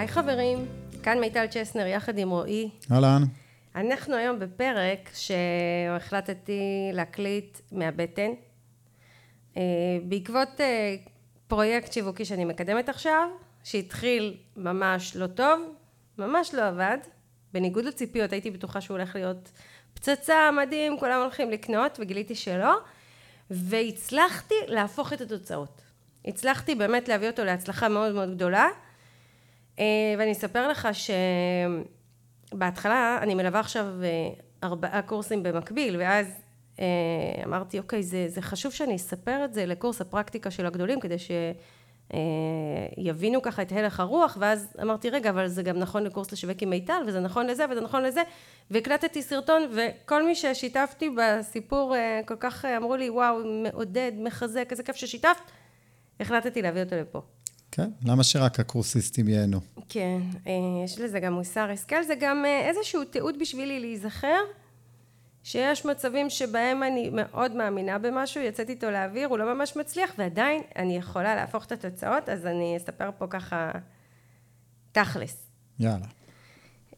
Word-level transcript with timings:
היי 0.00 0.08
חברים, 0.08 0.66
כאן 1.02 1.20
מיטל 1.20 1.46
צ'סנר 1.46 1.86
יחד 1.86 2.18
עם 2.18 2.30
רועי. 2.30 2.70
אהלן. 2.92 3.22
אנחנו 3.74 4.16
היום 4.16 4.38
בפרק 4.38 5.10
שהחלטתי 5.14 6.90
להקליט 6.92 7.58
מהבטן. 7.72 8.30
אה, 9.56 9.62
בעקבות 10.08 10.48
אה, 10.60 10.96
פרויקט 11.48 11.92
שיווקי 11.92 12.24
שאני 12.24 12.44
מקדמת 12.44 12.88
עכשיו, 12.88 13.28
שהתחיל 13.64 14.36
ממש 14.56 15.16
לא 15.16 15.26
טוב, 15.26 15.60
ממש 16.18 16.54
לא 16.54 16.68
עבד. 16.68 16.98
בניגוד 17.52 17.84
לציפיות, 17.84 18.32
הייתי 18.32 18.50
בטוחה 18.50 18.80
שהוא 18.80 18.96
הולך 18.96 19.16
להיות 19.16 19.52
פצצה, 19.94 20.50
מדהים, 20.50 20.98
כולם 20.98 21.20
הולכים 21.20 21.50
לקנות, 21.50 21.96
וגיליתי 22.00 22.34
שלא. 22.34 22.76
והצלחתי 23.50 24.54
להפוך 24.66 25.12
את 25.12 25.20
התוצאות. 25.20 25.82
הצלחתי 26.24 26.74
באמת 26.74 27.08
להביא 27.08 27.30
אותו 27.30 27.44
להצלחה 27.44 27.88
מאוד 27.88 28.14
מאוד 28.14 28.34
גדולה. 28.34 28.68
אה, 29.80 30.14
ואני 30.18 30.32
אספר 30.32 30.68
לך 30.68 30.88
שבהתחלה 32.52 33.18
אני 33.22 33.34
מלווה 33.34 33.60
עכשיו 33.60 33.86
אה, 34.02 34.28
ארבעה 34.64 35.02
קורסים 35.02 35.42
במקביל, 35.42 35.96
ואז 35.98 36.26
אה, 36.80 36.84
אמרתי, 37.44 37.78
אוקיי, 37.78 38.02
זה, 38.02 38.28
זה 38.28 38.42
חשוב 38.42 38.72
שאני 38.72 38.96
אספר 38.96 39.44
את 39.44 39.54
זה 39.54 39.66
לקורס 39.66 40.00
הפרקטיקה 40.00 40.50
של 40.50 40.66
הגדולים, 40.66 41.00
כדי 41.00 41.16
שיבינו 42.98 43.42
ככה 43.42 43.62
את 43.62 43.72
הלך 43.72 44.00
הרוח, 44.00 44.36
ואז 44.40 44.76
אמרתי, 44.82 45.10
רגע, 45.10 45.30
אבל 45.30 45.46
זה 45.48 45.62
גם 45.62 45.78
נכון 45.78 46.04
לקורס 46.04 46.32
לשווק 46.32 46.62
עם 46.62 46.70
מיטל, 46.70 47.02
וזה 47.06 47.20
נכון 47.20 47.46
לזה, 47.46 47.64
וזה 47.70 47.80
נכון 47.80 48.02
לזה, 48.02 48.22
והקלטתי 48.70 49.22
סרטון, 49.22 49.62
וכל 49.72 50.22
מי 50.22 50.34
ששיתפתי 50.34 51.10
בסיפור, 51.16 51.96
כל 52.26 52.36
כך 52.40 52.64
אמרו 52.64 52.96
לי, 52.96 53.10
וואו, 53.10 53.36
מעודד, 53.44 54.12
מחזק, 54.18 54.68
איזה 54.70 54.82
כיף 54.82 54.96
ששיתפת, 54.96 55.50
החלטתי 56.20 56.62
להביא 56.62 56.82
אותו 56.82 56.96
לפה. 56.96 57.20
כן, 57.72 57.90
למה 58.04 58.24
שרק 58.24 58.60
הקורסיסטים 58.60 59.28
ייהנו? 59.28 59.60
כן, 59.88 60.20
אה, 60.46 60.52
יש 60.84 61.00
לזה 61.00 61.20
גם 61.20 61.32
מוסר 61.32 61.70
השכל, 61.70 62.02
זה 62.02 62.14
גם 62.20 62.44
אה, 62.44 62.68
איזשהו 62.68 63.04
תיעוד 63.04 63.38
בשבילי 63.38 63.80
להיזכר 63.80 64.40
שיש 65.44 65.86
מצבים 65.86 66.30
שבהם 66.30 66.82
אני 66.82 67.10
מאוד 67.12 67.56
מאמינה 67.56 67.98
במשהו, 67.98 68.42
יוצאת 68.42 68.70
איתו 68.70 68.90
לאוויר, 68.90 69.28
הוא 69.28 69.38
לא 69.38 69.54
ממש 69.54 69.76
מצליח, 69.76 70.10
ועדיין 70.18 70.62
אני 70.76 70.96
יכולה 70.96 71.34
להפוך 71.34 71.64
את 71.64 71.72
התוצאות, 71.72 72.28
אז 72.28 72.46
אני 72.46 72.76
אספר 72.76 73.10
פה 73.18 73.26
ככה 73.26 73.70
תכלס. 74.92 75.46
יאללה. 75.78 76.06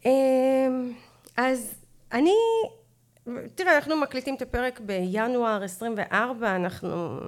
אמ, 0.05 0.93
אז 1.37 1.75
אני 2.13 2.35
תראה, 3.55 3.77
אנחנו 3.77 3.97
מקליטים 3.97 4.35
את 4.35 4.43
הפרק 4.43 4.81
בינואר 4.81 5.65
24, 5.65 6.57
אנחנו 6.57 7.19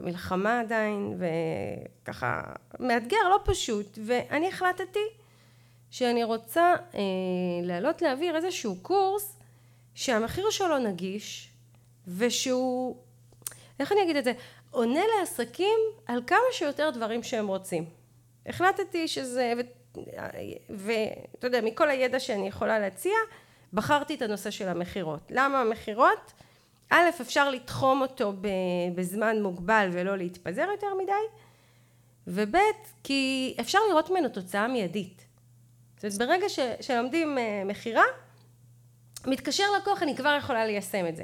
במלחמה 0.00 0.60
עדיין, 0.60 1.18
וככה 1.18 2.42
מאתגר, 2.80 3.28
לא 3.30 3.40
פשוט, 3.44 3.98
ואני 4.06 4.48
החלטתי 4.48 5.06
שאני 5.90 6.24
רוצה 6.24 6.74
אה, 6.94 7.00
לעלות 7.62 8.02
להעביר 8.02 8.36
איזשהו 8.36 8.76
קורס 8.82 9.36
שהמחיר 9.94 10.50
שלו 10.50 10.78
נגיש, 10.78 11.50
ושהוא, 12.16 12.96
איך 13.80 13.92
אני 13.92 14.02
אגיד 14.02 14.16
את 14.16 14.24
זה, 14.24 14.32
עונה 14.70 15.00
לעסקים 15.20 15.78
על 16.06 16.22
כמה 16.26 16.38
שיותר 16.52 16.90
דברים 16.90 17.22
שהם 17.22 17.46
רוצים. 17.46 17.84
החלטתי 18.46 19.08
שזה, 19.08 19.52
ואתה 20.68 21.46
יודע, 21.46 21.60
מכל 21.60 21.90
הידע 21.90 22.20
שאני 22.20 22.48
יכולה 22.48 22.78
להציע, 22.78 23.14
בחרתי 23.72 24.14
את 24.14 24.22
הנושא 24.22 24.50
של 24.50 24.68
המכירות. 24.68 25.20
למה 25.30 25.60
המכירות? 25.60 26.32
א', 26.90 27.08
אפשר 27.20 27.50
לתחום 27.50 28.02
אותו 28.02 28.32
בזמן 28.94 29.42
מוגבל 29.42 29.88
ולא 29.92 30.18
להתפזר 30.18 30.66
יותר 30.72 30.86
מדי, 31.02 31.12
וב', 32.26 32.56
כי 33.04 33.54
אפשר 33.60 33.78
לראות 33.90 34.10
ממנו 34.10 34.28
תוצאה 34.28 34.68
מיידית. 34.68 35.24
זאת 35.96 36.04
אומרת, 36.04 36.18
ברגע 36.18 36.48
ש, 36.48 36.58
שלומדים 36.80 37.38
אה, 37.38 37.62
מכירה, 37.66 38.04
מתקשר 39.26 39.64
לקוח, 39.80 40.02
אני 40.02 40.16
כבר 40.16 40.36
יכולה 40.38 40.66
ליישם 40.66 41.06
את 41.08 41.16
זה. 41.16 41.22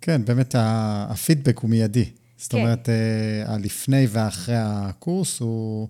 כן, 0.00 0.24
באמת 0.24 0.54
הפידבק 0.58 1.58
הוא 1.58 1.70
מיידי. 1.70 2.10
זאת 2.36 2.52
כן. 2.52 2.58
אומרת, 2.58 2.88
אה, 2.88 3.54
הלפני 3.54 4.06
ואחרי 4.10 4.54
הקורס 4.58 5.40
הוא... 5.40 5.88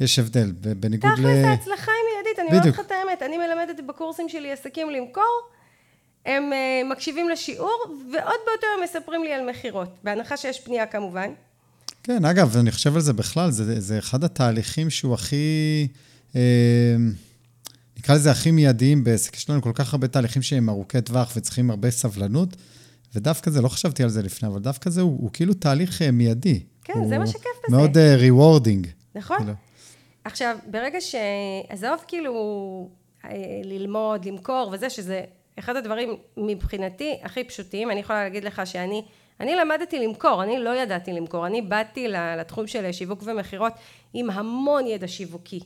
יש 0.00 0.18
הבדל, 0.18 0.52
בניגוד 0.52 1.10
ל... 1.10 1.16
תכלס 1.16 1.44
ההצלחה 1.44 1.92
היא 1.92 2.14
מיידית, 2.14 2.38
אני 2.38 2.48
אומרת 2.48 2.66
לך 2.66 2.80
את 2.80 2.90
האמת, 2.90 3.22
אני 3.22 3.38
מלמדת 3.38 3.84
בקורסים 3.86 4.28
שלי 4.28 4.52
עסקים 4.52 4.90
למכור, 4.90 5.40
הם 6.26 6.50
uh, 6.52 6.92
מקשיבים 6.92 7.28
לשיעור, 7.28 7.84
ועוד 7.88 8.40
באותו 8.46 8.66
יום 8.74 8.84
מספרים 8.84 9.24
לי 9.24 9.32
על 9.32 9.50
מכירות, 9.50 9.88
בהנחה 10.04 10.36
שיש 10.36 10.60
פנייה 10.60 10.86
כמובן. 10.86 11.30
כן, 12.02 12.24
אגב, 12.24 12.56
אני 12.56 12.70
חושב 12.70 12.94
על 12.94 13.00
זה 13.00 13.12
בכלל, 13.12 13.50
זה, 13.50 13.80
זה 13.80 13.98
אחד 13.98 14.24
התהליכים 14.24 14.90
שהוא 14.90 15.14
הכי, 15.14 15.88
אה, 16.36 16.40
נקרא 17.98 18.14
לזה 18.14 18.30
הכי 18.30 18.50
מיידיים 18.50 19.04
בעסק. 19.04 19.36
יש 19.36 19.50
לנו 19.50 19.62
כל 19.62 19.72
כך 19.74 19.94
הרבה 19.94 20.08
תהליכים 20.08 20.42
שהם 20.42 20.68
ארוכי 20.68 21.00
טווח 21.00 21.32
וצריכים 21.36 21.70
הרבה 21.70 21.90
סבלנות, 21.90 22.56
ודווקא 23.14 23.50
זה, 23.50 23.62
לא 23.62 23.68
חשבתי 23.68 24.02
על 24.02 24.08
זה 24.08 24.22
לפני, 24.22 24.48
אבל 24.48 24.60
דווקא 24.60 24.90
זה 24.90 25.00
הוא, 25.00 25.18
הוא 25.20 25.30
כאילו 25.32 25.54
תהליך 25.54 26.02
אה, 26.02 26.10
מיידי. 26.10 26.60
כן, 26.84 27.08
זה 27.08 27.18
מה 27.18 27.26
שכיף 27.26 27.42
בזה. 27.68 27.76
מאוד 27.76 27.98
rewarding. 27.98 28.86
אה, 28.86 28.90
נכון. 29.14 29.38
כאילו. 29.38 29.52
עכשיו, 30.24 30.56
ברגע 30.70 31.00
ש... 31.00 31.14
עזוב 31.68 32.04
כאילו 32.08 32.90
אה, 33.24 33.30
ללמוד, 33.64 34.24
למכור 34.24 34.70
וזה, 34.74 34.90
שזה 34.90 35.20
אחד 35.58 35.76
הדברים 35.76 36.16
מבחינתי 36.36 37.18
הכי 37.22 37.44
פשוטים, 37.44 37.90
אני 37.90 38.00
יכולה 38.00 38.22
להגיד 38.22 38.44
לך 38.44 38.62
שאני, 38.64 39.04
אני 39.40 39.56
למדתי 39.56 39.98
למכור, 39.98 40.42
אני 40.42 40.58
לא 40.58 40.70
ידעתי 40.70 41.12
למכור, 41.12 41.46
אני 41.46 41.62
באתי 41.62 42.08
לתחום 42.08 42.66
של 42.66 42.92
שיווק 42.92 43.22
ומכירות 43.24 43.72
עם 44.14 44.30
המון 44.30 44.86
ידע 44.86 45.08
שיווקי. 45.08 45.60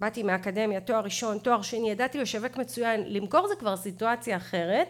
באתי 0.00 0.22
מהאקדמיה, 0.22 0.80
תואר 0.80 1.00
ראשון, 1.00 1.38
תואר 1.38 1.62
שני, 1.62 1.90
ידעתי 1.90 2.18
לשווק 2.18 2.56
מצוין, 2.56 3.04
למכור 3.06 3.48
זה 3.48 3.54
כבר 3.56 3.76
סיטואציה 3.76 4.36
אחרת, 4.36 4.88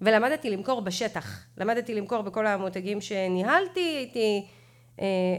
ולמדתי 0.00 0.50
למכור 0.50 0.80
בשטח, 0.80 1.44
למדתי 1.58 1.94
למכור 1.94 2.22
בכל 2.22 2.46
המותגים 2.46 3.00
שניהלתי, 3.00 3.80
הייתי 3.80 4.46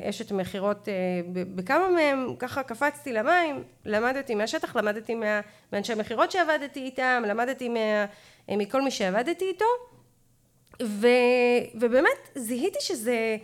אשת 0.09 0.31
מכירות, 0.31 0.89
אה, 0.89 0.93
בכמה 1.55 1.89
מהם 1.89 2.35
ככה 2.39 2.63
קפצתי 2.63 3.13
למים, 3.13 3.63
למדתי 3.85 4.35
מהשטח, 4.35 4.75
למדתי 4.75 5.15
מה, 5.15 5.41
מאנשי 5.73 5.95
מכירות 5.95 6.31
שעבדתי 6.31 6.79
איתם, 6.79 7.23
למדתי 7.27 7.69
מה, 7.69 8.05
אה, 8.49 8.57
מכל 8.57 8.81
מי 8.81 8.91
שעבדתי 8.91 9.45
איתו, 9.45 9.65
ו, 10.83 11.07
ובאמת 11.75 12.29
זיהיתי 12.35 12.79
שזה 12.81 13.37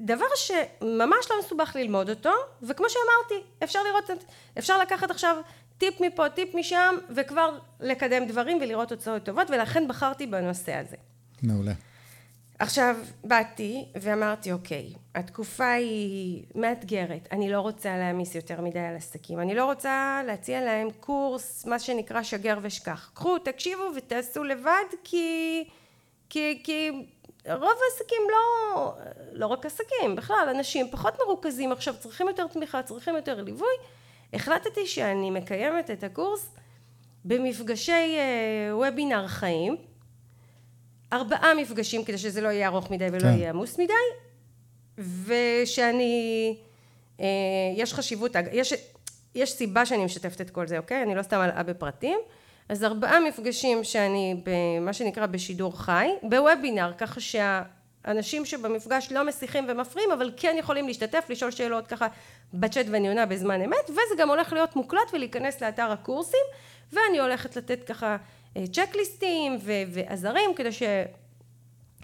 דבר 0.00 0.26
שממש 0.34 1.26
לא 1.30 1.36
מסובך 1.44 1.76
ללמוד 1.76 2.10
אותו, 2.10 2.30
וכמו 2.62 2.86
שאמרתי, 2.88 3.46
אפשר 3.64 3.82
לראות, 3.82 4.10
אפשר 4.58 4.78
לקחת 4.78 5.10
עכשיו 5.10 5.36
טיפ 5.78 6.00
מפה, 6.00 6.28
טיפ 6.28 6.54
משם, 6.54 6.94
וכבר 7.10 7.58
לקדם 7.80 8.26
דברים 8.26 8.58
ולראות 8.60 8.88
תוצאות 8.88 9.24
טובות, 9.24 9.50
ולכן 9.50 9.88
בחרתי 9.88 10.26
בנושא 10.26 10.74
הזה. 10.74 10.96
מעולה. 11.42 11.72
עכשיו, 12.58 12.96
באתי 13.24 13.84
ואמרתי, 13.94 14.52
אוקיי, 14.52 14.92
התקופה 15.14 15.70
היא 15.70 16.44
מאתגרת, 16.54 17.28
אני 17.32 17.50
לא 17.50 17.60
רוצה 17.60 17.96
להעמיס 17.96 18.34
יותר 18.34 18.60
מדי 18.60 18.78
על 18.78 18.96
עסקים, 18.96 19.40
אני 19.40 19.54
לא 19.54 19.64
רוצה 19.64 20.22
להציע 20.26 20.64
להם 20.64 20.88
קורס, 21.00 21.66
מה 21.66 21.78
שנקרא 21.78 22.22
שגר 22.22 22.58
ושכח. 22.62 23.10
קחו, 23.14 23.38
תקשיבו 23.38 23.82
ותעשו 23.96 24.44
לבד, 24.44 24.84
כי, 25.04 25.64
כי, 26.28 26.60
כי 26.64 26.90
רוב 27.48 27.78
העסקים 27.84 28.22
לא, 28.30 28.94
לא 29.32 29.46
רק 29.46 29.66
עסקים, 29.66 30.16
בכלל, 30.16 30.48
אנשים 30.56 30.86
פחות 30.90 31.14
מרוכזים 31.26 31.72
עכשיו, 31.72 31.94
צריכים 31.98 32.28
יותר 32.28 32.46
תמיכה, 32.46 32.82
צריכים 32.82 33.16
יותר 33.16 33.42
ליווי. 33.42 33.76
החלטתי 34.32 34.86
שאני 34.86 35.30
מקיימת 35.30 35.90
את 35.90 36.04
הקורס 36.04 36.50
במפגשי 37.24 38.16
וובינר 38.72 39.22
אה, 39.22 39.28
חיים, 39.28 39.76
ארבעה 41.12 41.54
מפגשים 41.54 42.04
כדי 42.04 42.18
שזה 42.18 42.40
לא 42.40 42.48
יהיה 42.48 42.68
ארוך 42.68 42.90
מדי 42.90 43.06
ולא 43.12 43.20
כן. 43.20 43.26
יהיה 43.26 43.50
עמוס 43.50 43.78
מדי 43.78 43.92
ושאני 45.24 46.56
אה, 47.20 47.26
יש 47.76 47.94
חשיבות 47.94 48.32
יש, 48.52 48.74
יש 49.34 49.52
סיבה 49.52 49.86
שאני 49.86 50.04
משתפת 50.04 50.40
את 50.40 50.50
כל 50.50 50.66
זה 50.66 50.78
אוקיי 50.78 51.02
אני 51.02 51.14
לא 51.14 51.22
סתם 51.22 51.38
מלאה 51.38 51.62
בפרטים 51.62 52.18
אז 52.68 52.84
ארבעה 52.84 53.20
מפגשים 53.20 53.84
שאני 53.84 54.42
במה 54.44 54.92
שנקרא 54.92 55.26
בשידור 55.26 55.80
חי 55.80 56.08
בוובינר 56.22 56.92
ככה 56.98 57.20
שהאנשים 57.20 58.44
שבמפגש 58.44 59.12
לא 59.12 59.26
מסיחים 59.26 59.64
ומפריעים 59.68 60.12
אבל 60.12 60.32
כן 60.36 60.56
יכולים 60.58 60.86
להשתתף 60.86 61.24
לשאול 61.28 61.50
שאלות 61.50 61.86
ככה 61.86 62.06
בצ'אט 62.54 62.86
ואני 62.90 63.08
עונה 63.08 63.26
בזמן 63.26 63.62
אמת 63.62 63.90
וזה 63.90 64.14
גם 64.18 64.30
הולך 64.30 64.52
להיות 64.52 64.76
מוקלט 64.76 65.10
ולהיכנס 65.12 65.62
לאתר 65.62 65.90
הקורסים 65.92 66.44
ואני 66.92 67.18
הולכת 67.20 67.56
לתת 67.56 67.84
ככה 67.86 68.16
צ'קליסטים 68.72 69.58
ועזרים 69.88 70.54
כדי 70.54 70.72
ש... 70.72 70.82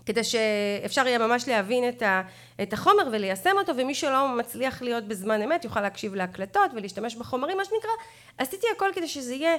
כדי 0.06 0.24
שאפשר 0.24 1.06
יהיה 1.06 1.18
ממש 1.18 1.48
להבין 1.48 1.88
את, 1.88 2.02
ה, 2.02 2.22
את 2.62 2.72
החומר 2.72 3.02
וליישם 3.12 3.56
אותו 3.58 3.76
ומי 3.76 3.94
שלא 3.94 4.28
מצליח 4.28 4.82
להיות 4.82 5.04
בזמן 5.04 5.42
אמת 5.42 5.64
יוכל 5.64 5.80
להקשיב 5.80 6.14
להקלטות 6.14 6.70
ולהשתמש 6.74 7.16
בחומרים 7.16 7.56
מה 7.56 7.64
שנקרא. 7.64 7.90
עשיתי 8.38 8.66
הכל 8.76 8.90
כדי 8.94 9.08
שזה 9.08 9.34
יהיה 9.34 9.56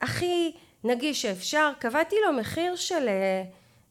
הכי 0.00 0.52
נגיש 0.84 1.22
שאפשר. 1.22 1.70
קבעתי 1.78 2.16
לו 2.26 2.32
מחיר 2.32 2.76
של 2.76 3.08
אה, 3.08 3.42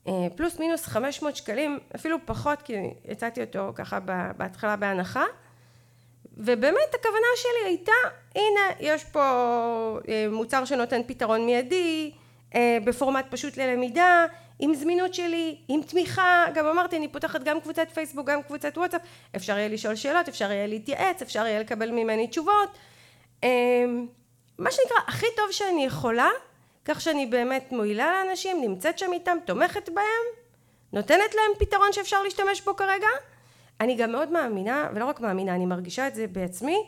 אה, 0.08 0.28
פלוס 0.36 0.60
מינוס 0.60 0.86
500 0.86 1.36
שקלים 1.36 1.80
אפילו 1.96 2.18
פחות 2.26 2.62
כי 2.62 2.74
הצעתי 3.08 3.42
אותו 3.42 3.72
ככה 3.76 4.00
בהתחלה 4.38 4.76
בהנחה. 4.76 5.24
ובאמת 6.38 6.96
הכוונה 7.00 7.28
שלי 7.36 7.70
הייתה, 7.70 7.92
הנה, 8.36 8.62
יש 8.80 9.04
פה 9.04 9.20
אה, 10.08 10.28
מוצר 10.32 10.66
שנותן 10.66 11.02
פתרון 11.08 11.46
מיידי, 11.46 12.12
אה, 12.14 12.27
בפורמט 12.56 13.26
פשוט 13.30 13.58
ללמידה, 13.58 14.26
עם 14.60 14.76
זמינות 14.76 15.14
שלי, 15.14 15.58
עם 15.68 15.82
תמיכה, 15.82 16.46
גם 16.54 16.66
אמרתי, 16.66 16.98
אני 16.98 17.08
פותחת 17.08 17.44
גם 17.44 17.62
קבוצת 17.62 17.88
פייסבוק, 17.94 18.28
גם 18.28 18.44
קבוצת 18.44 18.78
וואטסאפ, 18.78 19.02
אפשר 19.36 19.58
יהיה 19.58 19.68
לשאול 19.68 19.96
שאלות, 19.96 20.28
אפשר 20.28 20.52
יהיה 20.52 20.68
להתייעץ, 20.68 21.22
אפשר 21.22 21.46
יהיה 21.46 21.60
לקבל 21.60 21.92
ממני 21.92 22.28
תשובות. 22.28 22.78
מה 24.58 24.72
שנקרא, 24.72 24.98
הכי 25.08 25.26
טוב 25.36 25.52
שאני 25.52 25.86
יכולה, 25.86 26.30
כך 26.86 27.02
שאני 27.02 27.26
באמת 27.26 27.72
מועילה 27.72 28.12
לאנשים, 28.12 28.62
נמצאת 28.62 29.00
שם 29.00 29.14
איתם, 29.14 29.38
תומכת 29.46 29.90
בהם, 29.90 30.26
נותנת 30.94 31.36
להם 31.36 31.52
פתרון 31.60 31.94
שאפשר 31.94 32.24
להשתמש 32.24 32.62
בו 32.62 32.76
כרגע. 32.76 33.08
אני 33.82 33.96
גם 33.96 34.12
מאוד 34.12 34.32
מאמינה, 34.32 34.90
ולא 34.94 35.06
רק 35.06 35.20
מאמינה, 35.20 35.56
אני 35.56 35.66
מרגישה 35.66 36.08
את 36.08 36.16
זה 36.16 36.28
בעצמי, 36.28 36.84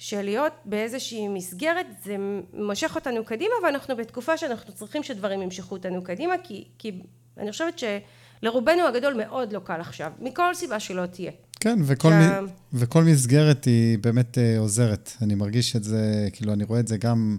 שלהיות 0.00 0.52
באיזושהי 0.64 1.28
מסגרת 1.28 1.86
זה 2.04 2.16
מושך 2.52 2.92
אותנו 2.94 3.24
קדימה 3.24 3.54
ואנחנו 3.64 3.96
בתקופה 3.96 4.36
שאנחנו 4.36 4.72
צריכים 4.72 5.02
שדברים 5.02 5.42
ימשכו 5.42 5.74
אותנו 5.74 6.02
קדימה 6.02 6.34
כי, 6.42 6.64
כי 6.78 6.92
אני 7.38 7.50
חושבת 7.52 7.78
שלרובנו 7.78 8.86
הגדול 8.86 9.14
מאוד 9.14 9.52
לא 9.52 9.58
קל 9.58 9.80
עכשיו 9.80 10.12
מכל 10.20 10.54
סיבה 10.54 10.80
שלא 10.80 11.06
תהיה. 11.06 11.30
כן, 11.60 11.78
וכל, 11.84 12.10
שה... 12.10 12.40
מ... 12.40 12.46
וכל 12.72 13.04
מסגרת 13.04 13.64
היא 13.64 13.98
באמת 13.98 14.38
uh, 14.38 14.58
עוזרת. 14.58 15.12
אני 15.22 15.34
מרגיש 15.34 15.76
את 15.76 15.84
זה, 15.84 16.28
כאילו, 16.32 16.52
אני 16.52 16.64
רואה 16.64 16.80
את 16.80 16.88
זה 16.88 16.96
גם 16.96 17.38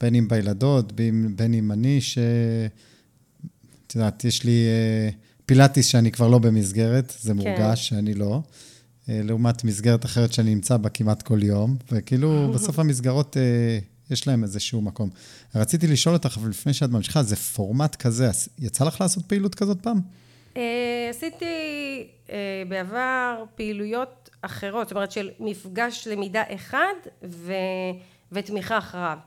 בין 0.00 0.14
אם 0.14 0.28
בילדות, 0.28 0.92
בין, 0.92 1.36
בין 1.36 1.54
אם 1.54 1.72
אני, 1.72 2.00
ש... 2.00 2.18
את 3.86 3.94
יודעת, 3.94 4.24
יש 4.24 4.44
לי 4.44 4.66
uh, 5.10 5.14
פילאטיס 5.46 5.86
שאני 5.86 6.10
כבר 6.12 6.28
לא 6.28 6.38
במסגרת, 6.38 7.12
זה 7.20 7.32
כן. 7.32 7.36
מורגש 7.36 7.88
שאני 7.88 8.14
לא. 8.14 8.42
Uh, 9.04 9.10
לעומת 9.24 9.64
מסגרת 9.64 10.04
אחרת 10.04 10.32
שאני 10.32 10.54
נמצא 10.54 10.76
בה 10.76 10.88
כמעט 10.88 11.22
כל 11.22 11.42
יום, 11.42 11.76
וכאילו, 11.92 12.28
בסוף 12.54 12.78
המסגרות, 12.78 13.36
uh, 13.36 14.12
יש 14.12 14.26
להם 14.26 14.42
איזשהו 14.42 14.80
מקום. 14.80 15.10
רציתי 15.54 15.86
לשאול 15.86 16.14
אותך, 16.14 16.36
אבל 16.40 16.48
לפני 16.48 16.72
שאת 16.72 16.90
ממשיכה, 16.90 17.22
זה 17.22 17.36
פורמט 17.36 17.96
כזה, 17.96 18.30
יצא 18.58 18.84
לך 18.84 19.00
לעשות 19.00 19.26
פעילות 19.26 19.54
כזאת 19.54 19.78
פעם? 19.82 20.00
עשיתי 21.10 21.44
בעבר 22.68 23.44
פעילויות 23.54 24.30
אחרות, 24.42 24.88
זאת 24.88 24.96
אומרת 24.96 25.12
של 25.12 25.30
מפגש 25.40 26.08
למידה 26.10 26.42
אחד 26.54 26.94
ו... 27.24 27.52
ותמיכה 28.32 28.78
אחריו. 28.78 29.18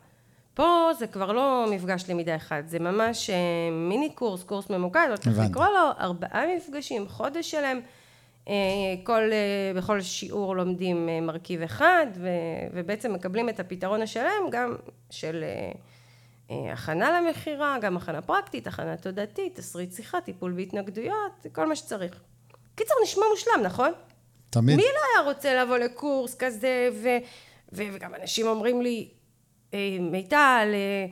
פה 0.54 0.90
זה 1.00 1.08
כבר 1.08 1.32
לא 1.32 1.66
מפגש 1.72 2.10
למידה 2.10 2.36
אחד, 2.36 2.64
זה 2.68 2.80
ממש 2.80 3.30
אה, 3.30 3.36
מיני 3.72 4.10
קורס, 4.10 4.44
קורס 4.44 4.70
ממוקד, 4.70 5.08
לא 5.12 5.18
צריך 5.18 5.40
לקרוא 5.40 5.66
לו, 5.66 5.90
ארבעה 6.00 6.44
מפגשים, 6.58 7.08
חודש 7.08 7.52
שלם, 7.52 7.62
אה, 7.64 7.80
כל, 9.04 9.32
אה, 9.32 9.72
בכל 9.76 10.02
שיעור 10.02 10.56
לומדים 10.56 11.10
מרכיב 11.22 11.62
אחד, 11.62 12.06
ו, 12.16 12.28
ובעצם 12.74 13.14
מקבלים 13.14 13.50
את 13.50 13.60
הפתרון 13.60 14.02
השלם 14.02 14.50
גם 14.52 14.76
של 15.10 15.44
הכנה 16.50 17.22
למכירה, 17.22 17.78
גם 17.82 17.98
הכנה 17.98 18.22
פרקטית, 18.22 18.68
הכנה 18.68 18.98
תודעתית, 18.98 19.56
תסריט 19.56 19.94
שיחה, 19.94 20.22
טיפול 20.22 20.52
בהתנגדויות, 20.52 21.46
כל 21.52 21.68
מה 21.68 21.76
שצריך. 21.76 22.20
קיצר, 22.76 22.94
נשמע 23.04 23.24
מושלם, 23.32 23.64
נכון? 23.64 23.92
תמיד. 24.50 24.76
מי 24.76 24.84
לא 24.84 25.00
היה 25.14 25.34
רוצה 25.34 25.64
לבוא 25.64 25.78
לקורס 25.78 26.36
כזה, 26.36 26.90
ו, 26.94 27.10
ו, 27.74 27.84
וגם 27.94 28.16
אנשים 28.22 28.48
אומרים 28.48 28.82
לי, 28.82 29.10
אה, 29.74 29.98
מיטל, 30.00 30.36
אה, 30.38 30.74
אה, 30.74 31.06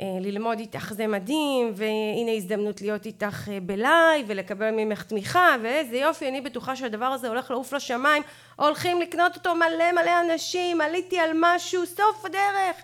ללמוד 0.00 0.58
איתך 0.58 0.92
זה 0.92 1.06
מדהים, 1.06 1.72
והנה 1.74 2.32
הזדמנות 2.36 2.80
להיות 2.80 3.06
איתך 3.06 3.48
בלייב 3.66 4.26
ולקבל 4.28 4.70
ממך 4.70 5.02
תמיכה, 5.02 5.56
ואיזה 5.62 5.96
יופי, 5.96 6.28
אני 6.28 6.40
בטוחה 6.40 6.76
שהדבר 6.76 7.04
הזה 7.04 7.28
הולך 7.28 7.50
לעוף 7.50 7.72
לשמיים, 7.72 8.22
הולכים 8.56 9.00
לקנות 9.00 9.36
אותו 9.36 9.54
מלא 9.54 9.92
מלא 9.92 10.20
אנשים, 10.20 10.80
עליתי 10.80 11.18
על 11.18 11.30
משהו, 11.34 11.86
סוף 11.86 12.24
הדרך. 12.24 12.76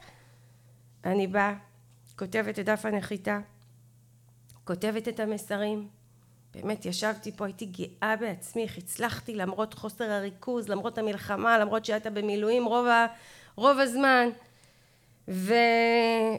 אני 1.05 1.26
באה, 1.26 1.55
כותבת 2.19 2.58
את 2.58 2.64
דף 2.64 2.84
הנחיתה, 2.84 3.38
כותבת 4.64 5.08
את 5.08 5.20
המסרים, 5.20 5.88
באמת 6.55 6.87
ישבתי 6.87 7.32
פה, 7.37 7.44
הייתי 7.44 7.66
גאה 7.66 8.16
בעצמי, 8.16 8.62
איך 8.62 8.78
הצלחתי 8.78 9.34
למרות 9.34 9.75
חוסר 9.75 10.10
הריכוז, 10.10 10.69
למרות 10.69 10.99
המלחמה, 10.99 11.58
למרות 11.58 11.84
שהייתה 11.84 12.10
במילואים 12.10 12.64
רוב, 12.64 12.87
ה, 12.87 13.06
רוב 13.56 13.78
הזמן. 13.78 14.28
ו... 15.29 15.55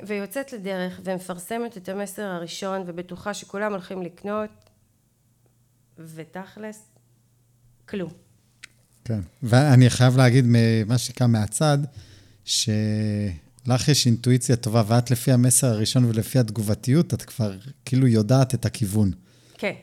ויוצאת 0.07 0.53
לדרך 0.53 1.01
ומפרסמת 1.03 1.77
את 1.77 1.89
המסר 1.89 2.25
הראשון 2.25 2.83
ובטוחה 2.85 3.33
שכולם 3.33 3.71
הולכים 3.71 4.01
לקנות 4.01 4.49
ותכלס 5.97 6.87
כלום. 7.89 8.11
כן, 9.05 9.19
ואני 9.43 9.89
חייב 9.89 10.17
להגיד 10.17 10.45
מה 10.85 10.97
שקם 10.97 11.31
מהצד, 11.31 11.77
שלך 12.45 13.87
יש 13.87 14.05
אינטואיציה 14.05 14.55
טובה, 14.55 14.83
ואת 14.87 15.11
לפי 15.11 15.31
המסר 15.31 15.67
הראשון 15.67 16.05
ולפי 16.05 16.39
התגובתיות, 16.39 17.13
את 17.13 17.21
כבר 17.21 17.57
כאילו 17.85 18.07
יודעת 18.07 18.53
את 18.53 18.65
הכיוון. 18.65 19.11
כן, 19.57 19.73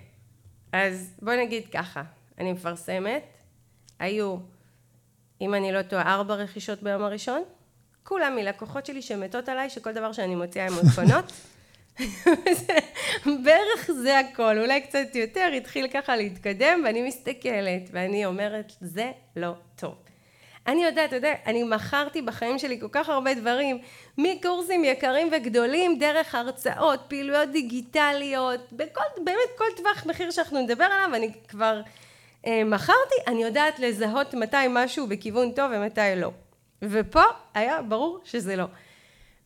אז 0.73 1.11
בוא 1.23 1.33
נגיד 1.35 1.63
ככה, 1.73 2.03
אני 2.39 2.53
מפרסמת, 2.53 3.23
היו, 3.99 4.37
אם 5.41 5.55
אני 5.55 5.73
לא 5.73 5.83
טועה, 5.83 6.15
ארבע 6.15 6.35
רכישות 6.35 6.83
ביום 6.83 7.03
הראשון, 7.03 7.43
כולם 8.09 8.37
מלקוחות 8.37 8.87
שלי 8.87 9.03
שמתות 9.03 9.49
עליי, 9.49 9.71
שכל 9.71 9.93
דבר 9.93 10.13
שאני 10.13 10.35
מוציאה 10.35 10.67
הן 10.67 10.73
קונות. 10.95 11.33
בערך 13.45 13.91
זה 14.03 14.19
הכל, 14.19 14.59
אולי 14.59 14.81
קצת 14.81 15.15
יותר, 15.15 15.51
התחיל 15.57 15.89
ככה 15.89 16.17
להתקדם, 16.17 16.83
ואני 16.85 17.09
מסתכלת, 17.09 17.83
ואני 17.93 18.27
אומרת, 18.27 18.73
זה 18.81 19.11
לא 19.37 19.53
טוב. 19.77 19.95
אני 20.67 20.85
יודעת, 20.85 21.09
אתה 21.09 21.17
יודע, 21.17 21.35
אני 21.47 21.63
מכרתי 21.63 22.23
בחיים 22.23 22.59
שלי 22.59 22.81
כל 22.81 22.89
כך 22.93 23.09
הרבה 23.09 23.35
דברים, 23.35 23.79
מקורסים 24.19 24.85
יקרים 24.85 25.29
וגדולים, 25.33 25.99
דרך 25.99 26.35
הרצאות, 26.35 27.01
פעילויות 27.09 27.51
דיגיטליות, 27.51 28.73
בכל, 28.73 29.03
באמת 29.25 29.51
כל 29.59 29.65
טווח 29.77 30.07
מחיר 30.07 30.31
שאנחנו 30.31 30.61
נדבר 30.61 30.85
עליו, 30.85 31.15
אני 31.15 31.33
כבר 31.49 31.81
אה, 32.47 32.65
מכרתי, 32.65 33.15
אני 33.27 33.43
יודעת 33.43 33.79
לזהות 33.79 34.35
מתי 34.35 34.57
משהו 34.71 35.07
בכיוון 35.07 35.53
טוב 35.53 35.71
ומתי 35.75 36.01
לא. 36.17 36.31
ופה 36.83 37.23
היה 37.55 37.83
ברור 37.83 38.21
שזה 38.25 38.57
לא. 38.57 38.65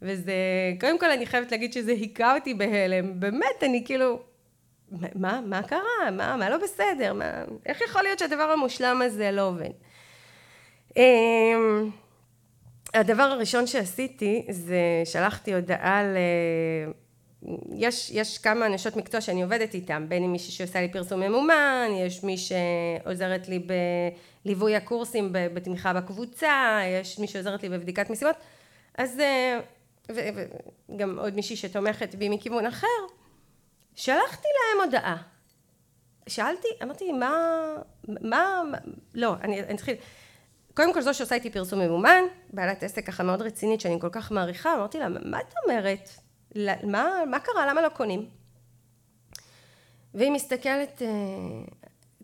וזה, 0.03 0.33
קודם 0.81 0.99
כל 0.99 1.11
אני 1.11 1.27
חייבת 1.27 1.53
להגיד 1.53 1.73
שזה 1.73 1.93
היכה 1.93 2.35
אותי 2.37 2.55
בהלם, 2.55 3.21
באמת, 3.21 3.63
אני 3.63 3.83
כאילו, 3.85 4.21
מה, 5.15 5.41
מה 5.47 5.63
קרה? 5.63 6.11
מה, 6.13 6.37
מה 6.37 6.51
לא 6.51 6.57
בסדר? 6.57 7.13
מה, 7.13 7.45
איך 7.67 7.81
יכול 7.81 8.03
להיות 8.03 8.19
שהדבר 8.19 8.43
המושלם 8.43 9.03
הזה 9.03 9.31
לא 9.31 9.49
עובד? 9.49 9.71
אמ, 10.97 11.91
הדבר 12.95 13.23
הראשון 13.23 13.67
שעשיתי 13.67 14.47
זה 14.51 15.03
שלחתי 15.05 15.55
הודעה 15.55 16.03
ל... 16.03 16.17
יש, 17.75 18.11
יש 18.11 18.39
כמה 18.39 18.69
נשות 18.69 18.97
מקצוע 18.97 19.21
שאני 19.21 19.43
עובדת 19.43 19.75
איתם, 19.75 20.07
בין 20.09 20.25
אם 20.25 20.33
מישהי 20.33 20.53
שעושה 20.53 20.81
לי 20.81 20.93
פרסום 20.93 21.21
ממומן, 21.21 21.89
יש 22.07 22.25
מי 22.25 22.37
שעוזרת 22.37 23.49
לי 23.49 23.67
בליווי 24.45 24.77
הקורסים 24.77 25.29
בתמיכה 25.33 25.93
בקבוצה, 25.93 26.81
יש 27.01 27.19
מי 27.19 27.27
שעוזרת 27.27 27.63
לי 27.63 27.69
בבדיקת 27.69 28.11
משימות, 28.11 28.37
אז 28.99 29.21
וגם 30.09 31.19
עוד 31.19 31.35
מישהי 31.35 31.57
שתומכת 31.57 32.15
בי 32.15 32.29
מכיוון 32.29 32.67
אחר, 32.67 32.87
שלחתי 33.95 34.49
להם 34.59 34.87
הודעה. 34.87 35.17
שאלתי, 36.27 36.69
אמרתי, 36.83 37.13
מה, 37.13 37.57
מה, 38.09 38.63
מה 38.71 38.79
לא, 39.15 39.35
אני, 39.43 39.63
אני 39.63 39.75
אתחיל. 39.75 39.95
קודם 40.75 40.95
כל 40.95 41.01
זו 41.01 41.15
שעושה 41.15 41.35
איתי 41.35 41.51
פרסום 41.51 41.79
ממומן, 41.79 42.23
בעלת 42.53 42.83
עסק 42.83 43.07
ככה 43.07 43.23
מאוד 43.23 43.43
רצינית 43.43 43.81
שאני 43.81 44.01
כל 44.01 44.09
כך 44.13 44.33
מעריכה, 44.33 44.75
אמרתי 44.75 44.99
לה, 44.99 45.09
מה 45.09 45.41
את 45.41 45.55
אומרת? 45.65 46.09
מה, 46.85 47.11
מה 47.31 47.41
קרה? 47.41 47.67
למה 47.67 47.83
לא 47.83 47.89
קונים? 47.89 48.29
והיא 50.15 50.31
מסתכלת, 50.31 51.03
אה, 51.03 51.09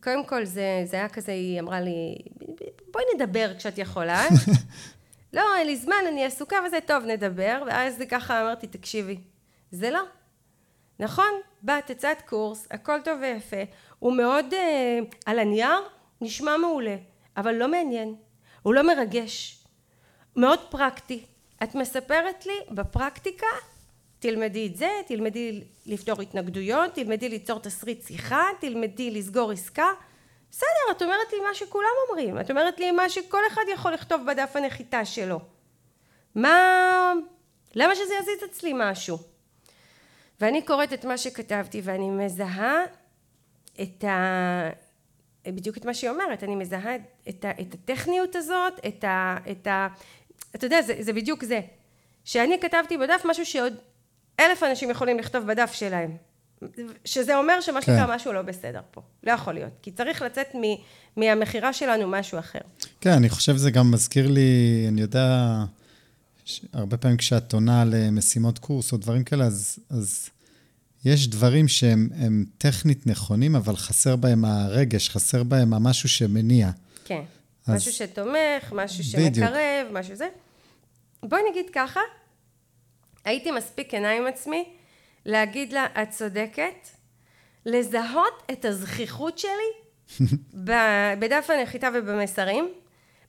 קודם 0.02 0.24
כל 0.24 0.44
זה, 0.44 0.82
זה 0.84 0.96
היה 0.96 1.08
כזה, 1.08 1.32
היא 1.32 1.60
אמרה 1.60 1.80
לי, 1.80 2.16
בואי 2.90 3.04
נדבר 3.14 3.52
כשאת 3.58 3.78
יכולה. 3.78 4.24
לא, 5.32 5.42
אין 5.56 5.66
לי 5.66 5.76
זמן, 5.76 5.96
אני 6.08 6.24
עסוקה 6.24 6.56
וזה, 6.66 6.78
טוב, 6.86 7.04
נדבר. 7.04 7.62
ואז 7.66 8.02
ככה 8.08 8.42
אמרתי, 8.42 8.66
תקשיבי, 8.66 9.18
זה 9.70 9.90
לא. 9.90 10.02
נכון, 11.00 11.40
באת, 11.62 11.90
הצעת 11.90 12.22
קורס, 12.22 12.66
הכל 12.70 13.00
טוב 13.04 13.18
ויפה, 13.20 13.62
הוא 13.98 14.16
מאוד 14.16 14.54
אה, 14.54 14.98
על 15.26 15.38
הנייר, 15.38 15.78
נשמע 16.20 16.56
מעולה, 16.56 16.96
אבל 17.36 17.54
לא 17.54 17.68
מעניין, 17.68 18.14
הוא 18.62 18.74
לא 18.74 18.86
מרגש, 18.86 19.64
מאוד 20.36 20.58
פרקטי. 20.70 21.24
את 21.62 21.74
מספרת 21.74 22.46
לי 22.46 22.52
בפרקטיקה 22.70 23.46
תלמדי 24.18 24.66
את 24.66 24.76
זה, 24.76 24.88
תלמדי 25.06 25.64
לפתור 25.86 26.22
התנגדויות, 26.22 26.94
תלמדי 26.94 27.28
ליצור 27.28 27.60
תסריט 27.60 28.06
שיחה, 28.06 28.44
תלמדי 28.60 29.10
לסגור 29.10 29.50
עסקה. 29.52 29.86
בסדר, 30.50 30.90
את 30.96 31.02
אומרת 31.02 31.32
לי 31.32 31.40
מה 31.40 31.54
שכולם 31.54 31.88
אומרים, 32.08 32.40
את 32.40 32.50
אומרת 32.50 32.80
לי 32.80 32.90
מה 32.90 33.08
שכל 33.08 33.42
אחד 33.52 33.62
יכול 33.72 33.92
לכתוב 33.92 34.22
בדף 34.26 34.56
הנחיתה 34.56 35.04
שלו. 35.04 35.40
מה... 36.34 37.12
למה 37.74 37.94
שזה 37.94 38.14
יזיז 38.20 38.50
אצלי 38.50 38.72
משהו? 38.74 39.18
ואני 40.40 40.62
קוראת 40.62 40.92
את 40.92 41.04
מה 41.04 41.18
שכתבתי 41.18 41.80
ואני 41.84 42.10
מזהה 42.10 42.84
את, 43.82 44.04
ה... 44.04 44.70
בדיוק 45.46 45.76
את 45.76 45.84
מה 45.84 45.94
שהיא 45.94 46.10
אומרת, 46.10 46.44
אני 46.44 46.56
מזהה 46.56 46.96
את, 47.28 47.44
ה, 47.44 47.50
את 47.50 47.74
הטכניות 47.74 48.36
הזאת, 48.36 48.86
את 48.86 49.04
ה... 49.04 49.36
את 49.50 49.66
ה 49.66 49.88
אתה 50.54 50.66
יודע, 50.66 50.82
זה, 50.82 50.94
זה 51.00 51.12
בדיוק 51.12 51.44
זה. 51.44 51.60
שאני 52.24 52.60
כתבתי 52.60 52.98
בדף 52.98 53.22
משהו 53.24 53.46
שעוד 53.46 53.74
אלף 54.40 54.62
אנשים 54.62 54.90
יכולים 54.90 55.18
לכתוב 55.18 55.46
בדף 55.46 55.72
שלהם. 55.72 56.16
שזה 57.04 57.36
אומר 57.36 57.60
שמה 57.60 57.80
כן. 57.80 57.86
שנקרא 57.86 58.14
משהו 58.14 58.32
לא 58.32 58.42
בסדר 58.42 58.80
פה. 58.90 59.00
לא 59.22 59.32
יכול 59.32 59.52
להיות. 59.54 59.72
כי 59.82 59.90
צריך 59.90 60.22
לצאת 60.22 60.54
מ, 60.54 60.60
מהמכירה 61.16 61.72
שלנו 61.72 62.08
משהו 62.08 62.38
אחר. 62.38 62.58
כן, 63.00 63.12
אני 63.12 63.28
חושב 63.28 63.54
שזה 63.54 63.70
גם 63.70 63.90
מזכיר 63.90 64.28
לי, 64.28 64.84
אני 64.88 65.00
יודע, 65.00 65.56
הרבה 66.72 66.96
פעמים 66.96 67.16
כשאת 67.16 67.52
עונה 67.52 67.84
למשימות 67.84 68.58
קורס 68.58 68.92
או 68.92 68.96
דברים 68.96 69.24
כאלה, 69.24 69.44
אז, 69.44 69.78
אז 69.90 70.28
יש 71.04 71.28
דברים 71.28 71.68
שהם 71.68 72.44
טכנית 72.58 73.06
נכונים, 73.06 73.56
אבל 73.56 73.76
חסר 73.76 74.16
בהם 74.16 74.44
הרגש, 74.44 75.10
חסר 75.10 75.42
בהם 75.42 75.74
המשהו 75.74 76.08
שמניע. 76.08 76.70
כן, 77.04 77.22
אז... 77.66 77.74
משהו 77.74 77.92
שתומך, 77.92 78.72
משהו 78.72 79.04
שמקרב, 79.04 79.26
בדיוק. 79.26 79.48
משהו 79.92 80.14
זה. 80.16 80.28
בואי 81.22 81.42
נגיד 81.50 81.66
ככה, 81.72 82.00
הייתי 83.26 83.50
מספיק 83.50 83.90
כנה 83.90 84.10
עם 84.10 84.26
עצמי 84.26 84.72
להגיד 85.24 85.72
לה, 85.72 85.86
את 86.02 86.10
צודקת, 86.10 86.88
לזהות 87.66 88.42
את 88.52 88.64
הזכיחות 88.64 89.38
שלי 89.38 89.72
בדף 91.18 91.50
הנחיתה 91.50 91.88
ובמסרים. 91.94 92.68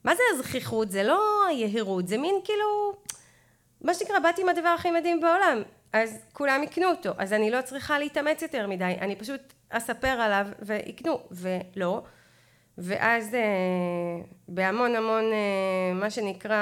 מה 0.04 0.16
זה 0.16 0.22
הזכיחות? 0.34 0.92
זה 0.92 1.04
לא 1.04 1.46
היהירות, 1.48 2.08
זה 2.08 2.18
מין 2.18 2.36
כאילו, 2.44 2.94
מה 3.82 3.94
שנקרא, 3.94 4.20
באתי 4.20 4.42
עם 4.42 4.50
הדבר 4.50 4.68
הכי 4.68 4.92
מדהים 4.92 5.22
בעולם, 5.22 5.62
אז 5.94 6.20
כולם 6.34 6.63
יקנו 6.63 6.89
אותו, 6.89 7.10
אז 7.18 7.34
אני 7.34 7.51
לא 7.51 7.62
צריכה 7.62 8.00
להתאמץ 8.00 8.42
יותר 8.42 8.68
מדי, 8.68 8.96
אני 9.01 9.16
פשוט 9.16 9.42
אספר 9.70 10.08
עליו 10.08 10.48
ויקנו, 10.60 11.20
ולא. 11.32 12.04
ואז 12.77 13.36
אה, 13.36 13.39
בהמון 14.48 14.96
המון, 14.96 15.24
אה, 15.24 15.94
מה 15.94 16.10
שנקרא, 16.10 16.58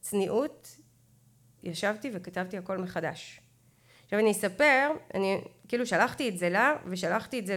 צניעות, 0.00 0.75
ישבתי 1.66 2.10
וכתבתי 2.12 2.58
הכל 2.58 2.78
מחדש. 2.78 3.40
עכשיו 4.04 4.18
אני 4.18 4.30
אספר, 4.30 4.90
אני 5.14 5.40
כאילו 5.68 5.86
שלחתי 5.86 6.28
את 6.28 6.38
זה 6.38 6.48
לה, 6.48 6.76
ושלחתי 6.86 7.38
את 7.38 7.46
זה 7.46 7.56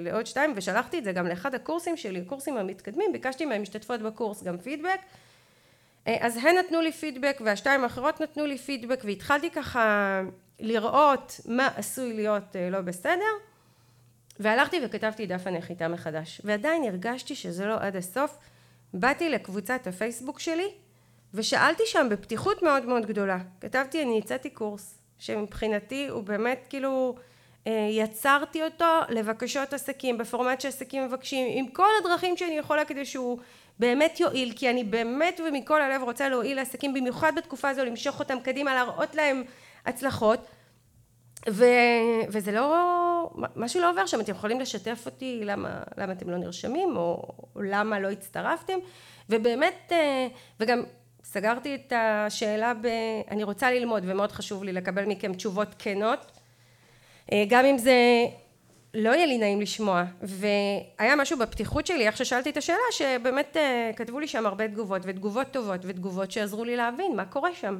לעוד 0.00 0.26
שתיים, 0.26 0.52
ושלחתי 0.56 0.98
את 0.98 1.04
זה 1.04 1.12
גם 1.12 1.26
לאחד 1.26 1.54
הקורסים 1.54 1.96
שלי, 1.96 2.20
הקורסים 2.20 2.56
המתקדמים, 2.56 3.12
ביקשתי 3.12 3.44
מהם 3.44 3.62
משתתפות 3.62 4.02
בקורס 4.02 4.42
גם 4.42 4.58
פידבק, 4.58 5.00
אה, 6.06 6.16
אז 6.20 6.36
הן 6.36 6.56
נתנו 6.58 6.80
לי 6.80 6.92
פידבק 6.92 7.40
והשתיים 7.44 7.84
האחרות 7.84 8.20
נתנו 8.20 8.46
לי 8.46 8.58
פידבק 8.58 9.00
והתחלתי 9.04 9.50
ככה 9.50 10.20
לראות 10.60 11.40
מה 11.44 11.68
עשוי 11.76 12.12
להיות 12.12 12.56
אה, 12.56 12.70
לא 12.70 12.80
בסדר. 12.80 13.32
והלכתי 14.40 14.80
וכתבתי 14.84 15.26
דף 15.26 15.46
הנחיתה 15.46 15.88
מחדש. 15.88 16.40
ועדיין 16.44 16.84
הרגשתי 16.84 17.34
שזה 17.34 17.66
לא 17.66 17.76
עד 17.80 17.96
הסוף. 17.96 18.38
באתי 18.94 19.28
לקבוצת 19.28 19.86
הפייסבוק 19.86 20.40
שלי 20.40 20.68
ושאלתי 21.34 21.82
שם 21.86 22.06
בפתיחות 22.10 22.62
מאוד 22.62 22.86
מאוד 22.86 23.06
גדולה 23.06 23.38
כתבתי 23.60 24.02
אני 24.02 24.18
הצעתי 24.18 24.50
קורס 24.50 24.98
שמבחינתי 25.18 26.08
הוא 26.08 26.22
באמת 26.22 26.66
כאילו 26.68 27.14
אה, 27.66 27.88
יצרתי 27.90 28.62
אותו 28.62 29.00
לבקשות 29.08 29.72
עסקים 29.72 30.18
בפורמט 30.18 30.60
שעסקים 30.60 31.04
מבקשים 31.04 31.46
עם 31.50 31.68
כל 31.68 31.88
הדרכים 32.00 32.36
שאני 32.36 32.58
יכולה 32.58 32.84
כדי 32.84 33.04
שהוא 33.04 33.38
באמת 33.78 34.20
יועיל 34.20 34.52
כי 34.56 34.70
אני 34.70 34.84
באמת 34.84 35.40
ומכל 35.48 35.82
הלב 35.82 36.02
רוצה 36.02 36.28
להועיל 36.28 36.56
לעסקים 36.56 36.94
במיוחד 36.94 37.32
בתקופה 37.36 37.68
הזו 37.68 37.84
למשוך 37.84 38.18
אותם 38.18 38.40
קדימה 38.40 38.74
להראות 38.74 39.14
להם 39.14 39.42
הצלחות. 39.86 40.46
ו, 41.50 41.64
וזה 42.28 42.52
לא 42.52 43.30
משהו 43.56 43.80
לא 43.80 43.90
עובר 43.90 44.06
שם 44.06 44.20
אתם 44.20 44.32
יכולים 44.32 44.60
לשתף 44.60 45.02
אותי 45.06 45.40
למה, 45.44 45.82
למה 45.96 46.12
אתם 46.12 46.30
לא 46.30 46.38
נרשמים 46.38 46.96
או, 46.96 47.32
למה 47.56 48.00
לא 48.00 48.10
הצטרפתם. 48.10 48.78
ובאמת 49.30 49.92
אה, 49.92 50.26
וגם 50.60 50.82
סגרתי 51.24 51.74
את 51.74 51.92
השאלה 51.96 52.74
ב... 52.74 52.86
אני 53.30 53.44
רוצה 53.44 53.70
ללמוד 53.70 54.02
ומאוד 54.06 54.32
חשוב 54.32 54.64
לי 54.64 54.72
לקבל 54.72 55.04
מכם 55.04 55.34
תשובות 55.34 55.68
כנות. 55.78 56.26
אה, 57.32 57.44
גם 57.48 57.64
אם 57.64 57.78
זה 57.78 58.24
לא 58.94 59.10
יהיה 59.10 59.26
לי 59.26 59.38
נעים 59.38 59.60
לשמוע 59.60 60.04
והיה 60.22 61.16
משהו 61.16 61.38
בפתיחות 61.38 61.86
שלי 61.86 62.06
איך 62.06 62.16
ששאלתי 62.16 62.50
את 62.50 62.56
השאלה 62.56 62.78
שבאמת 62.92 63.56
אה, 63.56 63.90
כתבו 63.96 64.20
לי 64.20 64.28
שם 64.28 64.46
הרבה 64.46 64.68
תגובות 64.68 65.02
ותגובות 65.04 65.46
טובות 65.50 65.80
ותגובות 65.84 66.30
שעזרו 66.30 66.64
לי 66.64 66.76
להבין 66.76 67.16
מה 67.16 67.24
קורה 67.24 67.54
שם. 67.54 67.78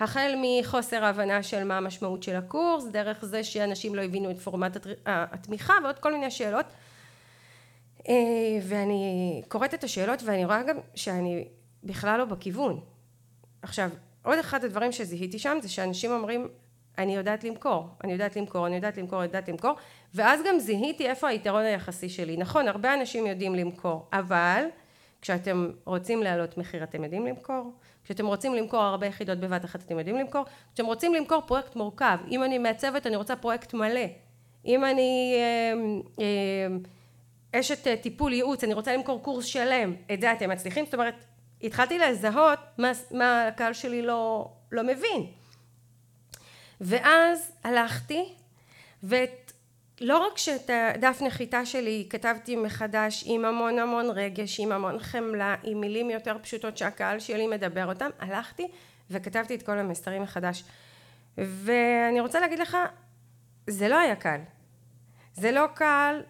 החל 0.00 0.34
מחוסר 0.42 1.04
הבנה 1.04 1.42
של 1.42 1.64
מה 1.64 1.76
המשמעות 1.76 2.22
של 2.22 2.36
הקורס 2.36 2.84
דרך 2.84 3.24
זה 3.24 3.44
שאנשים 3.44 3.94
לא 3.94 4.02
הבינו 4.02 4.30
את 4.30 4.38
פורמט 4.38 4.76
התמיכה 5.06 5.74
ועוד 5.82 5.98
כל 5.98 6.12
מיני 6.12 6.30
שאלות. 6.30 6.66
אה, 8.08 8.14
ואני 8.62 9.42
קוראת 9.48 9.74
את 9.74 9.84
השאלות 9.84 10.22
ואני 10.22 10.44
רואה 10.44 10.62
גם 10.62 10.76
שאני 10.94 11.44
בכלל 11.84 12.18
לא 12.18 12.24
בכיוון 12.24 12.80
עכשיו 13.62 13.90
עוד 14.22 14.38
אחד 14.38 14.64
הדברים 14.64 14.92
שזיהיתי 14.92 15.38
שם 15.38 15.58
זה 15.62 15.68
שאנשים 15.68 16.10
אומרים 16.10 16.48
אני 16.98 17.16
יודעת 17.16 17.44
למכור, 17.44 17.88
אני 18.04 18.12
יודעת 18.12 18.36
למכור, 18.36 18.66
אני 18.66 18.74
יודעת 18.76 18.98
למכור, 18.98 19.18
אני 19.18 19.26
יודעת 19.26 19.48
למכור, 19.48 19.72
ואז 20.14 20.40
גם 20.48 20.58
זיהיתי 20.58 21.06
איפה 21.06 21.28
היתרון 21.28 21.62
היחסי 21.62 22.08
שלי. 22.08 22.36
נכון, 22.36 22.68
הרבה 22.68 22.94
אנשים 22.94 23.26
יודעים 23.26 23.54
למכור, 23.54 24.08
אבל 24.12 24.64
כשאתם 25.22 25.70
רוצים 25.84 26.22
להעלות 26.22 26.58
מחיר 26.58 26.82
אתם 26.82 27.04
יודעים 27.04 27.26
למכור, 27.26 27.72
כשאתם 28.04 28.26
רוצים 28.26 28.54
למכור 28.54 28.80
הרבה 28.80 29.06
יחידות 29.06 29.38
בבת 29.38 29.64
אחת 29.64 29.80
אתם 29.80 29.98
יודעים 29.98 30.16
למכור, 30.16 30.44
כשאתם 30.74 30.86
רוצים 30.86 31.14
למכור 31.14 31.40
פרויקט 31.46 31.76
מורכב, 31.76 32.18
אם 32.30 32.44
אני 32.44 32.58
מעצבת 32.58 33.06
אני 33.06 33.16
רוצה 33.16 33.36
פרויקט 33.36 33.74
מלא, 33.74 34.06
אם 34.66 34.84
אני 34.84 35.34
אה, 35.36 36.24
אה, 36.24 37.60
אשת 37.60 37.86
אה, 37.86 37.96
טיפול 37.96 38.32
ייעוץ, 38.32 38.64
אני 38.64 38.74
רוצה 38.74 38.96
למכור 38.96 39.22
קורס 39.22 39.44
שלם, 39.44 39.94
את 40.12 40.20
זה 40.20 40.32
אתם 40.32 40.50
מצליחים? 40.50 40.84
זאת 40.84 40.94
אומרת, 40.94 41.14
התחלתי 41.62 41.98
לזהות 41.98 42.58
מה, 42.78 42.92
מה 43.10 43.46
הקהל 43.46 43.72
שלי 43.72 44.02
לא, 44.02 44.50
לא 44.72 44.82
מבין. 44.82 45.26
ואז 46.80 47.52
הלכתי 47.64 48.34
ואת 49.02 49.52
לא 50.00 50.18
רק 50.18 50.38
שאת 50.38 50.70
הדף 50.94 51.22
נחיתה 51.22 51.66
שלי 51.66 52.06
כתבתי 52.10 52.56
מחדש 52.56 53.24
עם 53.26 53.44
המון 53.44 53.78
המון 53.78 54.10
רגש, 54.10 54.60
עם 54.60 54.72
המון 54.72 54.98
חמלה, 54.98 55.54
עם 55.62 55.80
מילים 55.80 56.10
יותר 56.10 56.36
פשוטות 56.42 56.76
שהקהל 56.76 57.18
שלי 57.18 57.46
מדבר 57.46 57.86
אותם, 57.86 58.10
הלכתי 58.18 58.68
וכתבתי 59.10 59.54
את 59.54 59.62
כל 59.62 59.78
המסרים 59.78 60.22
מחדש. 60.22 60.64
ואני 61.38 62.20
רוצה 62.20 62.40
להגיד 62.40 62.58
לך, 62.58 62.76
זה 63.66 63.88
לא 63.88 63.98
היה 63.98 64.16
קל. 64.16 64.40
זה 65.34 65.52
לא 65.52 65.66
קל 65.74 66.22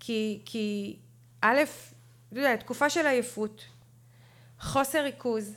כי, 0.00 0.40
כי 0.44 0.96
א', 1.40 1.58
אתה 2.32 2.40
יודע, 2.40 2.56
תקופה 2.56 2.90
של 2.90 3.06
עייפות, 3.06 3.64
חוסר 4.64 5.02
ריכוז. 5.02 5.56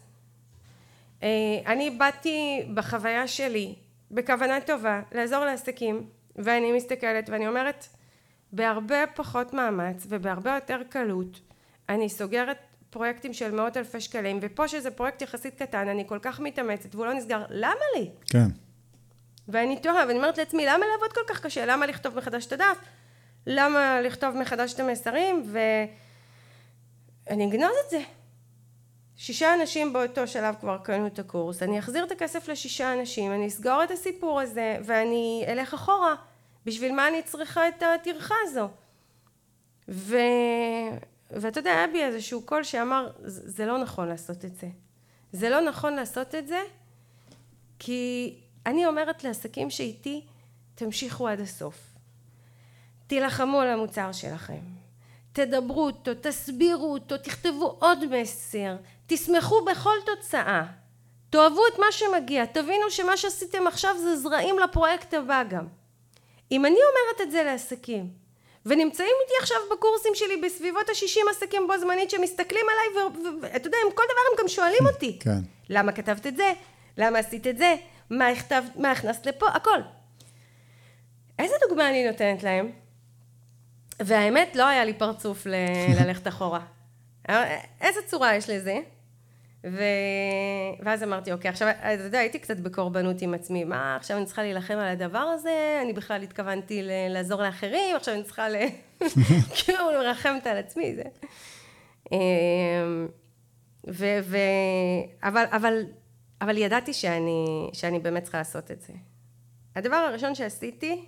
אה, 1.23 1.29
אני 1.65 1.89
באתי 1.89 2.67
בחוויה 2.73 3.27
שלי 3.27 3.75
בכוונה 4.11 4.61
טובה 4.61 5.01
לעזור 5.11 5.45
לעסקים 5.45 6.09
ואני 6.35 6.71
מסתכלת 6.71 7.29
ואני 7.29 7.47
אומרת 7.47 7.85
בהרבה 8.51 9.07
פחות 9.15 9.53
מאמץ 9.53 10.05
ובהרבה 10.09 10.55
יותר 10.55 10.81
קלות 10.89 11.39
אני 11.89 12.09
סוגרת 12.09 12.57
פרויקטים 12.89 13.33
של 13.33 13.51
מאות 13.51 13.77
אלפי 13.77 14.01
שקלים 14.01 14.39
ופה 14.41 14.67
שזה 14.67 14.91
פרויקט 14.91 15.21
יחסית 15.21 15.55
קטן 15.55 15.87
אני 15.87 16.03
כל 16.07 16.19
כך 16.21 16.39
מתאמצת 16.39 16.95
והוא 16.95 17.05
לא 17.05 17.13
נסגר 17.13 17.45
למה 17.49 17.85
לי? 17.95 18.09
כן. 18.29 18.47
ואני 19.47 19.79
תוהה 19.79 20.07
ואני 20.07 20.17
אומרת 20.17 20.37
לעצמי 20.37 20.65
למה 20.65 20.85
לעבוד 20.93 21.13
כל 21.13 21.33
כך 21.33 21.41
קשה? 21.41 21.65
למה 21.65 21.85
לכתוב 21.85 22.17
מחדש 22.17 22.45
את 22.45 22.51
הדף? 22.51 22.77
למה 23.47 24.01
לכתוב 24.01 24.35
מחדש 24.37 24.73
את 24.73 24.79
המסרים? 24.79 25.43
ואני 27.27 27.45
אגנוז 27.45 27.71
את 27.85 27.89
זה 27.89 27.99
שישה 29.17 29.53
אנשים 29.53 29.93
באותו 29.93 30.27
שלב 30.27 30.55
כבר 30.59 30.77
קנו 30.77 31.07
את 31.07 31.19
הקורס, 31.19 31.63
אני 31.63 31.79
אחזיר 31.79 32.03
את 32.03 32.11
הכסף 32.11 32.47
לשישה 32.47 32.93
אנשים, 32.93 33.31
אני 33.31 33.47
אסגור 33.47 33.83
את 33.83 33.91
הסיפור 33.91 34.39
הזה 34.41 34.77
ואני 34.83 35.45
אלך 35.47 35.73
אחורה. 35.73 36.15
בשביל 36.65 36.95
מה 36.95 37.07
אני 37.07 37.23
צריכה 37.23 37.67
את 37.67 37.83
הטרחה 37.83 38.35
הזו? 38.43 38.67
ו... 39.89 40.17
ואתה 41.31 41.59
יודע, 41.59 41.71
היה 41.71 41.87
בי 41.87 42.03
איזשהו 42.03 42.41
קול 42.41 42.63
שאמר, 42.63 43.11
זה 43.23 43.65
לא 43.65 43.77
נכון 43.77 44.07
לעשות 44.07 44.45
את 44.45 44.55
זה. 44.55 44.67
זה 45.31 45.49
לא 45.49 45.61
נכון 45.61 45.93
לעשות 45.93 46.35
את 46.35 46.47
זה, 46.47 46.61
כי 47.79 48.35
אני 48.65 48.85
אומרת 48.85 49.23
לעסקים 49.23 49.69
שאיתי, 49.69 50.25
תמשיכו 50.75 51.27
עד 51.27 51.39
הסוף. 51.39 51.93
תילחמו 53.07 53.61
על 53.61 53.67
המוצר 53.67 54.11
שלכם. 54.11 54.59
תדברו 55.33 55.85
אותו, 55.85 56.11
תסבירו 56.21 56.93
אותו, 56.93 57.17
תכתבו 57.17 57.77
עוד 57.79 58.21
מסר, 58.21 58.75
תשמחו 59.07 59.65
בכל 59.65 59.95
תוצאה, 60.05 60.63
תאהבו 61.29 61.61
את 61.73 61.79
מה 61.79 61.85
שמגיע, 61.91 62.45
תבינו 62.45 62.89
שמה 62.91 63.17
שעשיתם 63.17 63.67
עכשיו 63.67 63.95
זה 64.01 64.15
זרעים 64.15 64.59
לפרויקט 64.59 65.13
הבא 65.13 65.43
גם. 65.49 65.67
אם 66.51 66.65
אני 66.65 66.75
אומרת 66.75 67.21
את 67.21 67.31
זה 67.31 67.43
לעסקים, 67.43 68.09
ונמצאים 68.65 69.15
איתי 69.23 69.33
עכשיו 69.41 69.57
בקורסים 69.71 70.11
שלי 70.15 70.37
בסביבות 70.41 70.89
ה-60 70.89 71.29
עסקים 71.31 71.67
בו 71.67 71.77
זמנית 71.79 72.09
שמסתכלים 72.09 72.65
עליי 72.71 73.03
ואתה 73.41 73.67
יודע, 73.67 73.77
עם 73.85 73.91
כל 73.95 74.03
דבר 74.03 74.21
הם 74.31 74.41
גם 74.41 74.47
שואלים 74.47 74.87
אותי. 74.93 75.19
כן. 75.19 75.39
למה 75.69 75.91
כתבת 75.91 76.27
את 76.27 76.35
זה? 76.35 76.53
למה 76.97 77.19
עשית 77.19 77.47
את 77.47 77.57
זה? 77.57 77.75
מה, 78.09 78.27
הכתב, 78.27 78.63
מה 78.75 78.91
הכנסת 78.91 79.25
לפה? 79.25 79.47
הכל. 79.47 79.79
איזה 81.39 81.55
דוגמה 81.69 81.89
אני 81.89 82.07
נותנת 82.07 82.43
להם? 82.43 82.71
והאמת, 83.99 84.55
לא 84.55 84.67
היה 84.67 84.85
לי 84.85 84.93
פרצוף 84.93 85.45
ל- 85.45 85.53
ללכת 86.05 86.27
אחורה. 86.27 86.59
איזה 87.81 87.99
צורה 88.07 88.35
יש 88.35 88.49
לזה? 88.49 88.77
ו... 89.71 89.83
ואז 90.79 91.03
אמרתי, 91.03 91.31
אוקיי, 91.31 91.49
עכשיו, 91.49 91.69
אתה 91.69 92.03
יודע, 92.03 92.19
הייתי 92.19 92.39
קצת 92.39 92.59
בקורבנות 92.59 93.21
עם 93.21 93.33
עצמי. 93.33 93.63
מה, 93.63 93.95
עכשיו 93.95 94.17
אני 94.17 94.25
צריכה 94.25 94.41
להילחם 94.41 94.73
על 94.73 94.87
הדבר 94.87 95.17
הזה? 95.17 95.79
אני 95.83 95.93
בכלל 95.93 96.23
התכוונתי 96.23 96.83
ל- 96.83 97.07
לעזור 97.09 97.41
לאחרים, 97.41 97.95
עכשיו 97.95 98.13
אני 98.13 98.23
צריכה 98.23 98.49
ל... 98.49 98.55
כאילו, 99.55 99.85
מרחמת 99.99 100.47
על 100.47 100.57
עצמי, 100.57 100.95
זה... 100.95 101.03
אמ, 102.11 103.07
ו... 103.87 104.05
ו... 104.23 104.37
אבל, 105.23 105.43
אבל, 105.51 105.83
אבל 106.41 106.57
ידעתי 106.57 106.93
שאני, 106.93 107.69
שאני 107.73 107.99
באמת 107.99 108.23
צריכה 108.23 108.37
לעשות 108.37 108.71
את 108.71 108.81
זה. 108.81 108.93
הדבר 109.75 109.95
הראשון 109.95 110.35
שעשיתי, 110.35 111.05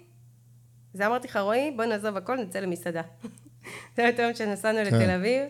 זה 0.93 1.07
אמרתי 1.07 1.27
לך, 1.27 1.37
רועי, 1.37 1.71
בוא 1.71 1.85
נעזוב 1.85 2.17
הכל, 2.17 2.37
נצא 2.37 2.59
למסעדה. 2.59 3.01
זה 3.95 4.01
היה 4.01 4.11
היום 4.17 4.33
שנסענו 4.33 4.77
כן. 4.77 4.95
לתל 4.95 5.09
אביב. 5.11 5.41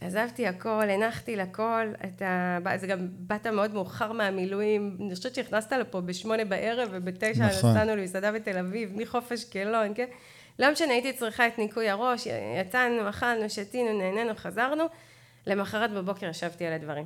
עזבתי 0.00 0.46
הכל, 0.46 0.90
הנחתי 0.90 1.36
לכל, 1.36 1.86
אתה, 2.04 2.58
זה 2.76 2.86
גם 2.86 3.08
באת 3.10 3.46
מאוד 3.46 3.74
מאוחר 3.74 4.12
מהמילואים, 4.12 4.96
אני 5.00 5.14
חושבת 5.14 5.34
שנכנסת 5.34 5.72
לפה 5.72 6.00
בשמונה 6.00 6.44
בערב 6.44 6.88
ובתשע 6.92 7.46
נכון. 7.46 7.70
נסענו 7.70 7.96
למסעדה 7.96 8.32
בתל 8.32 8.58
אביב, 8.58 8.92
מחוף 8.94 9.32
אשקלון, 9.32 9.94
כן? 9.94 10.06
לא 10.58 10.72
משנה, 10.72 10.92
הייתי 10.92 11.12
צריכה 11.12 11.46
את 11.46 11.58
ניקוי 11.58 11.88
הראש, 11.88 12.28
יצאנו, 12.60 13.08
אכלנו, 13.08 13.50
שתינו, 13.50 13.98
נהנינו, 13.98 14.34
חזרנו, 14.36 14.84
למחרת 15.46 15.90
בבוקר 15.90 16.26
ישבתי 16.26 16.66
על 16.66 16.72
הדברים. 16.72 17.04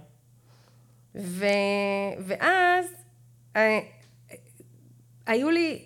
ו... 1.15 1.47
ואז 2.19 2.87
אה, 3.57 3.81
היו 5.27 5.51
לי, 5.51 5.85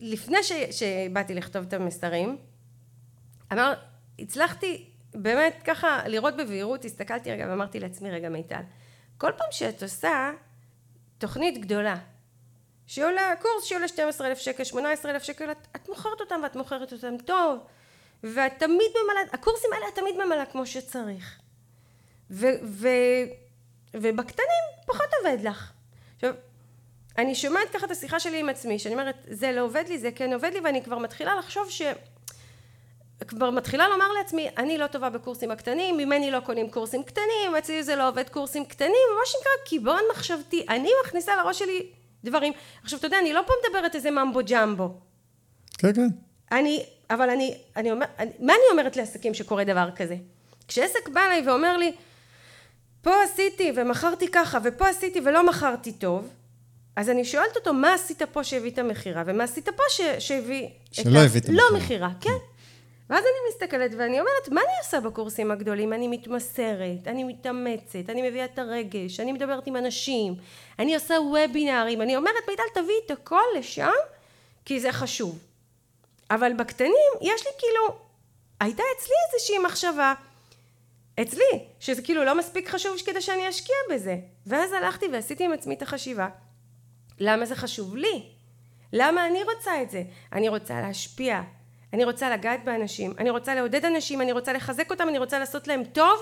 לפני 0.00 0.42
ש... 0.42 0.52
שבאתי 0.70 1.34
לכתוב 1.34 1.64
את 1.68 1.72
המסרים, 1.72 2.36
אמר, 3.52 3.74
הצלחתי 4.18 4.90
באמת 5.22 5.62
ככה 5.64 6.08
לראות 6.08 6.36
בבהירות, 6.36 6.84
הסתכלתי 6.84 7.32
רגע 7.32 7.46
ואמרתי 7.48 7.80
לעצמי, 7.80 8.10
רגע 8.10 8.28
מיטל, 8.28 8.62
כל 9.18 9.32
פעם 9.36 9.48
שאת 9.50 9.82
עושה 9.82 10.30
תוכנית 11.18 11.58
גדולה, 11.60 11.96
שעולה, 12.86 13.34
קורס 13.42 13.64
שעולה 13.64 13.88
12,000 13.88 14.38
שקל, 14.38 14.64
18,000 14.64 15.22
שקל, 15.22 15.50
את, 15.50 15.66
את 15.76 15.88
מוכרת 15.88 16.20
אותם 16.20 16.40
ואת 16.42 16.56
מוכרת 16.56 16.92
אותם 16.92 17.14
טוב, 17.24 17.58
ואת 18.22 18.52
תמיד 18.58 18.90
ממלאה, 19.04 19.22
הקורסים 19.32 19.70
האלה 19.72 19.88
את 19.88 19.94
תמיד 19.94 20.14
ממלאה 20.14 20.46
כמו 20.46 20.66
שצריך. 20.66 21.38
ו, 22.30 22.46
ו, 22.64 22.88
ובקטנים 23.94 24.64
פחות 24.86 25.06
עובד 25.18 25.42
לך. 25.42 25.72
עכשיו, 26.14 26.34
אני 27.18 27.34
שומעת 27.34 27.70
ככה 27.70 27.86
את 27.86 27.90
השיחה 27.90 28.20
שלי 28.20 28.40
עם 28.40 28.48
עצמי, 28.48 28.78
שאני 28.78 28.94
אומרת, 28.94 29.16
זה 29.30 29.52
לא 29.52 29.60
עובד 29.60 29.84
לי, 29.88 29.98
זה 29.98 30.10
כן 30.14 30.32
עובד 30.32 30.50
לי, 30.52 30.60
ואני 30.60 30.84
כבר 30.84 30.98
מתחילה 30.98 31.34
לחשוב 31.34 31.70
ש... 31.70 31.82
כבר 33.24 33.50
מתחילה 33.50 33.88
לומר 33.88 34.12
לעצמי, 34.18 34.48
אני 34.58 34.78
לא 34.78 34.86
טובה 34.86 35.10
בקורסים 35.10 35.50
הקטנים, 35.50 35.96
ממני 35.96 36.30
לא 36.30 36.40
קונים 36.40 36.70
קורסים 36.70 37.02
קטנים, 37.02 37.56
אצלי 37.58 37.82
זה 37.82 37.96
לא 37.96 38.08
עובד 38.08 38.28
קורסים 38.28 38.64
קטנים, 38.64 39.08
מה 39.20 39.26
שנקרא 39.26 39.52
קיבעון 39.66 40.02
מחשבתי, 40.12 40.66
אני 40.68 40.90
מכניסה 41.04 41.36
לראש 41.36 41.58
שלי 41.58 41.86
דברים. 42.24 42.52
עכשיו, 42.82 42.98
אתה 42.98 43.06
יודע, 43.06 43.18
אני 43.18 43.32
לא 43.32 43.40
פה 43.46 43.52
מדברת 43.64 43.94
איזה 43.94 44.10
ממבו 44.10 44.40
ג'מבו. 44.50 44.94
כן, 45.78 45.92
כן. 45.92 46.08
אני, 46.52 46.84
אבל 47.10 47.30
אני, 47.30 47.58
אני 47.76 47.92
אומר, 47.92 48.06
אני, 48.18 48.30
מה 48.40 48.52
אני 48.52 48.62
אומרת 48.72 48.96
לעסקים 48.96 49.34
שקורה 49.34 49.64
דבר 49.64 49.88
כזה? 49.96 50.16
כשעסק 50.68 51.08
בא 51.08 51.20
אליי 51.20 51.42
ואומר 51.48 51.76
לי, 51.76 51.92
פה 53.02 53.22
עשיתי 53.22 53.72
ומכרתי 53.76 54.28
ככה, 54.30 54.58
ופה 54.64 54.88
עשיתי 54.88 55.20
ולא 55.24 55.46
מכרתי 55.46 55.92
טוב, 55.92 56.28
אז 56.96 57.10
אני 57.10 57.24
שואלת 57.24 57.56
אותו, 57.56 57.72
מה 57.74 57.94
עשית 57.94 58.22
פה 58.22 58.44
שהביא 58.44 58.70
את 58.70 58.78
המכירה, 58.78 59.22
ומה 59.26 59.44
עשית 59.44 59.68
פה 59.68 59.82
ש, 59.88 60.00
שהביא... 60.18 60.68
שלא 60.92 61.18
הביא 61.18 61.40
את 61.40 61.48
לא 61.48 61.62
המכירה. 61.70 62.08
מכירה, 62.08 62.10
כן. 62.20 62.44
ואז 63.10 63.24
אני 63.24 63.48
מסתכלת 63.48 63.90
ואני 63.98 64.20
אומרת, 64.20 64.48
מה 64.48 64.60
אני 64.60 64.72
עושה 64.84 65.00
בקורסים 65.00 65.50
הגדולים? 65.50 65.92
אני 65.92 66.08
מתמסרת, 66.08 67.06
אני 67.06 67.24
מתאמצת, 67.24 68.10
אני 68.10 68.28
מביאה 68.28 68.44
את 68.44 68.58
הרגש, 68.58 69.20
אני 69.20 69.32
מדברת 69.32 69.66
עם 69.66 69.76
אנשים, 69.76 70.34
אני 70.78 70.94
עושה 70.94 71.14
וובינארים, 71.14 72.02
אני 72.02 72.16
אומרת, 72.16 72.48
מיטל, 72.48 72.62
תביאי 72.74 72.96
את 73.06 73.10
הכל 73.10 73.42
לשם, 73.58 73.90
כי 74.64 74.80
זה 74.80 74.92
חשוב. 74.92 75.38
אבל 76.30 76.52
בקטנים, 76.52 77.12
יש 77.20 77.46
לי 77.46 77.52
כאילו, 77.58 77.98
הייתה 78.60 78.82
אצלי 78.96 79.14
איזושהי 79.32 79.58
מחשבה, 79.58 80.14
אצלי, 81.22 81.64
שזה 81.80 82.02
כאילו 82.02 82.24
לא 82.24 82.38
מספיק 82.38 82.68
חשוב 82.68 82.96
כדי 83.06 83.20
שאני 83.20 83.48
אשקיע 83.48 83.76
בזה. 83.90 84.16
ואז 84.46 84.72
הלכתי 84.72 85.06
ועשיתי 85.12 85.44
עם 85.44 85.52
עצמי 85.52 85.74
את 85.74 85.82
החשיבה, 85.82 86.28
למה 87.18 87.46
זה 87.46 87.56
חשוב 87.56 87.96
לי? 87.96 88.22
למה 88.92 89.26
אני 89.26 89.42
רוצה 89.42 89.82
את 89.82 89.90
זה? 89.90 90.02
אני 90.32 90.48
רוצה 90.48 90.80
להשפיע, 90.80 91.42
אני 91.92 92.04
רוצה 92.04 92.30
לגעת 92.30 92.64
באנשים, 92.64 93.14
אני 93.18 93.30
רוצה 93.30 93.54
לעודד 93.54 93.84
אנשים, 93.84 94.20
אני 94.20 94.32
רוצה 94.32 94.52
לחזק 94.52 94.90
אותם, 94.90 95.08
אני 95.08 95.18
רוצה 95.18 95.38
לעשות 95.38 95.68
להם 95.68 95.84
טוב, 95.84 96.20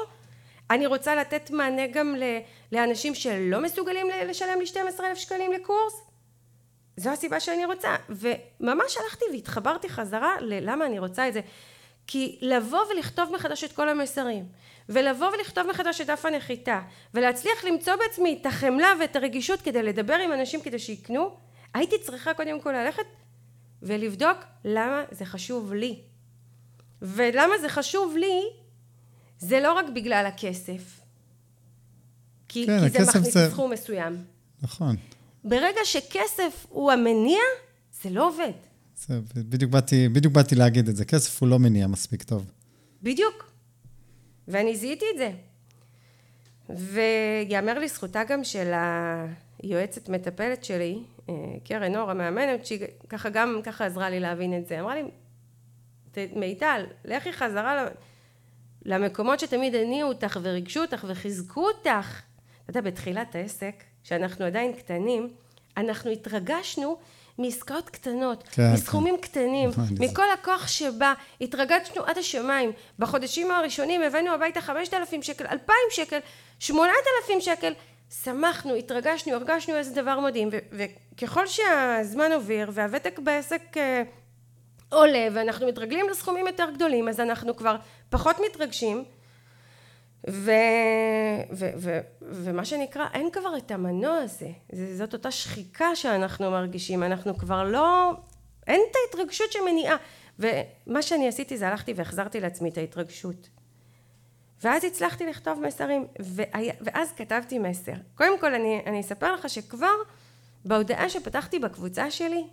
אני 0.71 0.87
רוצה 0.87 1.15
לתת 1.15 1.51
מענה 1.51 1.87
גם 1.87 2.15
לאנשים 2.73 3.15
שלא 3.15 3.61
מסוגלים 3.61 4.07
לשלם 4.27 4.59
לי 4.61 4.67
12,000 4.67 5.17
שקלים 5.17 5.53
לקורס. 5.53 6.03
זו 6.97 7.11
הסיבה 7.11 7.41
שאני 7.41 7.65
רוצה. 7.65 7.97
וממש 8.09 8.97
הלכתי 8.97 9.25
והתחברתי 9.33 9.89
חזרה 9.89 10.37
ללמה 10.41 10.87
אני 10.87 10.99
רוצה 10.99 11.29
את 11.29 11.33
זה. 11.33 11.41
כי 12.07 12.39
לבוא 12.43 12.81
ולכתוב 12.95 13.33
מחדש 13.33 13.65
את 13.65 13.73
כל 13.73 13.89
המסרים, 13.89 14.45
ולבוא 14.89 15.27
ולכתוב 15.27 15.67
מחדש 15.67 16.01
את 16.01 16.07
דף 16.07 16.25
הנחיתה, 16.25 16.81
ולהצליח 17.15 17.65
למצוא 17.65 17.97
בעצמי 17.97 18.39
את 18.41 18.47
החמלה 18.47 18.93
ואת 19.01 19.17
הרגישות 19.17 19.61
כדי 19.61 19.83
לדבר 19.83 20.15
עם 20.15 20.33
אנשים 20.33 20.61
כדי 20.61 20.79
שיקנו, 20.79 21.37
הייתי 21.75 21.99
צריכה 21.99 22.35
קודם 22.35 22.61
כל 22.61 22.73
ללכת 22.73 23.07
ולבדוק 23.83 24.37
למה 24.65 25.03
זה 25.11 25.25
חשוב 25.25 25.75
לי. 25.75 26.01
ולמה 27.03 27.55
זה 27.61 27.69
חשוב 27.69 28.17
לי, 28.17 28.41
זה 29.39 29.61
לא 29.61 29.73
רק 29.73 29.87
בגלל 29.95 30.27
הכסף. 30.27 31.01
כי, 32.49 32.67
כן, 32.67 32.89
כי 32.91 33.05
זה 33.05 33.11
מכניס 33.11 33.35
זה- 33.35 33.51
סכום 33.51 33.71
מסוים. 33.73 34.25
נכון. 34.63 34.97
ברגע 35.45 35.81
שכסף 35.85 36.67
הוא 36.69 36.93
המניע, 36.93 37.41
זה 38.03 38.11
לא 38.11 38.29
עובד. 38.29 38.53
זה, 38.97 39.21
בדיוק, 39.37 39.71
באתי, 39.71 40.09
בדיוק 40.09 40.35
באתי 40.35 40.55
להגיד 40.55 40.89
את 40.89 40.97
זה. 40.97 41.05
כסף 41.05 41.41
הוא 41.43 41.49
לא 41.49 41.59
מניע 41.59 41.87
מספיק 41.87 42.23
טוב. 42.23 42.51
בדיוק. 43.03 43.53
ואני 44.49 44.77
זיהיתי 44.77 45.05
את 45.15 45.19
זה. 45.19 45.31
ויאמר 46.77 47.79
לזכותה 47.79 48.25
גם 48.25 48.45
של 48.45 48.73
היועצת 49.63 50.09
מטפלת 50.09 50.65
שלי, 50.65 50.99
קרן 51.65 51.97
אור 51.97 52.11
המאמנת, 52.11 52.67
שהיא 52.67 52.79
ככה 53.09 53.29
גם 53.29 53.61
ככה 53.65 53.87
עזרה 53.87 54.11
לי 54.11 54.21
להבין 54.21 54.59
את 54.59 54.67
זה. 54.67 54.81
אמרה 54.81 54.95
לי, 54.95 55.03
"ת- 56.13 56.37
מיטל, 56.37 56.85
לכי 57.05 57.33
חזרה 57.33 57.87
למקומות 58.85 59.41
שתמיד 59.41 59.75
הניעו 59.75 60.09
אותך 60.09 60.39
וריגשו 60.43 60.81
אותך 60.81 61.05
וחיזקו 61.09 61.67
אותך. 61.69 62.21
אתה 62.65 62.71
יודע, 62.71 62.91
בתחילת 62.91 63.35
העסק, 63.35 63.75
שאנחנו 64.03 64.45
עדיין 64.45 64.73
קטנים, 64.73 65.29
אנחנו 65.77 66.11
התרגשנו 66.11 66.97
מעסקאות 67.39 67.91
קטנות, 67.91 68.49
כן, 68.49 68.73
מסכומים 68.75 69.17
קטנים, 69.21 69.69
נכון, 69.71 69.85
זה- 69.97 70.05
מכל 70.05 70.23
הכוח 70.41 70.69
שבא, 70.69 71.13
התרגשנו 71.41 72.05
עד 72.05 72.19
השמיים. 72.19 72.71
בחודשים 72.99 73.51
הראשונים 73.51 74.03
הבאנו 74.03 74.31
הביתה 74.35 74.61
5,000 74.61 75.23
שקל, 75.23 75.47
2,000 75.47 75.73
שקל, 75.91 76.19
8,000 76.59 77.41
שקל. 77.41 77.73
שמחנו, 78.11 78.75
התרגשנו, 78.75 79.35
הרגשנו 79.35 79.75
איזה 79.77 80.03
דבר 80.03 80.21
מדהים. 80.21 80.49
וככל 80.73 81.47
שהזמן 81.47 82.33
עובר 82.33 82.65
והוותק 82.73 83.19
בעסק 83.19 83.63
אה, 83.77 84.03
עולה 84.89 85.29
ואנחנו 85.33 85.67
מתרגלים 85.69 86.07
לסכומים 86.11 86.47
יותר 86.47 86.69
גדולים, 86.75 87.09
אז 87.09 87.21
אנחנו 87.21 87.57
כבר 87.57 87.77
פחות 88.11 88.37
מתרגשים. 88.51 89.05
ו... 90.31 90.51
ו... 91.53 91.71
ו... 91.77 92.01
ומה 92.23 92.65
שנקרא, 92.65 93.05
אין 93.15 93.31
כבר 93.33 93.57
את 93.57 93.71
המנוע 93.71 94.17
הזה. 94.17 94.49
זה- 94.73 94.97
זאת 94.97 95.13
אותה 95.13 95.31
שחיקה 95.31 95.97
שאנחנו 95.97 96.51
מרגישים. 96.51 97.03
אנחנו 97.03 97.39
כבר 97.39 97.65
לא... 97.65 98.13
אין 98.67 98.81
את 98.91 98.97
ההתרגשות 99.05 99.53
שמניעה. 99.53 99.97
ומה 100.39 101.03
שאני 101.03 101.29
עשיתי 101.29 101.57
זה 101.57 101.69
הלכתי 101.69 101.93
והחזרתי 101.93 102.41
לעצמי 102.41 102.69
את 102.69 102.79
ההתרגשות. 102.79 103.49
ואז 104.63 104.85
הצלחתי 104.85 105.27
לכתוב 105.27 105.61
מסרים, 105.61 106.07
והיה, 106.19 106.75
ואז 106.81 107.13
כתבתי 107.13 107.59
מסר. 107.59 107.93
קודם 108.15 108.41
כל 108.41 108.55
אני, 108.55 108.83
אני 108.87 109.01
אספר 109.01 109.35
לך 109.35 109.49
שכבר 109.51 109.95
בהודעה 110.65 111.09
שפתחתי 111.09 111.59
בקבוצה 111.59 112.11
שלי, 112.11 112.45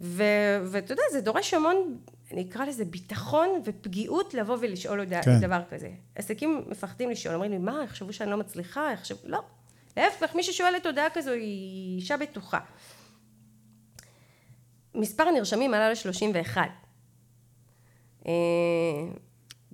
ו, 0.00 0.22
ואתה 0.64 0.92
יודע, 0.92 1.02
זה 1.12 1.20
דורש 1.20 1.54
המון, 1.54 1.98
אני 2.32 2.46
אקרא 2.48 2.64
לזה 2.64 2.84
ביטחון 2.84 3.48
ופגיעות 3.64 4.34
לבוא 4.34 4.56
ולשאול 4.60 5.00
הודעה, 5.00 5.22
כן. 5.22 5.40
דבר 5.40 5.62
כזה. 5.70 5.90
עסקים 6.14 6.64
מפחדים 6.66 7.10
לשאול, 7.10 7.34
אומרים 7.34 7.50
לי, 7.50 7.58
מה, 7.58 7.80
יחשבו 7.84 8.12
שאני 8.12 8.30
לא 8.30 8.36
מצליחה, 8.36 8.90
יחשבו, 8.92 9.20
לא. 9.24 9.40
להפך, 9.96 10.34
מי 10.34 10.42
ששואלת 10.42 10.86
הודעה 10.86 11.10
כזו 11.10 11.30
היא 11.30 11.96
אישה 11.96 12.16
בטוחה. 12.16 12.58
מספר 14.94 15.22
הנרשמים 15.22 15.74
עלה 15.74 15.90
ל-31. 15.90 16.58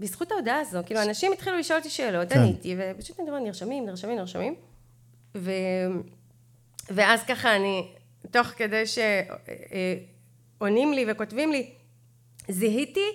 אה, 0.03 0.07
בזכות 0.07 0.33
ההודעה 0.33 0.61
הזו, 0.61 0.79
כאילו 0.87 1.03
אנשים 1.03 1.33
התחילו 1.33 1.59
לשאול 1.59 1.79
אותי 1.79 1.91
שאלות, 1.91 2.33
כן. 2.33 2.41
עניתי, 2.41 2.77
ופשוט 2.79 3.21
אני 3.21 3.29
אומרת, 3.29 3.43
נרשמים, 3.43 3.87
נרשמים, 3.87 4.17
נרשמים. 4.17 4.55
ו... 5.35 5.51
ואז 6.91 7.23
ככה 7.23 7.57
אני, 7.57 7.89
תוך 8.31 8.47
כדי 8.47 8.83
שעונים 10.59 10.93
לי 10.93 11.05
וכותבים 11.09 11.53
לי, 11.53 11.71
זיהיתי, 12.49 13.07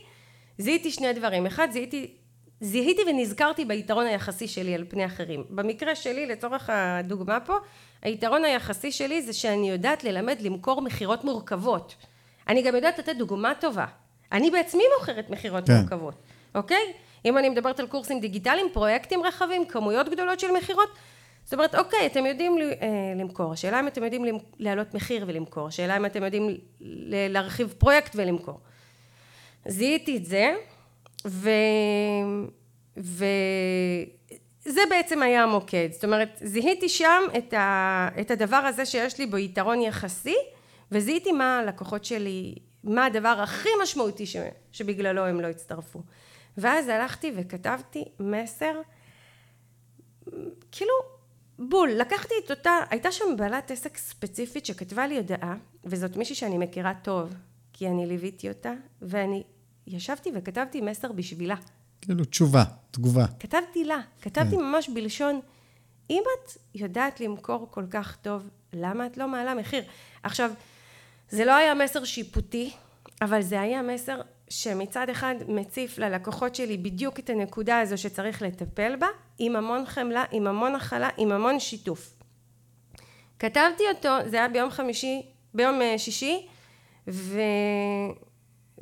זיהיתי 0.58 0.92
שני 0.92 1.14
דברים. 1.14 1.46
אחד, 1.46 1.68
זיהיתי, 1.72 2.14
זיהיתי 2.62 3.02
ונזכרתי 3.08 3.66
ביתרון 3.66 4.06
היחסי 4.06 4.48
שלי 4.48 4.76
על 4.76 4.86
פני 4.90 5.06
אחרים. 5.06 5.44
במקרה 5.50 5.96
שלי, 5.96 6.26
לצורך 6.26 6.70
הדוגמה 6.74 7.40
פה, 7.40 7.54
היתרון 8.02 8.46
היחסי 8.46 8.92
שלי 8.92 9.22
זה 9.22 9.34
שאני 9.34 9.70
יודעת 9.70 10.04
ללמד 10.04 10.42
למכור 10.42 10.82
מכירות 10.82 11.24
מורכבות. 11.24 11.96
אני 12.48 12.62
גם 12.62 12.76
יודעת 12.76 13.00
לתת 13.00 13.16
דוגמה 13.18 13.54
טובה. 13.60 13.86
אני 14.32 14.52
בעצמי 14.52 14.84
מוכרת 15.00 15.30
מכירות 15.30 15.68
כן. 15.68 15.74
מורכבות, 15.74 16.16
אוקיי? 16.56 16.94
אם 17.26 17.38
אני 17.38 17.50
מדברת 17.50 17.80
על 17.80 17.88
קורסים 17.88 18.20
דיגיטליים, 18.20 18.68
פרויקטים 18.74 19.24
רחבים, 19.24 19.66
כמויות 19.66 20.10
גדולות 20.10 20.40
של 20.40 20.52
מכירות, 20.52 20.90
זאת 21.48 21.54
אומרת, 21.54 21.76
אוקיי, 21.76 22.06
אתם 22.06 22.26
יודעים 22.26 22.58
אה, 22.58 22.88
למכור, 23.16 23.54
השאלה 23.54 23.80
אם 23.80 23.88
אתם 23.88 24.04
יודעים 24.04 24.26
להעלות 24.60 24.94
מחיר 24.94 25.26
ולמכור, 25.28 25.68
השאלה 25.68 25.98
אם 25.98 26.06
אתם 26.06 26.24
יודעים 26.24 26.58
להרחיב 27.30 27.76
פרויקט 27.78 28.12
ולמכור. 28.16 28.60
זיהיתי 29.68 30.18
את 30.18 30.26
זה, 30.26 30.56
ו... 31.28 31.50
וזה 32.98 34.82
בעצם 34.90 35.22
היה 35.22 35.44
המוקד, 35.44 35.90
זאת 35.92 36.04
אומרת, 36.04 36.30
זיהיתי 36.42 36.90
שם 36.90 37.24
את, 37.38 37.54
ה... 37.54 38.10
את 38.22 38.32
הדבר 38.32 38.56
הזה 38.56 38.86
שיש 38.86 39.20
לי 39.20 39.26
בו 39.26 39.38
יתרון 39.38 39.82
יחסי, 39.82 40.36
וזיהיתי 40.92 41.32
מה 41.32 41.60
הלקוחות 41.60 42.06
שלי, 42.06 42.56
מה 42.84 43.06
הדבר 43.06 43.40
הכי 43.44 43.70
משמעותי 43.84 44.26
ש... 44.26 44.36
שבגללו 44.72 45.26
הם 45.26 45.42
לא 45.42 45.48
הצטרפו. 45.48 46.00
ואז 46.58 46.88
הלכתי 46.88 47.32
וכתבתי 47.36 48.06
מסר, 48.20 48.82
כאילו, 50.72 50.94
בול, 51.60 51.90
לקחתי 51.92 52.34
את 52.46 52.52
אותה, 52.52 52.72
הייתה 52.90 53.12
שם 53.12 53.26
בעלת 53.38 53.72
עסק 53.72 53.98
ספציפית 53.98 54.66
שכתבה 54.66 55.08
לי 55.08 55.18
הודעה, 55.18 55.56
וזאת 55.86 56.18
מישהי 56.18 56.36
שאני 56.36 56.58
מכירה 56.58 56.94
טוב, 57.02 57.34
כי 57.74 57.88
אני 57.88 58.06
ליוויתי 58.06 58.50
אותה, 58.50 58.74
ואני 59.02 59.44
ישבתי 59.88 60.32
וכתבתי 60.36 60.82
מסר 60.82 61.12
בשבילה. 61.12 61.56
כאילו, 62.02 62.26
תשובה, 62.26 62.64
תגובה. 62.92 63.26
כתבתי 63.40 63.84
לה, 63.84 64.00
כתבתי 64.22 64.56
כן. 64.56 64.62
ממש 64.62 64.90
בלשון, 64.90 65.40
אם 66.10 66.24
את 66.34 66.52
יודעת 66.76 67.20
למכור 67.20 67.68
כל 67.72 67.84
כך 67.90 68.18
טוב, 68.22 68.50
למה 68.74 69.06
את 69.06 69.18
לא 69.18 69.28
מעלה 69.28 69.56
מחיר? 69.56 69.84
עכשיו, 70.24 70.52
זה 71.30 71.46
לא 71.46 71.56
היה 71.56 71.74
מסר 71.74 72.04
שיפוטי, 72.04 72.72
אבל 73.22 73.42
זה 73.42 73.62
היה 73.62 73.82
מסר 73.82 74.22
שמצד 74.50 75.10
אחד 75.10 75.36
מציף 75.48 75.98
ללקוחות 75.98 76.56
שלי 76.56 76.78
בדיוק 76.78 77.20
את 77.20 77.30
הנקודה 77.30 77.80
הזו 77.80 77.98
שצריך 77.98 78.42
לטפל 78.42 78.96
בה, 78.96 79.08
עם 79.40 79.56
המון 79.56 79.86
חמלה, 79.86 80.24
עם 80.32 80.48
המון 80.48 80.76
הכלה, 80.76 81.10
עם 81.18 81.32
המון 81.32 81.60
שיתוף. 81.60 82.14
כתבתי 83.40 83.84
אותו, 83.96 84.10
זה 84.26 84.38
היה 84.38 84.48
ביום 84.48 84.70
חמישי, 84.70 85.26
ביום 85.54 85.82
אה, 85.82 85.98
שישי, 85.98 86.48
ו... 87.08 87.40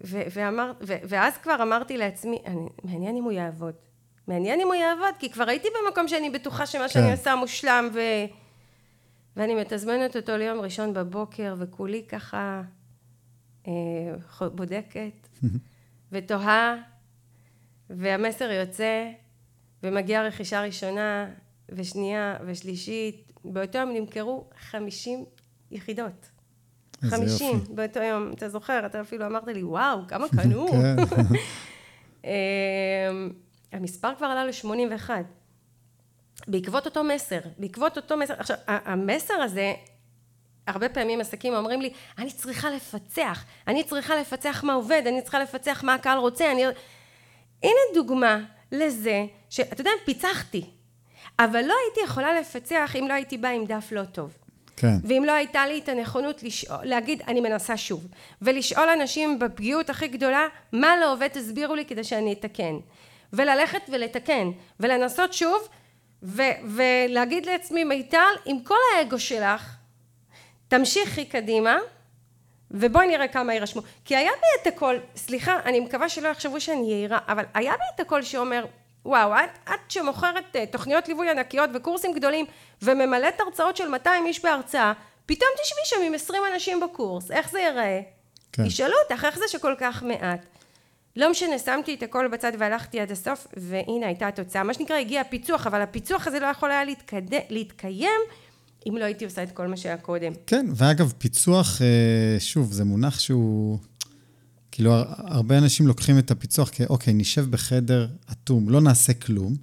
ו... 0.04 0.22
ואמר... 0.32 0.72
ו... 0.82 0.94
ואז 1.04 1.38
כבר 1.38 1.56
אמרתי 1.62 1.98
לעצמי, 1.98 2.40
אני... 2.46 2.68
מעניין 2.84 3.16
אם 3.16 3.24
הוא 3.24 3.32
יעבוד. 3.32 3.74
מעניין 4.28 4.62
אם 4.62 4.68
הוא 4.68 4.76
יעבוד, 4.76 5.16
כי 5.20 5.32
כבר 5.32 5.50
הייתי 5.50 5.68
במקום 5.68 6.08
שאני 6.08 6.30
בטוחה 6.30 6.66
שמה 6.66 6.90
שאני 6.90 7.12
עושה 7.12 7.36
מושלם, 7.36 7.90
ו... 7.94 8.00
ואני 9.36 9.56
מתזמנת 9.56 10.16
אותו 10.16 10.38
ליום 10.38 10.60
ראשון 10.60 10.94
בבוקר, 10.94 11.56
וכולי 11.58 12.04
ככה 12.10 12.62
אה, 13.68 13.72
בודקת, 14.50 15.25
ותוהה, 16.12 16.76
והמסר 17.90 18.52
יוצא, 18.52 19.12
ומגיעה 19.84 20.24
רכישה 20.24 20.62
ראשונה, 20.62 21.30
ושנייה, 21.70 22.38
ושלישית. 22.46 23.32
באותו 23.46 23.78
יום 23.78 23.94
נמכרו 23.94 24.50
50 24.70 25.26
יחידות. 25.72 26.30
איזה 27.04 27.16
50 27.16 27.58
יופי. 27.58 27.74
באותו 27.74 28.00
יום, 28.00 28.32
אתה 28.34 28.50
זוכר, 28.50 28.86
אתה 28.86 29.02
אפילו 29.02 29.26
אמרת 29.26 29.48
לי, 29.48 29.64
וואו, 29.64 30.08
כמה 30.08 30.28
קנו. 30.42 30.68
כן. 30.68 30.96
המספר 33.72 34.16
כבר 34.18 34.28
עלה 34.28 34.46
ל-81. 34.46 35.10
בעקבות 36.48 36.86
אותו 36.86 37.04
מסר, 37.04 37.40
בעקבות 37.58 37.98
אותו 37.98 38.18
מסר, 38.18 38.34
עכשיו, 38.38 38.58
המסר 38.68 39.34
הזה, 39.34 39.74
הרבה 40.68 40.90
פעמים 40.90 41.22
עסקים 41.22 41.54
אומרים 41.54 41.82
לי, 41.82 41.90
אני 42.18 42.32
צריכה 42.32 42.70
לפצח, 42.70 43.44
אני 43.68 43.84
צריכה 43.84 44.16
לפצח 44.16 44.64
מה 44.64 44.74
עובד, 44.74 45.02
אני 45.08 45.22
צריכה 45.22 45.40
לפצח 45.40 45.84
מה 45.84 45.94
הקהל 45.94 46.18
רוצה, 46.18 46.52
אני... 46.52 46.66
הנה 47.64 47.80
דוגמה 47.94 48.40
לזה, 48.72 49.26
שאתה 49.50 49.82
יודע, 49.82 49.92
פיצחתי, 50.06 50.66
אבל 51.40 51.62
לא 51.62 51.74
הייתי 51.86 52.00
יכולה 52.12 52.40
לפצח 52.40 52.96
אם 53.00 53.08
לא 53.08 53.14
הייתי 53.14 53.38
באה 53.38 53.52
עם 53.52 53.66
דף 53.66 53.92
לא 53.92 54.04
טוב. 54.04 54.38
כן. 54.78 54.96
ואם 55.04 55.24
לא 55.26 55.32
הייתה 55.32 55.68
לי 55.68 55.80
את 55.80 55.90
הנכונות 55.90 56.44
לשאול, 56.44 56.78
להגיד 56.84 57.22
אני 57.28 57.42
מנסה 57.42 57.78
שוב 57.78 58.08
ולשאול 58.42 58.90
אנשים 58.90 59.40
בפגיעות 59.40 59.90
הכי 59.90 60.08
גדולה 60.08 60.48
מה 60.72 60.98
לא 60.98 61.14
עובד 61.14 61.28
תסבירו 61.28 61.76
לי 61.76 61.86
כדי 61.86 62.04
שאני 62.04 62.34
אתקן 62.34 62.76
וללכת 63.34 63.82
ולתקן 63.90 64.52
ולנסות 64.80 65.34
שוב 65.34 65.68
ו- 66.24 66.42
ולהגיד 66.76 67.46
לעצמי 67.46 67.84
מיטל 67.84 68.34
עם 68.46 68.60
כל 68.64 68.76
האגו 68.98 69.20
שלך 69.20 69.76
תמשיכי 70.78 71.26
קדימה 71.26 71.78
ובואי 72.72 73.08
נראה 73.08 73.28
כמה 73.28 73.54
יירשמו 73.54 73.82
כי 74.06 74.16
היה 74.16 74.32
בי 74.32 74.62
את 74.62 74.68
הכל 74.68 74.96
סליחה 75.16 75.60
אני 75.66 75.80
מקווה 75.80 76.10
שלא 76.10 76.28
יחשבו 76.28 76.62
שאני 76.62 76.92
יהירה 76.92 77.20
אבל 77.28 77.44
היה 77.54 77.74
בי 77.74 77.84
את 77.96 78.00
הכל 78.00 78.22
שאומר 78.22 78.66
וואו 79.06 79.34
את, 79.34 79.70
את 79.70 79.92
שמוכרת 79.92 80.56
אה, 80.56 80.66
תוכניות 80.66 81.08
ליווי 81.08 81.30
ענקיות 81.30 81.70
וקורסים 81.74 82.14
גדולים 82.14 82.46
וממלאת 82.82 83.40
הרצאות 83.40 83.78
של 83.78 83.88
200 83.88 84.26
איש 84.26 84.46
בהרצאה 84.46 84.94
פתאום 85.26 85.50
תשבי 85.64 85.82
שם 85.86 86.02
עם 86.06 86.14
20 86.14 86.44
אנשים 86.54 86.80
בקורס 86.80 87.32
איך 87.32 87.50
זה 87.50 87.60
ייראה? 87.60 88.02
כן. 88.52 88.66
ישאלו 88.66 88.96
אותך 89.04 89.26
איך 89.26 89.38
זה 89.38 89.46
שכל 89.48 89.76
כך 89.80 90.04
מעט 90.04 90.46
לא 91.16 91.30
משנה, 91.30 91.60
שמתי 91.60 91.94
את 91.94 92.04
הכל 92.04 92.28
בצד 92.28 92.52
והלכתי 92.58 93.00
עד 93.00 93.12
הסוף, 93.12 93.48
והנה 93.58 94.08
הייתה 94.08 94.28
התוצאה. 94.28 94.64
מה 94.64 94.74
שנקרא, 94.74 94.96
הגיע 94.96 95.22
הפיצוח, 95.22 95.68
אבל 95.68 95.82
הפיצוח 95.82 96.28
הזה 96.28 96.40
לא 96.40 96.46
יכול 96.46 96.72
היה 96.72 96.84
להתקד... 96.84 97.22
להתקיים 97.50 98.22
אם 98.90 98.98
לא 99.00 99.06
הייתי 99.06 99.26
עושה 99.26 99.44
את 99.44 99.52
כל 99.52 99.68
מה 99.68 99.78
שהיה 99.78 99.98
קודם. 99.98 100.32
כן, 100.48 100.66
ואגב, 100.76 101.14
פיצוח, 101.18 101.82
אה, 101.82 101.88
שוב, 102.40 102.72
זה 102.74 102.84
מונח 102.84 103.20
שהוא... 103.20 103.80
כאילו, 104.72 104.94
הר- 104.94 105.06
הרבה 105.18 105.58
אנשים 105.58 105.88
לוקחים 105.88 106.18
את 106.20 106.32
הפיצוח 106.32 106.70
כ... 106.74 106.82
אוקיי, 106.90 107.14
נשב 107.14 107.52
בחדר 107.52 108.08
אטום, 108.32 108.70
לא 108.70 108.82
נעשה 108.82 109.14
כלום, 109.14 109.56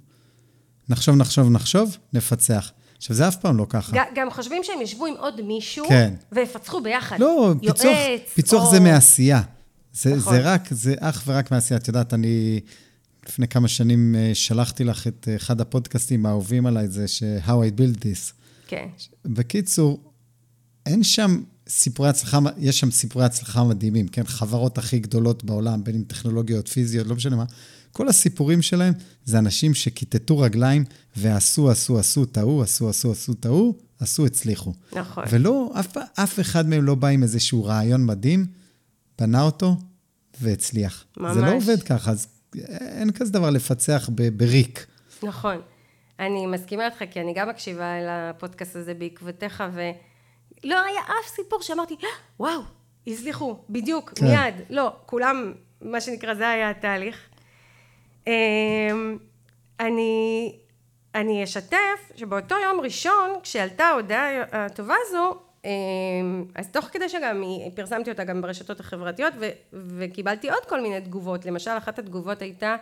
נחשוב, 0.89 1.15
נחשוב, 1.15 1.49
נחשוב, 1.51 1.97
נפצח. 2.13 2.71
עכשיו, 2.97 3.15
זה 3.15 3.27
אף 3.27 3.35
פעם 3.35 3.57
לא 3.57 3.65
ככה. 3.69 3.97
גם 4.15 4.31
חושבים 4.31 4.61
שהם 4.63 4.81
ישבו 4.81 5.05
עם 5.05 5.13
עוד 5.17 5.41
מישהו, 5.41 5.85
כן. 5.89 6.13
ויפצחו 6.31 6.81
ביחד. 6.81 7.19
לא, 7.19 7.53
פיצוח, 7.61 7.83
יועץ, 7.85 8.21
פיצוח 8.33 8.65
או- 8.65 8.71
זה 8.71 8.79
מעשייה. 8.79 9.41
זה, 9.93 10.15
נכון. 10.15 10.33
זה 10.33 10.41
רק, 10.41 10.67
זה 10.73 10.95
אך 10.99 11.23
ורק 11.27 11.51
מעשייה. 11.51 11.79
את 11.79 11.87
יודעת, 11.87 12.13
אני 12.13 12.59
לפני 13.29 13.47
כמה 13.47 13.67
שנים 13.67 14.15
אה, 14.15 14.31
שלחתי 14.33 14.83
לך 14.83 15.07
את 15.07 15.27
אחד 15.35 15.61
הפודקאסטים 15.61 16.25
האהובים 16.25 16.65
עליי, 16.65 16.87
זה 16.87 17.07
ש- 17.07 17.23
How 17.45 17.49
I 17.49 17.79
Build 17.79 17.99
This. 17.99 18.33
כן, 18.75 18.87
בקיצור, 19.25 20.13
אין 20.85 21.03
שם 21.03 21.41
סיפורי 21.67 22.09
הצלחה, 22.09 22.39
יש 22.57 22.79
שם 22.79 22.91
סיפורי 22.91 23.25
הצלחה 23.25 23.63
מדהימים, 23.63 24.07
כן? 24.07 24.23
חברות 24.23 24.77
הכי 24.77 24.99
גדולות 24.99 25.43
בעולם, 25.43 25.83
בין 25.83 25.95
אם 25.95 26.03
טכנולוגיות, 26.07 26.67
פיזיות, 26.67 27.07
לא 27.07 27.15
משנה 27.15 27.35
מה. 27.35 27.45
כל 27.91 28.07
הסיפורים 28.07 28.61
שלהם 28.61 28.93
זה 29.25 29.39
אנשים 29.39 29.73
שכיתתו 29.73 30.39
רגליים 30.39 30.83
ועשו, 31.15 31.69
עשו, 31.69 31.99
עשו, 31.99 32.25
טעו, 32.25 32.63
עשו, 32.63 32.89
עשו, 32.89 33.11
עשו, 33.11 33.33
טעו, 33.33 33.75
עשו, 33.99 34.25
הצליחו. 34.25 34.73
נכון. 34.93 35.23
ולא, 35.29 35.71
אף, 35.79 35.97
אף 36.13 36.39
אחד 36.39 36.69
מהם 36.69 36.83
לא 36.83 36.95
בא 36.95 37.07
עם 37.07 37.23
איזשהו 37.23 37.63
רעיון 37.65 38.05
מדהים, 38.05 38.45
בנה 39.19 39.41
אותו 39.41 39.77
והצליח. 40.41 41.05
זה 41.15 41.21
לא 41.21 41.33
ממש. 41.35 41.53
עובד 41.53 41.83
ככה, 41.83 42.11
אז 42.11 42.27
אין 42.71 43.11
כזה 43.11 43.31
דבר 43.31 43.49
לפצח 43.49 44.09
בריק. 44.37 44.85
נכון. 45.23 45.57
אני 46.19 46.45
מסכימה 46.45 46.85
איתך, 46.85 47.03
כי 47.11 47.21
אני 47.21 47.33
גם 47.33 47.49
מקשיבה 47.49 47.93
לפודקאסט 48.01 48.75
הזה 48.75 48.93
בעקבותיך, 48.93 49.63
ולא 49.73 50.83
היה 50.83 51.01
אף 51.01 51.27
סיפור 51.27 51.61
שאמרתי, 51.61 51.95
"אה, 52.03 52.09
וואו, 52.39 52.61
הצליחו, 53.07 53.57
בדיוק, 53.69 54.11
כן. 54.15 54.25
מיד. 54.25 54.55
לא, 54.69 54.91
כולם, 55.05 55.53
מה 55.81 56.01
שנקרא, 56.01 56.33
זה 56.33 56.49
היה 56.49 56.69
התהליך. 56.69 57.29
אמ, 58.27 59.17
אני, 59.79 60.55
אני 61.15 61.43
אשתף 61.43 62.11
שבאותו 62.15 62.55
יום 62.63 62.79
ראשון, 62.81 63.29
כשעלתה 63.43 63.83
ההודעה 63.83 64.41
הטובה 64.51 64.95
הזו, 65.07 65.35
אמ, 65.65 65.69
אז 66.55 66.69
תוך 66.71 66.85
כדי 66.85 67.09
שגם 67.09 67.43
פרסמתי 67.75 68.11
אותה 68.11 68.23
גם 68.23 68.41
ברשתות 68.41 68.79
החברתיות, 68.79 69.33
ו, 69.39 69.49
וקיבלתי 69.73 70.49
עוד 70.49 70.65
כל 70.65 70.81
מיני 70.81 71.01
תגובות. 71.01 71.45
למשל, 71.45 71.71
אחת 71.77 71.99
התגובות 71.99 72.41
הייתה, 72.41 72.75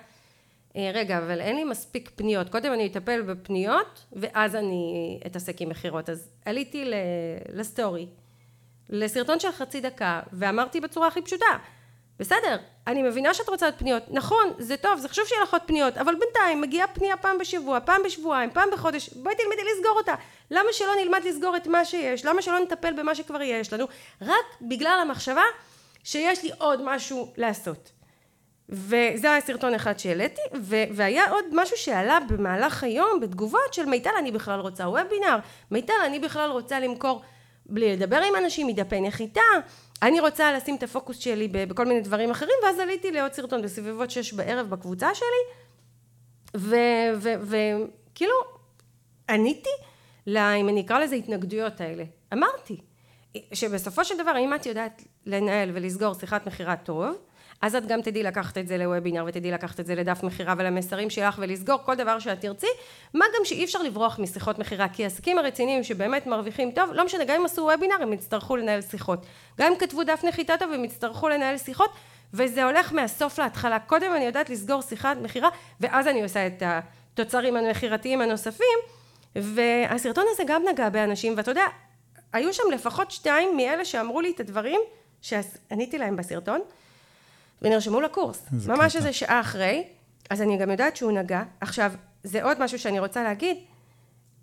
רגע, 0.75 1.17
אבל 1.17 1.41
אין 1.41 1.55
לי 1.55 1.63
מספיק 1.63 2.11
פניות. 2.15 2.49
קודם 2.49 2.73
אני 2.73 2.87
אטפל 2.87 3.21
בפניות, 3.21 4.05
ואז 4.13 4.55
אני 4.55 5.19
אתעסק 5.25 5.61
עם 5.61 5.69
מכירות. 5.69 6.09
אז 6.09 6.29
עליתי 6.45 6.85
ל- 6.85 6.93
לסטורי, 7.53 8.07
לסרטון 8.89 9.39
של 9.39 9.51
חצי 9.51 9.81
דקה, 9.81 10.19
ואמרתי 10.33 10.79
בצורה 10.79 11.07
הכי 11.07 11.21
פשוטה, 11.21 11.57
בסדר, 12.19 12.57
אני 12.87 13.03
מבינה 13.03 13.33
שאת 13.33 13.49
רוצה 13.49 13.65
עוד 13.65 13.75
פניות, 13.77 14.03
נכון, 14.09 14.53
זה 14.57 14.77
טוב, 14.77 14.99
זה 14.99 15.09
חשוב 15.09 15.25
שיהיה 15.27 15.43
לך 15.43 15.53
עוד 15.53 15.61
פניות, 15.65 15.97
אבל 15.97 16.15
בינתיים 16.15 16.61
מגיעה 16.61 16.87
פנייה 16.87 17.17
פעם 17.17 17.37
בשבוע, 17.37 17.79
פעם 17.79 18.01
בשבועיים, 18.05 18.49
פעם 18.51 18.69
בחודש, 18.73 19.09
בואי 19.09 19.35
תלמדי 19.35 19.61
לסגור 19.73 19.97
אותה. 19.97 20.15
למה 20.51 20.69
שלא 20.71 20.91
נלמד 21.03 21.21
לסגור 21.25 21.55
את 21.55 21.67
מה 21.67 21.85
שיש? 21.85 22.25
למה 22.25 22.41
שלא 22.41 22.59
נטפל 22.59 22.93
במה 22.93 23.15
שכבר 23.15 23.41
יש 23.41 23.73
לנו? 23.73 23.85
רק 24.21 24.45
בגלל 24.61 24.99
המחשבה 25.01 25.43
שיש 26.03 26.43
לי 26.43 26.49
עוד 26.57 26.81
משהו 26.83 27.33
לעשות. 27.37 27.91
וזה 28.71 29.31
היה 29.31 29.41
סרטון 29.41 29.73
אחד 29.73 29.99
שהעליתי, 29.99 30.41
והיה 30.93 31.29
עוד 31.29 31.45
משהו 31.53 31.77
שעלה 31.77 32.19
במהלך 32.29 32.83
היום 32.83 33.19
בתגובות 33.19 33.73
של 33.73 33.85
מיטל 33.85 34.09
אני 34.19 34.31
בכלל 34.31 34.59
רוצה 34.59 34.83
וובינר, 34.83 35.37
מיטל 35.71 35.93
אני 36.05 36.19
בכלל 36.19 36.49
רוצה 36.51 36.79
למכור 36.79 37.21
בלי 37.65 37.95
לדבר 37.95 38.17
עם 38.17 38.35
אנשים, 38.43 38.67
מדפי 38.67 39.01
נחיתה, 39.01 39.41
אני 40.01 40.19
רוצה 40.19 40.53
לשים 40.53 40.75
את 40.75 40.83
הפוקוס 40.83 41.17
שלי 41.17 41.47
בכל 41.47 41.85
מיני 41.85 42.01
דברים 42.01 42.31
אחרים, 42.31 42.55
ואז 42.63 42.79
עליתי 42.79 43.11
לעוד 43.11 43.33
סרטון 43.33 43.61
בסביבות 43.61 44.11
שש 44.11 44.33
בערב 44.33 44.69
בקבוצה 44.69 45.09
שלי, 45.15 45.43
וכאילו 47.41 48.35
עניתי, 49.29 49.69
לה, 50.27 50.53
אם 50.53 50.69
אני 50.69 50.81
אקרא 50.81 50.99
לזה 50.99 51.15
התנגדויות 51.15 51.81
האלה, 51.81 52.03
אמרתי, 52.33 52.77
שבסופו 53.53 54.05
של 54.05 54.17
דבר 54.17 54.37
אם 54.39 54.53
את 54.55 54.65
יודעת 54.65 55.03
לנהל 55.25 55.69
ולסגור 55.73 56.13
שיחת 56.13 56.47
מכירה 56.47 56.75
טוב, 56.75 57.15
אז 57.61 57.75
את 57.75 57.85
גם 57.85 58.01
תדעי 58.01 58.23
לקחת 58.23 58.57
את 58.57 58.67
זה 58.67 58.77
לוובינר 58.77 59.23
ותדעי 59.27 59.51
לקחת 59.51 59.79
את 59.79 59.85
זה 59.85 59.95
לדף 59.95 60.23
מכירה 60.23 60.53
ולמסרים 60.57 61.09
שלך 61.09 61.35
ולסגור 61.41 61.77
כל 61.85 61.95
דבר 61.95 62.19
שאת 62.19 62.41
תרצי, 62.41 62.67
מה 63.13 63.25
גם 63.35 63.45
שאי 63.45 63.63
אפשר 63.63 63.83
לברוח 63.83 64.19
משיחות 64.19 64.59
מכירה, 64.59 64.87
כי 64.89 65.03
העסקים 65.03 65.37
הרציניים 65.37 65.83
שבאמת 65.83 66.27
מרוויחים 66.27 66.71
טוב, 66.71 66.89
לא 66.93 67.05
משנה, 67.05 67.23
גם 67.23 67.35
אם 67.39 67.45
עשו 67.45 67.61
וובינר 67.61 67.95
הם 68.01 68.13
יצטרכו 68.13 68.55
לנהל 68.55 68.81
שיחות, 68.81 69.25
גם 69.59 69.71
אם 69.71 69.77
כתבו 69.79 70.03
דף 70.03 70.23
נחיתה 70.27 70.57
טוב 70.57 70.71
הם 70.71 70.85
יצטרכו 70.85 71.29
לנהל 71.29 71.57
שיחות, 71.57 71.91
וזה 72.33 72.63
הולך 72.63 72.93
מהסוף 72.93 73.39
להתחלה, 73.39 73.79
קודם 73.79 74.13
אני 74.15 74.25
יודעת 74.25 74.49
לסגור 74.49 74.81
שיחת 74.81 75.17
מכירה, 75.21 75.49
ואז 75.79 76.07
אני 76.07 76.23
עושה 76.23 76.47
את 76.47 76.63
התוצרים 76.65 77.57
המכירתיים 77.57 78.21
הנוספים, 78.21 78.77
והסרטון 79.35 80.25
הזה 80.31 80.43
גם 80.47 80.61
נגע 80.71 80.89
באנשים, 80.89 81.33
ואתה 81.37 81.51
יודע, 81.51 81.65
היו 82.33 82.53
שם 82.53 82.63
לפחות 82.73 83.11
שתיים 83.11 83.57
מאלה 83.57 83.85
שאמרו 83.85 84.21
לי 84.21 84.31
את 84.35 84.39
הדברים 84.39 84.81
שעניתי 85.21 85.97
להם 85.97 86.15
בסרטון, 86.15 86.61
ונרשמו 87.61 88.01
לקורס. 88.01 88.45
ממש 88.67 88.95
איזה 88.95 89.13
שעה 89.13 89.41
אחרי, 89.41 89.83
אז 90.29 90.41
אני 90.41 90.57
גם 90.57 90.71
יודעת 90.71 90.95
שהוא 90.95 91.11
נגע. 91.11 91.43
עכשיו, 91.61 91.91
זה 92.23 92.43
עוד 92.43 92.63
משהו 92.63 92.79
שאני 92.79 92.99
רוצה 92.99 93.23
להגיד. 93.23 93.57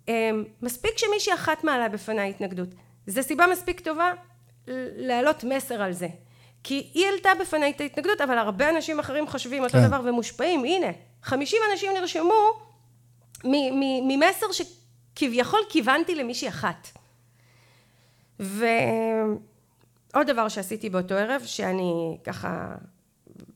אמ, 0.07 0.43
מספיק 0.61 0.97
שמישהי 0.97 1.33
אחת 1.33 1.63
מעלה 1.63 1.89
בפניי 1.89 2.29
התנגדות. 2.29 2.69
זו 3.07 3.23
סיבה 3.23 3.45
מספיק 3.51 3.79
טובה 3.79 4.11
להעלות 4.97 5.43
מסר 5.43 5.81
על 5.81 5.93
זה. 5.93 6.07
כי 6.63 6.89
היא 6.93 7.05
העלתה 7.05 7.29
בפניי 7.41 7.71
את 7.71 7.81
ההתנגדות, 7.81 8.21
אבל 8.21 8.37
הרבה 8.37 8.69
אנשים 8.69 8.99
אחרים 8.99 9.27
חושבים 9.27 9.63
אותו 9.63 9.73
כן. 9.73 9.87
דבר 9.87 10.01
ומושפעים. 10.03 10.63
הנה, 10.63 10.87
50 11.23 11.59
אנשים 11.71 11.91
נרשמו 11.93 12.33
ממסר 14.07 14.45
שכביכול 14.51 15.59
כיוונתי 15.69 16.15
למישהי 16.15 16.47
אחת. 16.49 16.87
ועוד 18.39 18.67
דבר 20.27 20.49
שעשיתי 20.49 20.89
באותו 20.89 21.15
ערב, 21.15 21.41
שאני 21.45 22.17
ככה 22.23 22.75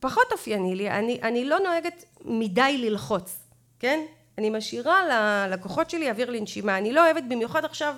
פחות 0.03 0.31
אופייני 0.31 0.75
לי, 0.75 0.89
אני, 0.89 1.19
אני 1.23 1.45
לא 1.45 1.59
נוהגת 1.59 2.03
מדי 2.25 2.77
ללחוץ, 2.77 3.37
כן? 3.79 3.99
אני 4.37 4.49
משאירה 4.49 4.99
ללקוחות 5.07 5.89
שלי 5.89 6.09
אוויר 6.09 6.29
לנשימה, 6.29 6.77
אני 6.77 6.93
לא 6.93 7.05
אוהבת 7.05 7.23
במיוחד 7.29 7.65
עכשיו, 7.65 7.95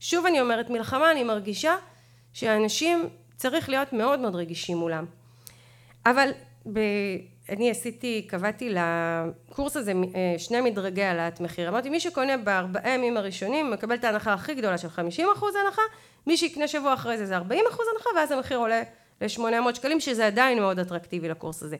שוב 0.00 0.26
אני 0.26 0.40
אומרת, 0.40 0.70
מלחמה 0.70 1.10
אני 1.10 1.24
מרגישה 1.24 1.76
שאנשים 2.32 3.08
צריך 3.36 3.68
להיות 3.68 3.92
מאוד 3.92 4.20
מאוד 4.20 4.34
רגישים 4.34 4.76
מולם. 4.76 5.04
אבל 6.06 6.30
ב... 6.72 6.78
אני 7.48 7.70
עשיתי, 7.70 8.26
קבעתי 8.28 8.74
לקורס 8.74 9.76
הזה 9.76 9.92
אה, 10.14 10.38
שני 10.38 10.60
מדרגי 10.60 11.02
העלאת 11.02 11.40
מחיר. 11.40 11.68
אמרתי, 11.68 11.90
מי 11.90 12.00
שקונה 12.00 12.36
בארבעה 12.36 12.90
ימים 12.90 13.16
הראשונים 13.16 13.70
מקבל 13.70 13.94
את 13.94 14.04
ההנחה 14.04 14.32
הכי 14.32 14.54
גדולה 14.54 14.78
של 14.78 14.88
50 14.88 15.28
אחוז 15.36 15.54
הנחה, 15.64 15.82
מי 16.26 16.36
שיקנה 16.36 16.68
שבוע 16.68 16.94
אחרי 16.94 17.18
זה 17.18 17.26
זה 17.26 17.36
40 17.36 17.64
אחוז 17.70 17.86
הנחה, 17.94 18.10
ואז 18.16 18.32
המחיר 18.32 18.58
עולה 18.58 18.82
ל-800 19.20 19.74
שקלים, 19.74 20.00
שזה 20.00 20.26
עדיין 20.26 20.58
מאוד 20.58 20.78
אטרקטיבי 20.78 21.28
לקורס 21.28 21.62
הזה. 21.62 21.76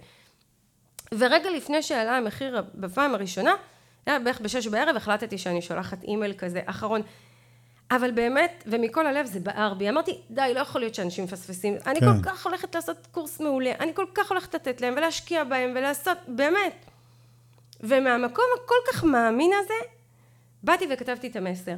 ורגע 1.18 1.50
לפני 1.50 1.82
שעלה 1.82 2.16
המחיר 2.16 2.62
בפעם 2.74 3.14
הראשונה, 3.14 3.54
היה 4.06 4.18
בערך 4.18 4.40
בשש 4.40 4.66
בערב, 4.66 4.96
החלטתי 4.96 5.38
שאני 5.38 5.62
שולחת 5.62 6.02
אימייל 6.02 6.32
כזה 6.32 6.60
אחרון. 6.66 7.02
אבל 7.90 8.10
באמת, 8.10 8.64
ומכל 8.66 9.06
הלב 9.06 9.26
זה 9.26 9.40
בער 9.40 9.74
בי. 9.74 9.88
אמרתי, 9.88 10.20
די, 10.30 10.52
לא 10.54 10.60
יכול 10.60 10.80
להיות 10.80 10.94
שאנשים 10.94 11.24
מפספסים. 11.24 11.78
כן. 11.78 11.90
אני 11.90 12.00
כל 12.00 12.22
כך 12.22 12.46
הולכת 12.46 12.74
לעשות 12.74 13.06
קורס 13.10 13.40
מעולה, 13.40 13.72
אני 13.80 13.94
כל 13.94 14.06
כך 14.14 14.30
הולכת 14.30 14.54
לתת 14.54 14.80
להם 14.80 14.94
ולהשקיע 14.96 15.44
בהם 15.44 15.70
ולעשות, 15.70 16.18
באמת. 16.28 16.84
ומהמקום 17.80 18.44
הכל 18.56 18.74
כך 18.92 19.04
מאמין 19.04 19.50
הזה, 19.64 19.88
באתי 20.62 20.86
וכתבתי 20.90 21.26
את 21.26 21.36
המסר. 21.36 21.74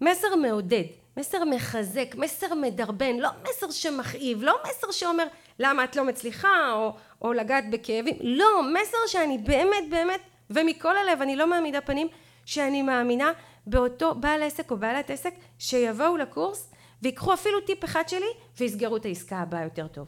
מסר 0.00 0.36
מעודד. 0.42 0.84
מסר 1.18 1.44
מחזק, 1.44 2.14
מסר 2.14 2.54
מדרבן, 2.54 3.16
לא 3.16 3.28
מסר 3.42 3.70
שמכאיב, 3.70 4.42
לא 4.42 4.56
מסר 4.70 4.90
שאומר 4.90 5.26
למה 5.58 5.84
את 5.84 5.96
לא 5.96 6.04
מצליחה 6.04 6.72
או, 6.72 6.96
או 7.22 7.32
לגעת 7.32 7.70
בכאבים, 7.70 8.16
לא, 8.20 8.62
מסר 8.62 8.98
שאני 9.06 9.38
באמת 9.38 9.90
באמת 9.90 10.20
ומכל 10.50 10.96
הלב 10.96 11.22
אני 11.22 11.36
לא 11.36 11.46
מעמידה 11.46 11.80
פנים 11.80 12.08
שאני 12.44 12.82
מאמינה 12.82 13.32
באותו 13.66 14.14
בעל 14.14 14.42
עסק 14.42 14.70
או 14.70 14.76
בעלת 14.76 15.10
עסק 15.10 15.34
שיבואו 15.58 16.16
לקורס 16.16 16.70
ויקחו 17.02 17.34
אפילו 17.34 17.60
טיפ 17.60 17.84
אחד 17.84 18.08
שלי 18.08 18.26
ויסגרו 18.58 18.96
את 18.96 19.04
העסקה 19.04 19.36
הבאה 19.36 19.64
יותר 19.64 19.86
טוב. 19.86 20.06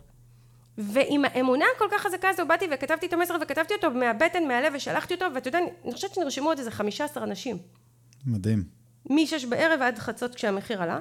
ועם 0.79 1.25
האמונה 1.25 1.65
הכל 1.77 1.87
כך 1.91 2.03
חזקה 2.03 2.29
הזו 2.29 2.47
באתי 2.47 2.67
וכתבתי 2.73 3.07
את 3.07 3.13
המסר 3.13 3.37
וכתבתי 3.43 3.75
אותו 3.75 3.91
מהבטן 3.91 4.49
מהלב 4.49 4.73
ושלחתי 4.77 5.15
אותו 5.15 5.25
ואתה 5.35 5.49
יודע 5.49 5.59
אני 5.85 5.93
חושבת 5.93 6.15
שנרשמו 6.15 6.49
עוד 6.49 6.59
איזה 6.59 6.71
חמישה 6.71 7.05
עשר 7.05 7.23
אנשים. 7.25 7.59
מדהים. 8.27 8.80
משש 9.11 9.45
בערב 9.45 9.83
עד 9.83 9.99
חצות 9.99 10.35
כשהמחיר 10.35 10.83
עלה. 10.83 11.01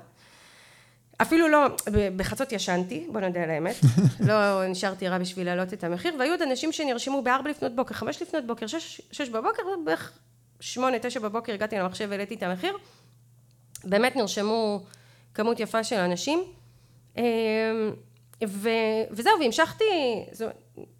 אפילו 1.21 1.47
לא, 1.47 1.67
בחצות 2.15 2.51
ישנתי, 2.51 3.07
בוא 3.11 3.21
נודה 3.21 3.43
על 3.43 3.49
האמת, 3.49 3.75
לא 4.27 4.67
נשארתי 4.67 5.07
רע 5.07 5.17
בשביל 5.17 5.45
להעלות 5.45 5.73
את 5.73 5.83
המחיר, 5.83 6.15
והיו 6.19 6.31
עוד 6.31 6.41
אנשים 6.41 6.71
שנרשמו 6.71 7.21
בארבע 7.21 7.49
לפנות 7.49 7.75
בוקר, 7.75 7.93
חמש 7.93 8.21
לפנות 8.21 8.47
בוקר, 8.47 8.67
שש, 8.67 9.01
שש 9.11 9.29
בבוקר, 9.29 9.61
בערך 9.85 10.11
שמונה, 10.59 10.99
תשע 10.99 11.19
בבוקר 11.19 11.53
הגעתי 11.53 11.75
למחשב 11.75 12.07
והעליתי 12.09 12.35
את 12.35 12.43
המחיר. 12.43 12.77
באמת 13.83 14.15
נרשמו 14.15 14.83
כמות 15.33 15.59
יפה 15.59 15.83
של 15.83 15.95
אנשים. 15.95 16.43
אמ, 17.17 17.23
ו, 18.47 18.69
וזהו, 19.11 19.33
והמשכתי, 19.39 19.85
זו, 20.31 20.45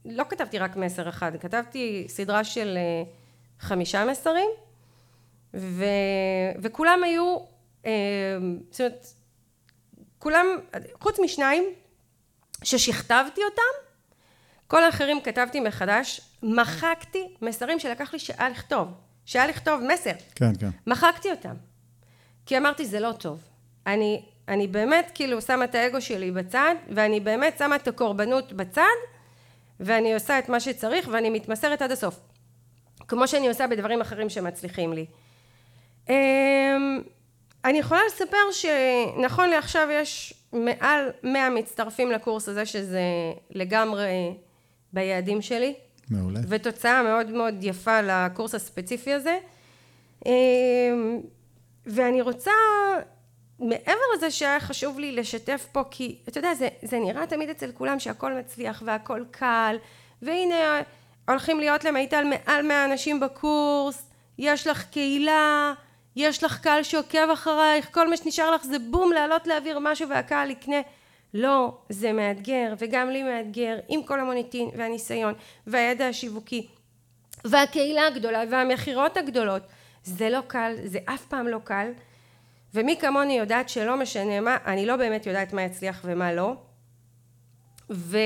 לא 0.05 0.23
כתבתי 0.29 0.59
רק 0.59 0.75
מסר 0.75 1.09
אחד, 1.09 1.31
כתבתי 1.39 2.05
סדרה 2.07 2.43
של 2.43 2.77
אה, 2.77 3.11
חמישה 3.59 4.05
מסרים. 4.05 4.49
ו, 5.53 5.85
וכולם 6.61 7.03
היו, 7.03 7.37
אה, 7.85 7.91
זאת 8.71 8.81
אומרת, 8.81 9.05
כולם, 10.19 10.45
חוץ 10.99 11.19
משניים 11.19 11.63
ששכתבתי 12.63 13.41
אותם, 13.43 13.89
כל 14.67 14.83
האחרים 14.83 15.21
כתבתי 15.21 15.59
מחדש, 15.59 16.21
מחקתי 16.43 17.35
מסרים 17.41 17.79
שלקח 17.79 18.13
לי 18.13 18.19
שעה 18.19 18.49
לכתוב, 18.49 18.87
שעה 19.25 19.47
לכתוב 19.47 19.81
מסר. 19.93 20.11
כן, 20.35 20.55
כן. 20.59 20.69
מחקתי 20.87 21.31
אותם. 21.31 21.55
כי 22.45 22.57
אמרתי, 22.57 22.85
זה 22.85 22.99
לא 22.99 23.11
טוב. 23.11 23.43
אני, 23.87 24.25
אני 24.47 24.67
באמת 24.67 25.11
כאילו 25.13 25.41
שמה 25.41 25.65
את 25.65 25.75
האגו 25.75 26.01
שלי 26.01 26.31
בצד, 26.31 26.75
ואני 26.89 27.19
באמת 27.19 27.57
שמה 27.57 27.75
את 27.75 27.87
הקורבנות 27.87 28.53
בצד, 28.53 28.81
ואני 29.79 30.13
עושה 30.13 30.39
את 30.39 30.49
מה 30.49 30.59
שצריך, 30.59 31.09
ואני 31.11 31.29
מתמסרת 31.29 31.81
עד 31.81 31.91
הסוף. 31.91 32.19
כמו 33.07 33.27
שאני 33.27 33.47
עושה 33.47 33.67
בדברים 33.67 34.01
אחרים 34.01 34.29
שמצליחים 34.29 34.93
לי. 34.93 35.05
אמ, 36.09 37.01
אני 37.65 37.79
יכולה 37.79 38.01
לספר 38.07 38.51
שנכון 38.51 39.49
לעכשיו 39.49 39.87
יש 39.91 40.33
מעל 40.53 41.11
100 41.23 41.49
מצטרפים 41.49 42.11
לקורס 42.11 42.49
הזה 42.49 42.65
שזה 42.65 43.01
לגמרי 43.49 44.33
ביעדים 44.93 45.41
שלי. 45.41 45.73
מעולה. 46.09 46.39
ותוצאה 46.47 47.03
מאוד 47.03 47.29
מאוד 47.29 47.55
יפה 47.61 48.01
לקורס 48.01 48.55
הספציפי 48.55 49.13
הזה. 49.13 49.37
אמ, 50.25 51.19
ואני 51.85 52.21
רוצה, 52.21 52.51
מעבר 53.59 54.01
לזה 54.15 54.31
שהיה 54.31 54.59
חשוב 54.59 54.99
לי 54.99 55.11
לשתף 55.11 55.67
פה, 55.71 55.81
כי 55.91 56.17
אתה 56.27 56.39
יודע, 56.39 56.53
זה, 56.53 56.67
זה 56.81 56.99
נראה 56.99 57.27
תמיד 57.27 57.49
אצל 57.49 57.71
כולם 57.71 57.99
שהכל 57.99 58.33
מצליח 58.33 58.83
והכל 58.85 59.23
קל, 59.31 59.75
והנה 60.21 60.81
הולכים 61.27 61.59
להיות 61.59 61.83
למיטל 61.83 62.23
מעל 62.23 62.67
100 62.67 62.85
אנשים 62.85 63.19
בקורס, 63.19 64.09
יש 64.37 64.67
לך 64.67 64.85
קהילה, 64.91 65.73
יש 66.15 66.43
לך 66.43 66.59
קהל 66.59 66.83
שעוקב 66.83 67.29
אחרייך, 67.33 67.93
כל 67.93 68.09
מה 68.09 68.17
שנשאר 68.17 68.51
לך 68.51 68.63
זה 68.63 68.79
בום 68.79 69.11
לעלות 69.11 69.47
להעביר 69.47 69.79
משהו 69.79 70.09
והקהל 70.09 70.51
יקנה. 70.51 70.81
לא, 71.33 71.77
זה 71.89 72.13
מאתגר, 72.13 72.73
וגם 72.77 73.09
לי 73.09 73.23
מאתגר, 73.23 73.79
עם 73.87 74.03
כל 74.03 74.19
המוניטין 74.19 74.69
והניסיון 74.77 75.33
והידע 75.67 76.07
השיווקי 76.07 76.67
והקהילה 77.45 78.07
הגדולה 78.07 78.43
והמכירות 78.51 79.17
הגדולות. 79.17 79.61
זה 80.03 80.29
לא 80.29 80.39
קל, 80.47 80.75
זה 80.83 80.99
אף 81.05 81.25
פעם 81.25 81.47
לא 81.47 81.59
קל, 81.63 81.91
ומי 82.73 82.97
כמוני 82.99 83.37
יודעת 83.37 83.69
שלא 83.69 83.97
משנה 83.97 84.39
מה, 84.39 84.57
אני 84.65 84.85
לא 84.85 84.95
באמת 84.95 85.25
יודעת 85.25 85.53
מה 85.53 85.61
יצליח 85.61 86.01
ומה 86.03 86.33
לא. 86.33 86.53
ו... 87.89 88.17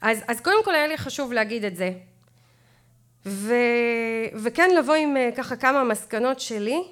אז, 0.00 0.24
אז 0.28 0.40
קודם 0.40 0.64
כל 0.64 0.74
היה 0.74 0.86
לי 0.86 0.98
חשוב 0.98 1.32
להגיד 1.32 1.64
את 1.64 1.76
זה. 1.76 1.92
ו, 3.26 3.54
וכן 4.34 4.70
לבוא 4.78 4.94
עם 4.94 5.16
אה, 5.16 5.30
ככה 5.36 5.56
כמה 5.56 5.84
מסקנות 5.84 6.40
שלי 6.40 6.82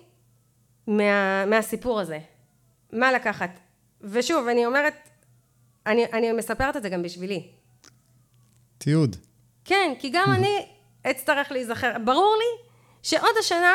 מה, 0.86 1.46
מהסיפור 1.46 2.00
הזה. 2.00 2.18
מה 2.92 3.12
לקחת? 3.12 3.50
ושוב, 4.00 4.48
אני 4.48 4.66
אומרת, 4.66 4.94
אני, 5.86 6.04
אני 6.12 6.32
מספרת 6.32 6.76
את 6.76 6.82
זה 6.82 6.88
גם 6.88 7.02
בשבילי. 7.02 7.48
תיעוד. 8.78 9.16
כן, 9.64 9.92
כי 9.98 10.10
גם 10.10 10.32
אני 10.32 10.66
אצטרך 11.10 11.52
להיזכר. 11.52 11.98
ברור 12.04 12.36
לי 12.38 12.68
שעוד 13.02 13.34
השנה 13.40 13.74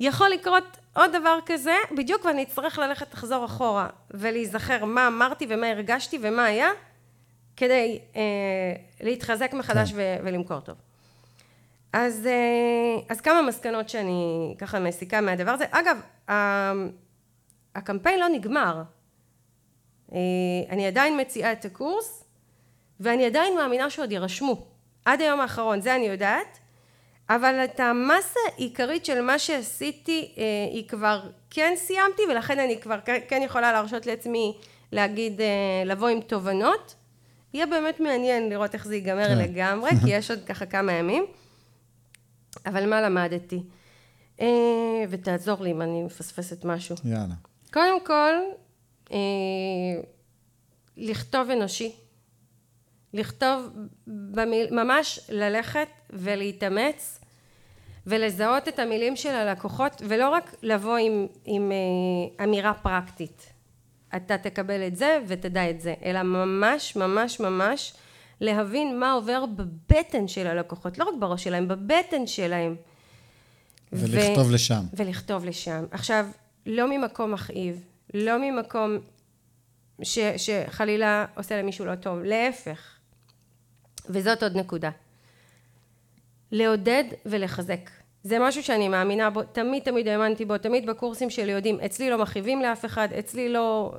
יכול 0.00 0.28
לקרות 0.28 0.76
עוד 0.96 1.16
דבר 1.16 1.38
כזה, 1.46 1.74
בדיוק 1.96 2.24
ואני 2.24 2.42
אצטרך 2.42 2.78
ללכת 2.78 3.14
לחזור 3.14 3.44
אחורה 3.44 3.88
ולהיזכר 4.10 4.84
מה 4.84 5.06
אמרתי 5.06 5.46
ומה 5.48 5.66
הרגשתי 5.66 6.18
ומה 6.22 6.44
היה, 6.44 6.68
כדי 7.56 8.00
אה, 8.16 8.22
להתחזק 9.00 9.52
מחדש 9.52 9.92
כן. 9.92 9.96
ו- 9.98 10.16
ולמכור 10.24 10.60
טוב. 10.60 10.76
אז, 11.92 12.26
אה, 12.26 13.02
אז 13.08 13.20
כמה 13.20 13.42
מסקנות 13.42 13.88
שאני 13.88 14.54
ככה 14.58 14.80
מסיקה 14.80 15.20
מהדבר 15.20 15.50
הזה. 15.50 15.64
אגב, 15.70 16.00
הקמפיין 17.74 18.20
לא 18.20 18.28
נגמר. 18.28 18.82
אה, 20.12 20.18
אני 20.70 20.86
עדיין 20.86 21.20
מציעה 21.20 21.52
את 21.52 21.64
הקורס, 21.64 22.24
ואני 23.00 23.26
עדיין 23.26 23.54
מאמינה 23.54 23.90
שעוד 23.90 24.12
יירשמו. 24.12 24.66
עד 25.04 25.20
היום 25.20 25.40
האחרון, 25.40 25.80
זה 25.80 25.94
אני 25.94 26.06
יודעת, 26.06 26.58
אבל 27.30 27.64
את 27.64 27.80
המסה 27.80 28.40
העיקרית 28.54 29.04
של 29.04 29.20
מה 29.20 29.38
שעשיתי, 29.38 30.34
אה, 30.38 30.42
היא 30.72 30.88
כבר 30.88 31.20
כן 31.50 31.72
סיימתי, 31.76 32.22
ולכן 32.30 32.58
אני 32.58 32.80
כבר 32.80 32.98
כן- 33.28 33.42
יכולה 33.42 33.72
להרשות 33.72 34.06
לעצמי 34.06 34.56
להגיד, 34.92 35.40
לבוא 35.86 36.08
עם 36.08 36.20
תובנות. 36.20 36.94
יהיה 37.54 37.66
באמת 37.66 38.00
מעניין 38.00 38.48
לראות 38.48 38.74
איך 38.74 38.86
זה 38.86 38.94
ייגמר 38.94 39.28
כן. 39.28 39.38
לגמרי, 39.38 39.90
כי 40.04 40.10
יש 40.10 40.30
עוד 40.30 40.40
ככה 40.46 40.66
כמה 40.66 40.92
ימים. 40.92 41.26
אבל 42.66 42.90
מה 42.90 43.00
למדתי? 43.00 43.62
אה, 44.40 44.46
ותעזור 45.08 45.62
לי 45.62 45.70
אם 45.70 45.82
אני 45.82 46.02
מפספסת 46.02 46.64
משהו. 46.64 46.96
יאללה. 47.04 47.34
קודם 47.72 48.06
כל, 48.06 48.34
אה, 49.12 49.16
לכתוב 50.96 51.50
אנושי. 51.50 51.92
לכתוב, 53.14 53.68
במיל, 54.06 54.74
ממש 54.74 55.20
ללכת 55.28 55.88
ולהתאמץ 56.10 57.20
ולזהות 58.06 58.68
את 58.68 58.78
המילים 58.78 59.16
של 59.16 59.28
הלקוחות 59.34 60.02
ולא 60.08 60.28
רק 60.28 60.54
לבוא 60.62 60.96
עם, 60.96 61.26
עם 61.44 61.72
אה, 61.72 62.44
אמירה 62.44 62.74
פרקטית. 62.74 63.52
אתה 64.16 64.38
תקבל 64.38 64.86
את 64.86 64.96
זה 64.96 65.18
ותדע 65.26 65.70
את 65.70 65.80
זה, 65.80 65.94
אלא 66.04 66.22
ממש 66.22 66.96
ממש 66.96 67.40
ממש 67.40 67.94
להבין 68.40 69.00
מה 69.00 69.12
עובר 69.12 69.44
בבטן 69.46 70.28
של 70.28 70.46
הלקוחות, 70.46 70.98
לא 70.98 71.04
רק 71.04 71.14
בראש 71.18 71.44
שלהם, 71.44 71.68
בבטן 71.68 72.26
שלהם. 72.26 72.76
ולכתוב 73.92 74.50
ו- 74.50 74.54
לשם. 74.54 74.84
ולכתוב 74.92 75.44
לשם. 75.44 75.84
עכשיו, 75.90 76.26
לא 76.66 76.90
ממקום 76.90 77.32
מכאיב, 77.32 77.84
לא 78.14 78.38
ממקום 78.38 78.98
ש, 80.02 80.18
שחלילה 80.36 81.26
עושה 81.36 81.62
למישהו 81.62 81.84
לא 81.84 81.94
טוב, 81.94 82.18
להפך. 82.18 82.96
וזאת 84.08 84.42
עוד 84.42 84.56
נקודה. 84.56 84.90
לעודד 86.52 87.04
ולחזק. 87.26 87.90
זה 88.22 88.38
משהו 88.38 88.62
שאני 88.62 88.88
מאמינה 88.88 89.30
בו, 89.30 89.42
תמיד 89.42 89.82
תמיד 89.82 90.08
האמנתי 90.08 90.44
בו, 90.44 90.58
תמיד 90.58 90.86
בקורסים 90.86 91.30
שלי 91.30 91.52
יודעים, 91.52 91.80
אצלי 91.80 92.10
לא 92.10 92.18
מכאיבים 92.18 92.62
לאף 92.62 92.84
אחד, 92.84 93.08
אצלי 93.12 93.48
לא 93.48 93.94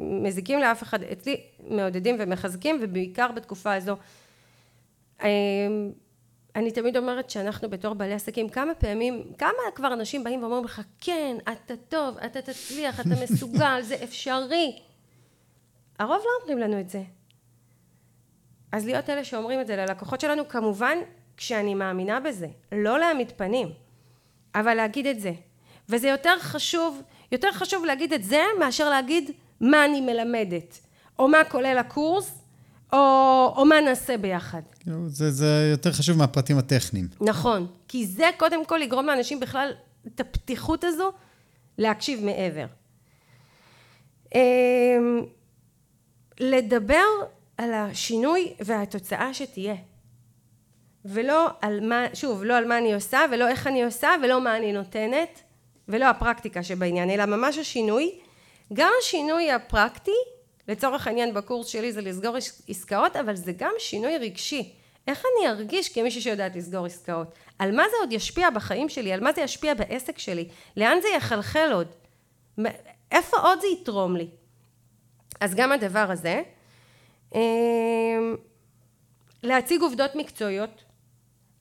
מזיקים 0.00 0.58
לאף 0.58 0.82
אחד, 0.82 1.02
אצלי 1.02 1.40
מעודדים 1.68 2.16
ומחזקים, 2.18 2.78
ובעיקר 2.80 3.32
בתקופה 3.32 3.74
הזו. 3.74 3.96
אמ, 5.22 5.28
אני 6.56 6.70
תמיד 6.70 6.96
אומרת 6.96 7.30
שאנחנו 7.30 7.70
בתור 7.70 7.94
בעלי 7.94 8.14
עסקים, 8.14 8.48
כמה 8.48 8.74
פעמים, 8.74 9.32
כמה 9.38 9.50
כבר 9.74 9.92
אנשים 9.92 10.24
באים 10.24 10.42
ואומרים 10.42 10.64
לך, 10.64 10.82
כן, 11.00 11.36
אתה 11.52 11.74
טוב, 11.88 12.18
אתה 12.18 12.42
תצליח, 12.42 13.00
אתה 13.00 13.22
מסוגל, 13.22 13.80
זה 13.82 13.94
אפשרי. 14.04 14.78
הרוב 15.98 16.22
לא 16.24 16.30
אומרים 16.42 16.58
לנו 16.58 16.80
את 16.80 16.90
זה. 16.90 17.02
אז 18.72 18.86
להיות 18.86 19.10
אלה 19.10 19.24
שאומרים 19.24 19.60
את 19.60 19.66
זה 19.66 19.76
ללקוחות 19.76 20.20
שלנו, 20.20 20.48
כמובן 20.48 20.98
כשאני 21.36 21.74
מאמינה 21.74 22.20
בזה, 22.20 22.46
לא 22.72 22.98
להעמיד 22.98 23.32
פנים, 23.36 23.68
אבל 24.54 24.74
להגיד 24.74 25.06
את 25.06 25.20
זה. 25.20 25.32
וזה 25.88 26.08
יותר 26.08 26.38
חשוב, 26.40 27.02
יותר 27.32 27.52
חשוב 27.52 27.84
להגיד 27.84 28.12
את 28.12 28.24
זה 28.24 28.42
מאשר 28.58 28.90
להגיד 28.90 29.30
מה 29.60 29.84
אני 29.84 30.00
מלמדת, 30.00 30.78
או 31.18 31.28
מה 31.28 31.44
כולל 31.44 31.78
הקורס, 31.78 32.42
או, 32.92 32.98
או 33.56 33.64
מה 33.64 33.80
נעשה 33.80 34.16
ביחד. 34.16 34.62
כאילו, 34.80 35.08
זה, 35.08 35.30
זה 35.30 35.68
יותר 35.70 35.92
חשוב 35.92 36.18
מהפרטים 36.18 36.58
הטכניים. 36.58 37.08
נכון, 37.20 37.66
כי 37.88 38.06
זה 38.06 38.30
קודם 38.36 38.66
כל 38.66 38.76
לגרום 38.76 39.06
לאנשים 39.06 39.40
בכלל 39.40 39.72
את 40.06 40.20
הפתיחות 40.20 40.84
הזו 40.84 41.12
להקשיב 41.78 42.24
מעבר. 42.24 42.66
אמ, 44.34 45.24
לדבר 46.40 47.04
על 47.58 47.74
השינוי 47.74 48.52
והתוצאה 48.60 49.34
שתהיה. 49.34 49.74
ולא 51.04 51.48
על 51.60 51.88
מה, 51.88 52.06
שוב, 52.14 52.44
לא 52.44 52.56
על 52.56 52.64
מה 52.64 52.78
אני 52.78 52.94
עושה 52.94 53.20
ולא 53.32 53.48
איך 53.48 53.66
אני 53.66 53.84
עושה 53.84 54.10
ולא 54.22 54.40
מה 54.40 54.56
אני 54.56 54.72
נותנת 54.72 55.40
ולא 55.88 56.04
הפרקטיקה 56.04 56.62
שבעניין, 56.62 57.10
אלא 57.10 57.24
ממש 57.24 57.58
השינוי. 57.58 58.18
גם 58.72 58.92
השינוי 59.00 59.50
הפרקטי, 59.50 60.10
לצורך 60.68 61.06
העניין 61.06 61.34
בקורס 61.34 61.66
שלי 61.66 61.92
זה 61.92 62.00
לסגור 62.00 62.36
עסקאות, 62.68 63.16
אבל 63.16 63.36
זה 63.36 63.52
גם 63.56 63.72
שינוי 63.78 64.18
רגשי. 64.18 64.72
איך 65.08 65.22
אני 65.24 65.48
ארגיש 65.48 65.88
כמישהי 65.94 66.20
שיודעת 66.20 66.56
לסגור 66.56 66.86
עסקאות? 66.86 67.34
על 67.58 67.76
מה 67.76 67.82
זה 67.90 67.96
עוד 68.00 68.12
ישפיע 68.12 68.50
בחיים 68.50 68.88
שלי? 68.88 69.12
על 69.12 69.20
מה 69.20 69.32
זה 69.32 69.40
ישפיע 69.40 69.74
בעסק 69.74 70.18
שלי? 70.18 70.48
לאן 70.76 70.98
זה 71.02 71.08
יחלחל 71.08 71.72
עוד? 71.72 71.88
איפה 73.10 73.36
עוד 73.36 73.60
זה 73.60 73.66
יתרום 73.66 74.16
לי? 74.16 74.26
אז 75.40 75.54
גם 75.54 75.72
הדבר 75.72 76.10
הזה. 76.10 76.42
אמ, 77.34 78.36
להציג 79.42 79.82
עובדות 79.82 80.14
מקצועיות. 80.14 80.84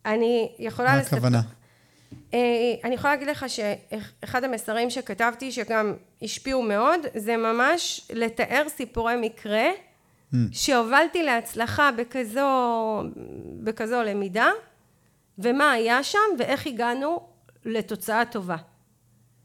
אני 0.05 0.55
יכולה 0.59 0.89
מה 0.89 0.97
לספר... 0.97 1.15
הכוונה? 1.15 1.41
אה, 2.33 2.39
אני 2.83 2.95
יכולה 2.95 3.13
להגיד 3.13 3.27
לך 3.27 3.45
שאחד 3.47 4.43
המסרים 4.43 4.89
שכתבתי 4.89 5.51
שגם 5.51 5.93
השפיעו 6.21 6.61
מאוד 6.61 6.99
זה 7.15 7.37
ממש 7.37 8.07
לתאר 8.13 8.69
סיפורי 8.69 9.15
מקרה 9.21 9.69
Mm. 10.33 10.35
שהובלתי 10.51 11.23
להצלחה 11.23 11.91
בכזו, 11.91 12.49
בכזו 13.63 14.03
למידה 14.03 14.49
ומה 15.37 15.71
היה 15.71 16.03
שם 16.03 16.19
ואיך 16.39 16.67
הגענו 16.67 17.27
לתוצאה 17.65 18.25
טובה. 18.25 18.55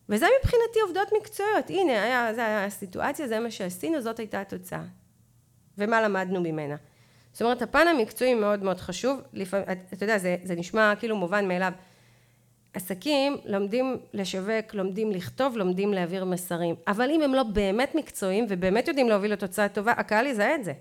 וזה 0.09 0.27
מבחינתי 0.39 0.81
עובדות 0.83 1.09
מקצועיות. 1.21 1.71
הנה, 1.71 2.03
היה, 2.03 2.35
זה 2.35 2.47
היה 2.47 2.65
הסיטואציה, 2.65 3.29
זה 3.29 3.41
מה 3.41 3.51
שעשינו, 3.51 4.01
זאת 4.01 4.19
הייתה 4.19 4.41
התוצאה. 4.41 4.83
ומה 5.79 6.03
למדנו 6.03 6.41
ממנה. 6.41 6.77
זאת 7.37 7.43
אומרת, 7.43 7.63
הפן 7.63 7.87
המקצועי 7.89 8.35
מאוד 8.35 8.63
מאוד 8.63 8.81
חשוב. 8.81 9.21
אתה 9.93 10.05
יודע, 10.05 10.19
זה, 10.19 10.37
זה 10.45 10.55
נשמע 10.55 10.93
כאילו 10.99 11.17
מובן 11.17 11.49
מאליו. 11.49 11.73
עסקים 12.75 13.37
לומדים 13.45 13.97
לשווק, 14.13 14.75
לומדים 14.75 15.11
לכתוב, 15.11 15.57
לומדים 15.57 15.93
להעביר 15.93 16.25
מסרים. 16.25 16.75
אבל 16.87 17.11
אם 17.11 17.23
הם 17.23 17.35
לא 17.35 17.43
באמת 17.43 17.95
מקצועיים 17.95 18.47
ובאמת 18.49 18.89
יודעים 18.89 19.09
להוביל 19.09 19.33
לתוצאה 19.33 19.69
טובה, 19.69 19.93
הקהל 19.93 20.27
יזהה 20.27 20.55
את 20.55 20.65
זה. 20.65 20.73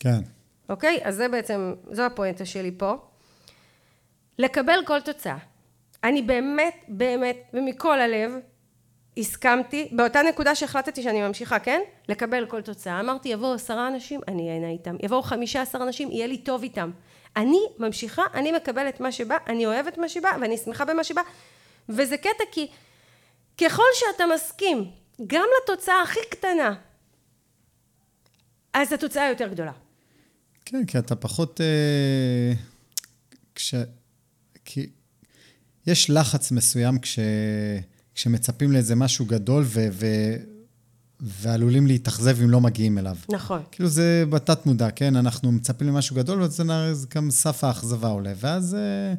כן. 0.00 0.20
אוקיי? 0.68 0.98
אז 1.02 1.16
זה 1.16 1.28
בעצם, 1.28 1.74
זו 1.90 2.02
הפואנטה 2.02 2.44
שלי 2.44 2.70
פה. 2.78 2.94
לקבל 4.38 4.78
כל 4.86 5.00
תוצאה. 5.00 5.38
אני 6.04 6.22
באמת, 6.22 6.74
באמת, 6.88 7.36
ומכל 7.54 8.00
הלב, 8.00 8.32
הסכמתי, 9.18 9.88
באותה 9.92 10.22
נקודה 10.22 10.54
שהחלטתי 10.54 11.02
שאני 11.02 11.22
ממשיכה, 11.22 11.58
כן? 11.58 11.80
לקבל 12.08 12.46
כל 12.46 12.62
תוצאה. 12.62 13.00
אמרתי, 13.00 13.28
יבואו 13.28 13.54
עשרה 13.54 13.88
אנשים, 13.88 14.20
אני 14.28 14.54
אהנה 14.54 14.68
איתם. 14.68 14.96
יבואו 15.02 15.22
חמישה 15.22 15.62
עשר 15.62 15.82
אנשים, 15.82 16.10
יהיה 16.10 16.26
לי 16.26 16.38
טוב 16.38 16.62
איתם. 16.62 16.90
אני 17.36 17.60
ממשיכה, 17.78 18.22
אני 18.34 18.52
מקבלת 18.52 19.00
מה 19.00 19.12
שבא, 19.12 19.36
אני 19.46 19.66
אוהבת 19.66 19.98
מה 19.98 20.08
שבא, 20.08 20.36
ואני 20.40 20.58
שמחה 20.58 20.84
במה 20.84 21.04
שבא. 21.04 21.22
וזה 21.88 22.16
קטע 22.16 22.44
כי 22.52 22.66
ככל 23.58 23.82
שאתה 23.94 24.24
מסכים 24.34 24.90
גם 25.26 25.46
לתוצאה 25.62 26.02
הכי 26.02 26.20
קטנה, 26.30 26.74
אז 28.74 28.92
התוצאה 28.92 29.28
יותר 29.28 29.48
גדולה. 29.48 29.72
כן, 30.64 30.86
כי 30.86 30.98
אתה 30.98 31.16
פחות... 31.16 31.60
אה, 31.60 32.52
כש... 33.54 33.74
כי 34.64 34.90
יש 35.86 36.10
לחץ 36.10 36.52
מסוים 36.52 36.98
כש... 36.98 37.18
כשמצפים 38.16 38.72
לאיזה 38.72 38.94
משהו 38.94 39.26
גדול 39.26 39.62
ו... 39.66 39.88
ו... 39.92 40.06
ועלולים 41.20 41.86
להתאכזב 41.86 42.42
אם 42.42 42.50
לא 42.50 42.60
מגיעים 42.60 42.98
אליו. 42.98 43.16
נכון. 43.28 43.62
כאילו 43.72 43.88
זה 43.88 44.24
בתת 44.28 44.66
מודע, 44.66 44.90
כן? 44.90 45.16
אנחנו 45.16 45.52
מצפים 45.52 45.86
למשהו 45.88 46.16
גדול, 46.16 46.42
ואז 46.42 47.06
גם 47.14 47.30
סף 47.30 47.64
האכזבה 47.64 48.08
עולה. 48.08 48.32
ואז, 48.36 48.74
אה, 48.74 49.14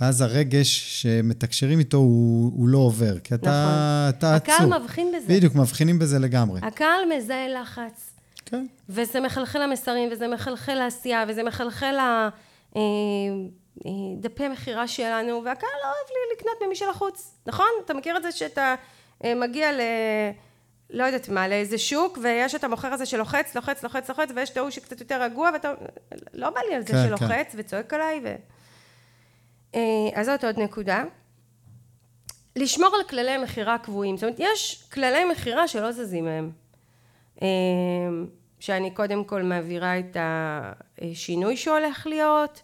ואז 0.00 0.20
הרגש 0.20 1.02
שמתקשרים 1.02 1.78
איתו 1.78 1.96
הוא, 1.96 2.52
הוא 2.56 2.68
לא 2.68 2.78
עובר, 2.78 3.18
כי 3.18 3.34
אתה, 3.34 3.50
נכון. 3.50 4.18
אתה 4.18 4.34
עצור. 4.34 4.54
הקהל 4.54 4.80
מבחין 4.80 5.12
בזה. 5.16 5.34
בדיוק, 5.34 5.54
מבחינים 5.54 5.98
בזה 5.98 6.18
לגמרי. 6.18 6.60
הקהל 6.62 7.00
מזהה 7.16 7.48
לחץ. 7.62 8.10
כן. 8.44 8.66
וזה 8.88 9.20
מחלחל 9.20 9.58
למסרים, 9.62 10.08
וזה 10.12 10.28
מחלחל 10.28 10.74
לעשייה, 10.74 11.24
וזה 11.28 11.42
מחלחל 11.42 11.94
לדפי 13.84 14.48
מכירה 14.48 14.88
שלנו, 14.88 15.42
והקהל 15.44 15.70
לא 15.82 15.86
אוהב 15.86 16.08
לי 16.10 16.36
לקנות 16.36 16.56
ממי 16.66 16.76
של 16.76 16.88
החוץ, 16.88 17.34
נכון? 17.46 17.66
אתה 17.84 17.94
מכיר 17.94 18.16
את 18.16 18.22
זה 18.22 18.32
שאתה 18.32 18.74
אה, 19.24 19.34
מגיע 19.34 19.72
ל... 19.72 19.80
לא 20.90 21.04
יודעת 21.04 21.28
מה, 21.28 21.48
לאיזה 21.48 21.78
שוק, 21.78 22.18
ויש 22.22 22.54
את 22.54 22.64
המוכר 22.64 22.92
הזה 22.92 23.06
שלוחץ, 23.06 23.54
לוחץ, 23.54 23.82
לוחץ, 23.84 24.08
לוחץ, 24.08 24.28
ויש 24.34 24.50
את 24.50 24.56
ההוא 24.56 24.70
שקצת 24.70 25.00
יותר 25.00 25.22
רגוע, 25.22 25.50
ואתה, 25.52 25.74
לא 26.34 26.50
בא 26.50 26.60
לי 26.68 26.74
על 26.74 26.82
זה 26.82 26.92
כן, 26.92 27.06
שלוחץ 27.06 27.52
כן. 27.52 27.58
וצועק 27.58 27.94
עליי, 27.94 28.20
ו... 28.24 28.34
אה, 29.74 29.80
אז 30.14 30.26
זאת 30.26 30.44
עוד 30.44 30.58
נקודה. 30.58 31.04
לשמור 32.56 32.90
על 32.96 33.04
כללי 33.08 33.36
מכירה 33.36 33.78
קבועים, 33.78 34.16
זאת 34.16 34.24
אומרת, 34.24 34.36
יש 34.40 34.84
כללי 34.92 35.24
מכירה 35.24 35.68
שלא 35.68 35.92
זזים 35.92 36.24
מהם. 36.24 36.50
אה, 37.42 37.48
שאני 38.60 38.90
קודם 38.90 39.24
כל 39.24 39.42
מעבירה 39.42 39.98
את 39.98 40.16
השינוי 40.20 41.56
שהולך 41.56 42.06
להיות, 42.06 42.62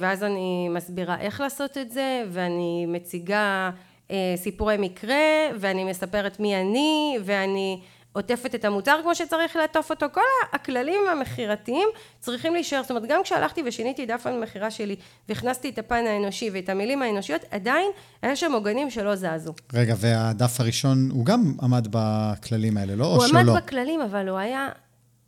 ואז 0.00 0.22
אני 0.22 0.68
מסבירה 0.68 1.20
איך 1.20 1.40
לעשות 1.40 1.78
את 1.78 1.92
זה, 1.92 2.22
ואני 2.30 2.86
מציגה 2.86 3.70
אה, 4.10 4.34
סיפורי 4.36 4.76
מקרה, 4.78 5.14
ואני 5.60 5.84
מספרת 5.84 6.40
מי 6.40 6.56
אני, 6.56 7.18
ואני 7.24 7.80
עוטפת 8.12 8.54
את 8.54 8.64
המוצר 8.64 8.98
כמו 9.02 9.14
שצריך 9.14 9.56
לעטוף 9.56 9.90
אותו. 9.90 10.06
כל 10.12 10.20
הכללים 10.52 11.00
המכירתיים 11.12 11.88
צריכים 12.20 12.54
להישאר. 12.54 12.82
זאת 12.82 12.90
אומרת, 12.90 13.02
גם 13.08 13.20
כשהלכתי 13.24 13.62
ושיניתי 13.66 14.06
דף 14.06 14.26
המכירה 14.26 14.70
שלי, 14.70 14.96
והכנסתי 15.28 15.68
את 15.68 15.78
הפן 15.78 16.04
האנושי 16.06 16.50
ואת 16.52 16.68
המילים 16.68 17.02
האנושיות, 17.02 17.40
עדיין 17.50 17.90
היה 18.22 18.36
שם 18.36 18.52
עוגנים 18.52 18.90
שלא 18.90 19.16
זזו. 19.16 19.54
רגע, 19.72 19.94
והדף 19.98 20.60
הראשון, 20.60 21.08
הוא 21.10 21.24
גם 21.24 21.54
עמד 21.62 21.88
בכללים 21.90 22.76
האלה, 22.76 22.96
לא? 22.96 23.04
או 23.04 23.14
הוא? 23.14 23.24
עמד 23.24 23.56
בכללים, 23.56 24.00
אבל 24.00 24.28
הוא 24.28 24.38
היה 24.38 24.68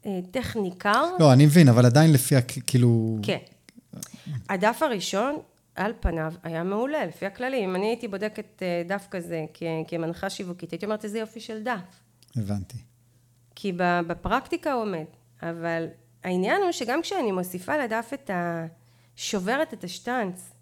אה, 0.06 0.18
טכני 0.30 0.70
קר. 0.78 1.04
לא, 1.20 1.32
אני 1.32 1.46
מבין, 1.46 1.68
אבל 1.68 1.86
עדיין 1.86 2.12
לפי, 2.12 2.34
כאילו... 2.66 3.18
כן. 3.22 3.38
הדף 4.48 4.82
הראשון, 4.82 5.38
על 5.74 5.92
פניו, 6.00 6.32
היה 6.42 6.64
מעולה, 6.64 7.06
לפי 7.06 7.26
הכללים. 7.26 7.70
אם 7.70 7.76
אני 7.76 7.86
הייתי 7.86 8.08
בודקת 8.08 8.62
אה, 8.62 8.82
דף 8.86 9.06
כזה 9.10 9.44
כמנחה 9.88 10.30
שיווקית, 10.30 10.70
הייתי 10.70 10.86
אומרת, 10.86 11.04
איזה 11.04 11.18
יופי 11.18 11.40
של 11.40 11.62
דף. 11.62 12.00
הבנתי. 12.36 12.76
כי 13.54 13.72
בפרקטיקה 14.06 14.72
הוא 14.72 14.82
עומד. 14.82 15.04
אבל 15.42 15.86
העניין 16.24 16.62
הוא 16.62 16.72
שגם 16.72 17.02
כשאני 17.02 17.32
מוסיפה 17.32 17.76
לדף 17.76 18.10
את 18.14 18.30
ה... 18.30 18.66
שוברת 19.16 19.74
את 19.74 19.84
השטאנץ, 19.84 20.52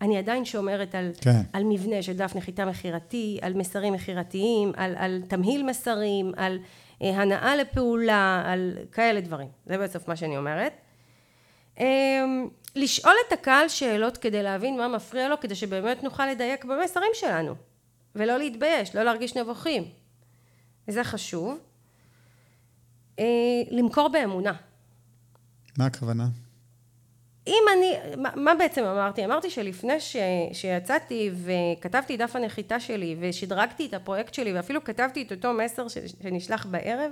אני 0.00 0.18
עדיין 0.18 0.44
שומרת 0.44 0.94
על, 0.94 1.10
כן. 1.20 1.40
על 1.52 1.64
מבנה 1.64 2.02
של 2.02 2.16
דף 2.16 2.32
נחיתה 2.36 2.64
מכירתי, 2.64 3.38
על 3.42 3.54
מסרים 3.54 3.92
מכירתיים, 3.92 4.72
על, 4.76 4.94
על 4.96 5.22
תמהיל 5.28 5.66
מסרים, 5.66 6.32
על 6.36 6.58
אה, 7.02 7.22
הנאה 7.22 7.56
לפעולה, 7.56 8.42
על 8.46 8.78
כאלה 8.92 9.20
דברים. 9.20 9.48
זה 9.66 9.78
בסוף 9.78 10.08
מה 10.08 10.16
שאני 10.16 10.36
אומרת. 10.36 10.72
אה, 11.80 12.24
לשאול 12.76 13.14
את 13.28 13.32
הקהל 13.32 13.68
שאלות 13.68 14.16
כדי 14.16 14.42
להבין 14.42 14.76
מה 14.76 14.88
מפריע 14.88 15.28
לו, 15.28 15.40
כדי 15.40 15.54
שבאמת 15.54 16.02
נוכל 16.02 16.26
לדייק 16.26 16.64
במסרים 16.64 17.10
שלנו. 17.14 17.54
ולא 18.14 18.38
להתבייש, 18.38 18.96
לא 18.96 19.02
להרגיש 19.02 19.36
נבוכים. 19.36 19.84
וזה 20.88 21.04
חשוב. 21.04 21.58
אה, 23.18 23.24
למכור 23.70 24.08
באמונה. 24.08 24.52
מה 25.78 25.86
הכוונה? 25.86 26.26
אם 27.46 27.62
אני, 27.76 28.16
מה, 28.16 28.30
מה 28.36 28.54
בעצם 28.54 28.84
אמרתי? 28.84 29.24
אמרתי 29.24 29.50
שלפני 29.50 30.00
ש, 30.00 30.16
שיצאתי 30.52 31.30
וכתבתי 31.44 32.16
דף 32.16 32.36
הנחיתה 32.36 32.80
שלי 32.80 33.16
ושדרגתי 33.20 33.86
את 33.86 33.94
הפרויקט 33.94 34.34
שלי 34.34 34.52
ואפילו 34.52 34.84
כתבתי 34.84 35.22
את 35.22 35.32
אותו 35.32 35.52
מסר 35.52 35.88
ש, 35.88 35.98
שנשלח 36.22 36.66
בערב, 36.66 37.10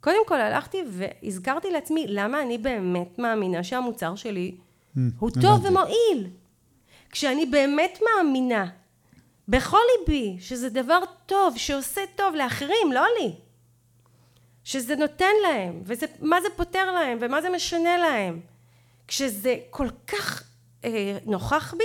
קודם 0.00 0.26
כל 0.26 0.40
הלכתי 0.40 0.78
והזכרתי 0.88 1.70
לעצמי 1.70 2.06
למה 2.08 2.42
אני 2.42 2.58
באמת 2.58 3.18
מאמינה 3.18 3.64
שהמוצר 3.64 4.14
שלי 4.14 4.54
הוא 5.18 5.30
טוב 5.30 5.44
הבנתי. 5.44 5.68
ומועיל. 5.68 6.30
כשאני 7.10 7.46
באמת 7.46 7.98
מאמינה 8.04 8.70
בכל 9.48 9.78
ליבי 9.98 10.36
שזה 10.40 10.70
דבר 10.70 10.98
טוב, 11.26 11.54
שעושה 11.56 12.00
טוב 12.16 12.34
לאחרים, 12.34 12.92
לא 12.94 13.04
לי. 13.20 13.32
שזה 14.64 14.96
נותן 14.96 15.32
להם, 15.42 15.82
ומה 15.84 16.36
זה 16.42 16.48
פותר 16.56 16.92
להם, 16.92 17.18
ומה 17.20 17.42
זה 17.42 17.48
משנה 17.56 17.98
להם. 17.98 18.40
כשזה 19.08 19.56
כל 19.70 19.88
כך 20.06 20.42
אה, 20.84 21.18
נוכח 21.26 21.74
בי, 21.78 21.84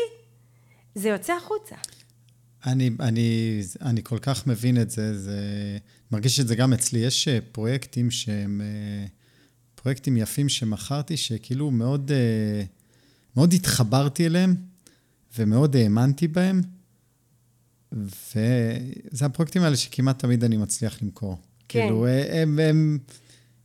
זה 0.96 1.10
יוצא 1.10 1.34
החוצה. 1.34 1.76
אני, 2.66 2.90
אני, 3.00 3.62
אני 3.82 4.04
כל 4.04 4.20
כך 4.20 4.48
מבין 4.48 4.82
את 4.82 4.90
זה, 4.90 5.18
זה... 5.18 5.40
מרגיש 6.12 6.40
את 6.40 6.48
זה 6.48 6.56
גם 6.56 6.74
אצלי. 6.74 7.00
יש 7.00 7.28
אה, 7.28 7.40
פרויקטים 7.52 8.12
שהם... 8.12 8.62
אה, 8.62 9.06
פרויקטים 9.76 10.18
יפים 10.18 10.50
שמכרתי, 10.50 11.18
שכאילו 11.18 11.72
מאוד, 11.72 12.12
אה, 12.12 12.64
מאוד 13.38 13.54
התחברתי 13.54 14.26
אליהם, 14.26 14.56
ומאוד 15.38 15.76
האמנתי 15.76 16.28
בהם, 16.28 16.62
וזה 17.92 19.26
הפרויקטים 19.26 19.62
האלה 19.62 19.76
שכמעט 19.76 20.20
תמיד 20.20 20.44
אני 20.44 20.58
מצליח 20.58 21.02
למכור. 21.02 21.38
כן. 21.70 21.80
כאילו, 21.80 22.06
אה, 22.06 22.42
הם, 22.42 22.60
הם... 22.60 22.98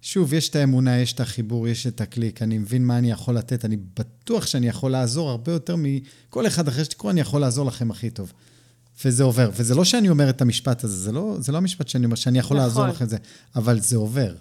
שוב, 0.03 0.35
יש 0.35 0.49
את 0.49 0.57
האמונה, 0.57 0.99
יש 0.99 1.13
את 1.13 1.21
החיבור, 1.21 1.69
יש 1.69 1.87
את 1.87 2.01
הקליק, 2.01 2.43
אני 2.43 2.59
מבין 2.59 2.87
מה 2.87 2.99
אני 2.99 3.11
יכול 3.11 3.37
לתת, 3.37 3.65
אני 3.65 3.77
בטוח 3.77 4.47
שאני 4.47 4.69
יכול 4.69 4.91
לעזור 4.91 5.31
הרבה 5.31 5.53
יותר 5.53 5.77
מכל 5.79 6.47
אחד 6.47 6.69
אחר 6.69 6.85
שתקראו, 6.85 7.11
אני 7.11 7.21
יכול 7.21 7.41
לעזור 7.41 7.67
לכם 7.67 7.91
הכי 7.91 8.11
טוב. 8.11 8.33
וזה 9.05 9.23
עובר. 9.23 9.51
וזה 9.53 9.75
לא 9.75 9.85
שאני 9.85 10.09
אומר 10.09 10.31
את 10.31 10.43
המשפט 10.43 10.85
הזה, 10.85 10.97
זה 10.97 11.13
לא, 11.13 11.37
זה 11.39 11.53
לא 11.53 11.57
המשפט 11.57 11.89
שאני 11.89 12.05
אומר, 12.05 12.17
שאני 12.17 12.39
יכול 12.39 12.57
נכון. 12.57 12.69
לעזור 12.69 12.87
לכם 12.87 13.05
זה, 13.05 13.17
אבל 13.57 13.81
זה 13.81 13.97
עובר. 13.97 14.35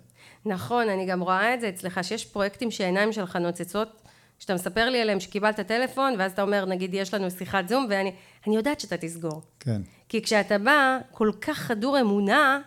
נכון, 0.45 0.89
אני 0.89 1.05
גם 1.05 1.21
רואה 1.21 1.53
את 1.53 1.61
זה 1.61 1.69
אצלך, 1.69 1.99
שיש 2.03 2.25
פרויקטים 2.25 2.71
שהעיניים 2.71 3.13
שלך 3.13 3.36
נוצצות, 3.36 4.01
שאתה 4.40 4.54
מספר 4.54 4.90
לי 4.90 5.02
עליהם 5.02 5.20
שקיבלת 5.20 5.60
טלפון, 5.60 6.16
ואז 6.20 6.32
אתה 6.32 6.42
אומר, 6.42 6.66
נגיד, 6.66 6.94
יש 6.94 7.14
לנו 7.14 7.32
שיחת 7.32 7.68
זום, 7.70 7.88
ואני 7.90 8.12
אני 8.48 8.56
יודעת 8.56 8.80
שאתה 8.80 8.98
תסגור. 8.98 9.42
כן. 9.60 9.82
כי 10.10 10.22
כשאתה 10.22 10.58
בא 10.58 11.00
כל 11.12 11.32
כך 11.42 11.58
חדור 11.58 12.02
אמונה, 12.02 12.62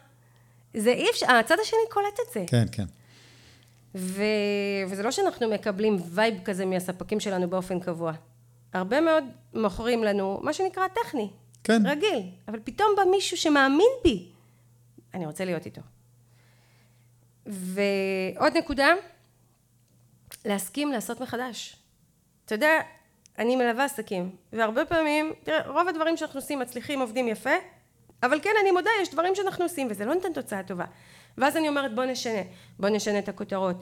זה 0.75 0.91
אי 0.91 1.11
אפשר, 1.11 1.31
הצד 1.31 1.57
השני 1.63 1.79
קולט 1.91 2.19
את 2.29 2.33
זה. 2.35 2.45
כן, 2.47 2.65
כן. 2.73 2.85
ו... 3.95 4.23
וזה 4.89 5.03
לא 5.03 5.11
שאנחנו 5.11 5.51
מקבלים 5.51 5.97
וייב 6.01 6.35
כזה 6.45 6.67
מהספקים 6.67 7.21
שלנו 7.21 7.51
באופן 7.51 7.81
קבוע. 7.81 8.13
הרבה 8.73 9.01
מאוד 9.01 9.25
מוכרים 9.55 10.05
לנו 10.05 10.41
מה 10.43 10.53
שנקרא 10.53 10.83
טכני. 10.89 11.31
כן. 11.65 11.87
רגיל. 11.87 12.23
אבל 12.49 12.59
פתאום 12.65 12.89
בא 12.97 13.03
מישהו 13.11 13.37
שמאמין 13.37 13.91
בי. 14.05 14.29
אני 15.15 15.27
רוצה 15.27 15.45
להיות 15.45 15.67
איתו. 15.67 15.81
ועוד 17.47 18.57
נקודה, 18.57 18.89
להסכים 20.45 20.93
לעשות 20.93 21.21
מחדש. 21.21 21.77
אתה 22.45 22.55
יודע, 22.55 22.71
אני 23.39 23.57
מלווה 23.57 23.85
עסקים, 23.85 24.37
והרבה 24.53 24.85
פעמים, 24.85 25.33
תראה, 25.43 25.69
רוב 25.69 25.89
הדברים 25.89 26.17
שאנחנו 26.17 26.41
עושים 26.41 26.59
מצליחים, 26.59 27.01
עובדים 27.01 27.29
יפה, 27.29 27.51
אבל 28.23 28.41
כן, 28.41 28.51
אני 28.63 28.71
מודה, 28.71 28.91
יש 29.03 29.11
דברים 29.11 29.35
שאנחנו 29.35 29.65
עושים, 29.65 29.87
וזה 29.91 30.05
לא 30.05 30.15
נותן 30.15 30.33
תוצאה 30.33 30.63
טובה. 30.63 30.85
ואז 31.39 31.57
אני 31.57 31.69
אומרת, 31.69 31.95
בוא 31.95 32.05
נשנה, 32.05 32.43
בוא 32.79 32.89
נשנה 32.89 33.19
את 33.19 33.29
הכותרות, 33.29 33.77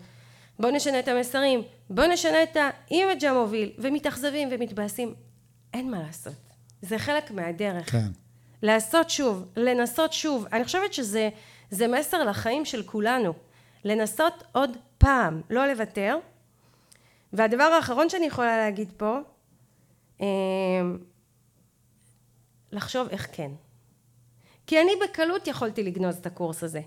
בוא 0.59 0.71
נשנה 0.71 0.99
את 0.99 1.09
המסרים, 1.09 1.63
בוא 1.91 2.05
נשנה 2.05 2.43
את 2.43 2.57
האימג' 2.57 3.25
המוביל, 3.25 3.73
ומתאכזבים 3.79 4.49
ומתבאסים. 4.51 5.15
אין 5.75 5.91
מה 5.91 6.03
לעשות. 6.03 6.35
זה 6.83 6.99
חלק 6.99 7.31
מהדרך. 7.31 7.91
כן. 7.91 8.07
לעשות 8.63 9.11
שוב, 9.11 9.45
לנסות 9.57 10.13
שוב. 10.13 10.47
אני 10.53 10.65
חושבת 10.65 10.95
שזה 10.95 11.29
זה 11.71 11.89
מסר 11.89 12.25
לחיים 12.25 12.65
של 12.65 12.83
כולנו. 12.83 13.33
לנסות 13.85 14.45
עוד 14.53 14.77
פעם, 14.99 15.41
לא 15.51 15.67
לוותר. 15.67 16.19
והדבר 17.33 17.63
האחרון 17.65 18.09
שאני 18.09 18.27
יכולה 18.27 18.59
להגיד 18.59 18.93
פה, 18.97 19.19
אה, 20.21 20.27
לחשוב 22.73 23.09
איך 23.09 23.29
כן. 23.33 23.51
כי 24.67 24.81
אני 24.81 24.93
בקלות 25.05 25.47
יכולתי 25.47 25.83
לגנוז 25.83 26.17
את 26.17 26.27
הקורס 26.27 26.65
הזה. 26.65 26.81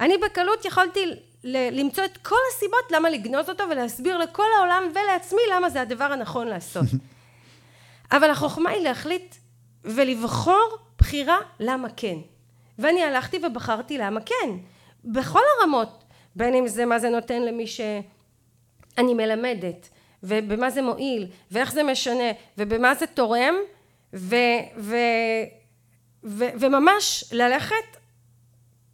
אני 0.00 0.14
בקלות 0.18 0.64
יכולתי 0.64 1.06
ל- 1.44 1.80
למצוא 1.80 2.04
את 2.04 2.16
כל 2.16 2.36
הסיבות 2.54 2.92
למה 2.92 3.10
לגנוז 3.10 3.48
אותו 3.48 3.64
ולהסביר 3.70 4.18
לכל 4.18 4.46
העולם 4.58 4.82
ולעצמי 4.90 5.40
למה 5.52 5.70
זה 5.70 5.80
הדבר 5.80 6.04
הנכון 6.04 6.46
לעשות. 6.48 6.84
אבל 8.16 8.30
החוכמה 8.30 8.70
היא 8.70 8.82
להחליט 8.82 9.34
ולבחור 9.84 10.76
בחירה 10.98 11.36
למה 11.60 11.88
כן. 11.96 12.16
ואני 12.78 13.02
הלכתי 13.02 13.38
ובחרתי 13.46 13.98
למה 13.98 14.20
כן. 14.20 14.50
בכל 15.04 15.40
הרמות, 15.60 16.04
בין 16.36 16.54
אם 16.54 16.68
זה 16.68 16.84
מה 16.84 16.98
זה 16.98 17.08
נותן 17.10 17.42
למי 17.42 17.66
שאני 18.96 19.14
מלמדת, 19.14 19.88
ובמה 20.22 20.70
זה 20.70 20.82
מועיל, 20.82 21.26
ואיך 21.50 21.72
זה 21.72 21.82
משנה, 21.82 22.32
ובמה 22.58 22.94
זה 22.94 23.06
תורם, 23.06 23.54
ו, 24.14 24.36
ו, 24.76 24.96
ו, 26.24 26.44
וממש 26.60 27.24
ללכת 27.32 27.96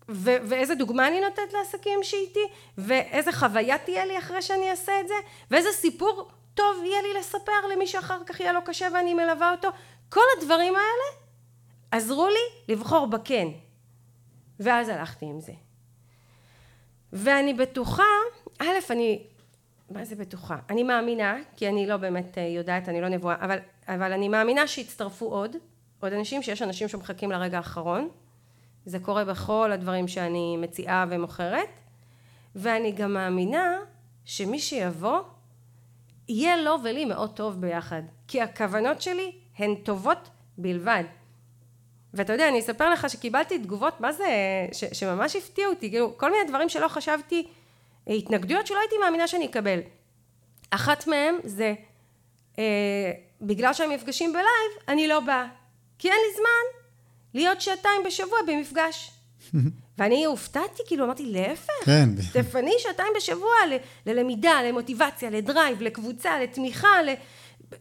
ו- 0.09 0.37
ואיזה 0.45 0.75
דוגמה 0.75 1.09
אני 1.09 1.21
נותנת 1.21 1.53
לעסקים 1.53 1.99
שאיתי, 2.03 2.41
ואיזה 2.79 3.33
חוויה 3.33 3.79
תהיה 3.79 4.05
לי 4.05 4.19
אחרי 4.19 4.43
שאני 4.43 4.71
אעשה 4.71 5.01
את 5.01 5.09
זה, 5.09 5.15
ואיזה 5.51 5.73
סיפור 5.73 6.29
טוב 6.55 6.85
יהיה 6.85 7.03
לי 7.03 7.21
לספר 7.21 7.67
למי 7.73 7.87
שאחר 7.87 8.25
כך 8.27 8.41
יהיה 8.41 8.53
לו 8.53 8.61
קשה 8.65 8.89
ואני 8.95 9.15
מלווה 9.15 9.53
אותו. 9.53 9.69
כל 10.09 10.21
הדברים 10.39 10.75
האלה 10.75 11.21
עזרו 11.91 12.29
לי 12.29 12.75
לבחור 12.75 13.07
בכן. 13.07 13.49
ואז 14.61 14.89
הלכתי 14.89 15.27
עם 15.27 15.41
זה. 15.41 15.53
ואני 17.13 17.55
בטוחה, 17.55 18.03
א', 18.59 18.67
אני, 18.91 19.27
מה 19.91 20.05
זה 20.05 20.17
בטוחה? 20.17 20.57
אני 20.71 20.83
מאמינה, 20.83 21.37
כי 21.57 21.69
אני 21.69 21.87
לא 21.87 21.97
באמת 21.97 22.39
אה, 22.39 22.43
יודעת, 22.43 22.89
אני 22.89 23.01
לא 23.01 23.09
נבואה, 23.09 23.37
אבל, 23.41 23.59
אבל 23.89 24.13
אני 24.13 24.29
מאמינה 24.29 24.67
שיצטרפו 24.67 25.27
עוד, 25.27 25.57
עוד 26.01 26.13
אנשים, 26.13 26.43
שיש 26.43 26.63
אנשים 26.63 26.89
שמחכים 26.89 27.33
לרגע 27.33 27.57
האחרון. 27.57 28.09
זה 28.85 28.99
קורה 28.99 29.25
בכל 29.25 29.73
הדברים 29.73 30.09
שאני 30.09 30.57
מציעה 30.57 31.07
ומוכרת, 31.09 31.69
ואני 32.55 32.93
גם 32.93 33.15
מאמינה 33.15 33.79
שמי 34.25 34.59
שיבוא, 34.59 35.19
יהיה 36.29 36.57
לו 36.57 36.77
ולי 36.85 37.05
מאוד 37.05 37.31
טוב 37.37 37.61
ביחד, 37.61 38.03
כי 38.29 38.43
הכוונות 38.43 39.03
שלי 39.03 39.33
הן 39.59 39.75
טובות 39.75 40.31
בלבד. 40.59 41.05
ואתה 42.15 42.33
יודע, 42.33 42.49
אני 42.49 42.61
אספר 42.61 42.91
לך 42.91 43.11
שקיבלתי 43.11 43.59
תגובות, 43.59 44.01
מה 44.01 44.13
זה, 44.13 44.27
ש, 44.73 44.85
שממש 44.85 45.37
הפתיעו 45.37 45.73
אותי, 45.73 45.91
כאילו, 45.91 46.19
כל 46.19 46.31
מיני 46.31 46.45
דברים 46.49 46.69
שלא 46.69 46.89
חשבתי, 46.89 47.49
התנגדויות 48.07 48.67
שלא 48.67 48.79
הייתי 48.79 48.99
מאמינה 48.99 49.29
שאני 49.29 49.47
אקבל. 49.47 49.81
אחת 50.71 51.07
מהן 51.07 51.35
זה, 51.45 51.75
אה, 52.59 52.65
בגלל 53.41 53.73
שהמפגשים 53.73 54.33
בלייב, 54.33 54.87
אני 54.89 55.09
לא 55.09 55.21
באה. 55.21 55.47
כי 55.99 56.09
אין 56.09 56.19
לי 56.29 56.37
זמן 56.37 56.81
להיות 57.35 57.61
שעתיים 57.61 58.03
בשבוע 58.07 58.39
במפגש. 58.47 59.11
ואני 59.99 60.25
הופתעתי, 60.25 60.83
כאילו 60.87 61.05
אמרתי, 61.05 61.27
להפך, 61.27 61.85
כן. 61.85 62.09
תפני 62.33 62.73
שעתיים 62.79 63.13
בשבוע 63.17 63.55
ל- 63.71 63.77
ללמידה, 64.11 64.63
למוטיבציה, 64.63 65.31
ל 65.31 65.38
drive, 65.38 65.83
לקבוצה, 65.83 66.41
לתמיכה, 66.41 67.03
ל... 67.03 67.09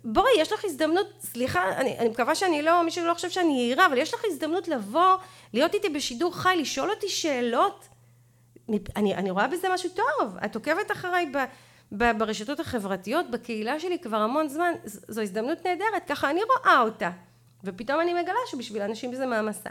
בואי, 0.03 0.31
יש 0.37 0.51
לך 0.51 0.65
הזדמנות, 0.65 1.07
סליחה, 1.19 1.77
אני, 1.77 1.99
אני 1.99 2.09
מקווה 2.09 2.35
שאני 2.35 2.61
לא, 2.61 2.83
מישהו 2.83 3.05
לא 3.05 3.13
חושב 3.13 3.29
שאני 3.29 3.53
יהירה, 3.53 3.85
אבל 3.85 3.97
יש 3.97 4.13
לך 4.13 4.21
הזדמנות 4.25 4.67
לבוא, 4.67 5.15
להיות 5.53 5.73
איתי 5.73 5.89
בשידור 5.89 6.35
חי, 6.35 6.55
לשאול 6.59 6.89
אותי 6.89 7.09
שאלות. 7.09 7.87
אני, 8.95 9.15
אני 9.15 9.31
רואה 9.31 9.47
בזה 9.47 9.67
משהו 9.73 9.89
טוב. 9.89 10.37
את 10.45 10.55
עוקבת 10.55 10.91
אחריי 10.91 11.25
ב, 11.25 11.37
ב, 11.91 12.17
ברשתות 12.17 12.59
החברתיות, 12.59 13.31
בקהילה 13.31 13.79
שלי 13.79 13.99
כבר 13.99 14.17
המון 14.17 14.49
זמן, 14.49 14.71
זו 14.85 15.21
הזדמנות 15.21 15.65
נהדרת, 15.65 16.07
ככה 16.07 16.29
אני 16.29 16.41
רואה 16.43 16.81
אותה. 16.81 17.09
ופתאום 17.63 18.01
אני 18.01 18.13
מגלה 18.13 18.39
שבשביל 18.51 18.81
אנשים 18.81 19.15
זה 19.15 19.25
מעמסה. 19.25 19.69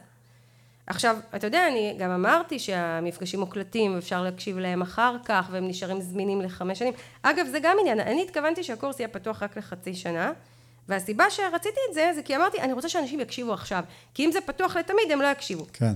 עכשיו, 0.86 1.16
אתה 1.36 1.46
יודע, 1.46 1.68
אני 1.68 1.96
גם 1.98 2.10
אמרתי 2.10 2.58
שהמפגשים 2.58 3.40
מוקלטים, 3.40 3.96
אפשר 3.96 4.22
להקשיב 4.22 4.58
להם 4.58 4.82
אחר 4.82 5.16
כך, 5.24 5.48
והם 5.50 5.68
נשארים 5.68 6.00
זמינים 6.00 6.40
לחמש 6.40 6.78
שנים. 6.78 6.94
אגב, 7.22 7.46
זה 7.46 7.58
גם 7.62 7.76
עניין, 7.80 8.00
אני 8.00 8.22
התכוונתי 8.22 8.64
שהקורס 8.64 9.00
יהיה 9.00 9.08
פתוח 9.08 9.42
רק 9.42 9.56
לחצי 9.56 9.94
שנה, 9.94 10.32
והסיבה 10.88 11.30
שרציתי 11.30 11.80
את 11.88 11.94
זה, 11.94 12.10
זה 12.14 12.22
כי 12.22 12.36
אמרתי, 12.36 12.60
אני 12.60 12.72
רוצה 12.72 12.88
שאנשים 12.88 13.20
יקשיבו 13.20 13.52
עכשיו, 13.52 13.84
כי 14.14 14.24
אם 14.24 14.32
זה 14.32 14.40
פתוח 14.40 14.76
לתמיד, 14.76 15.10
הם 15.12 15.22
לא 15.22 15.26
יקשיבו. 15.26 15.66
כן. 15.72 15.94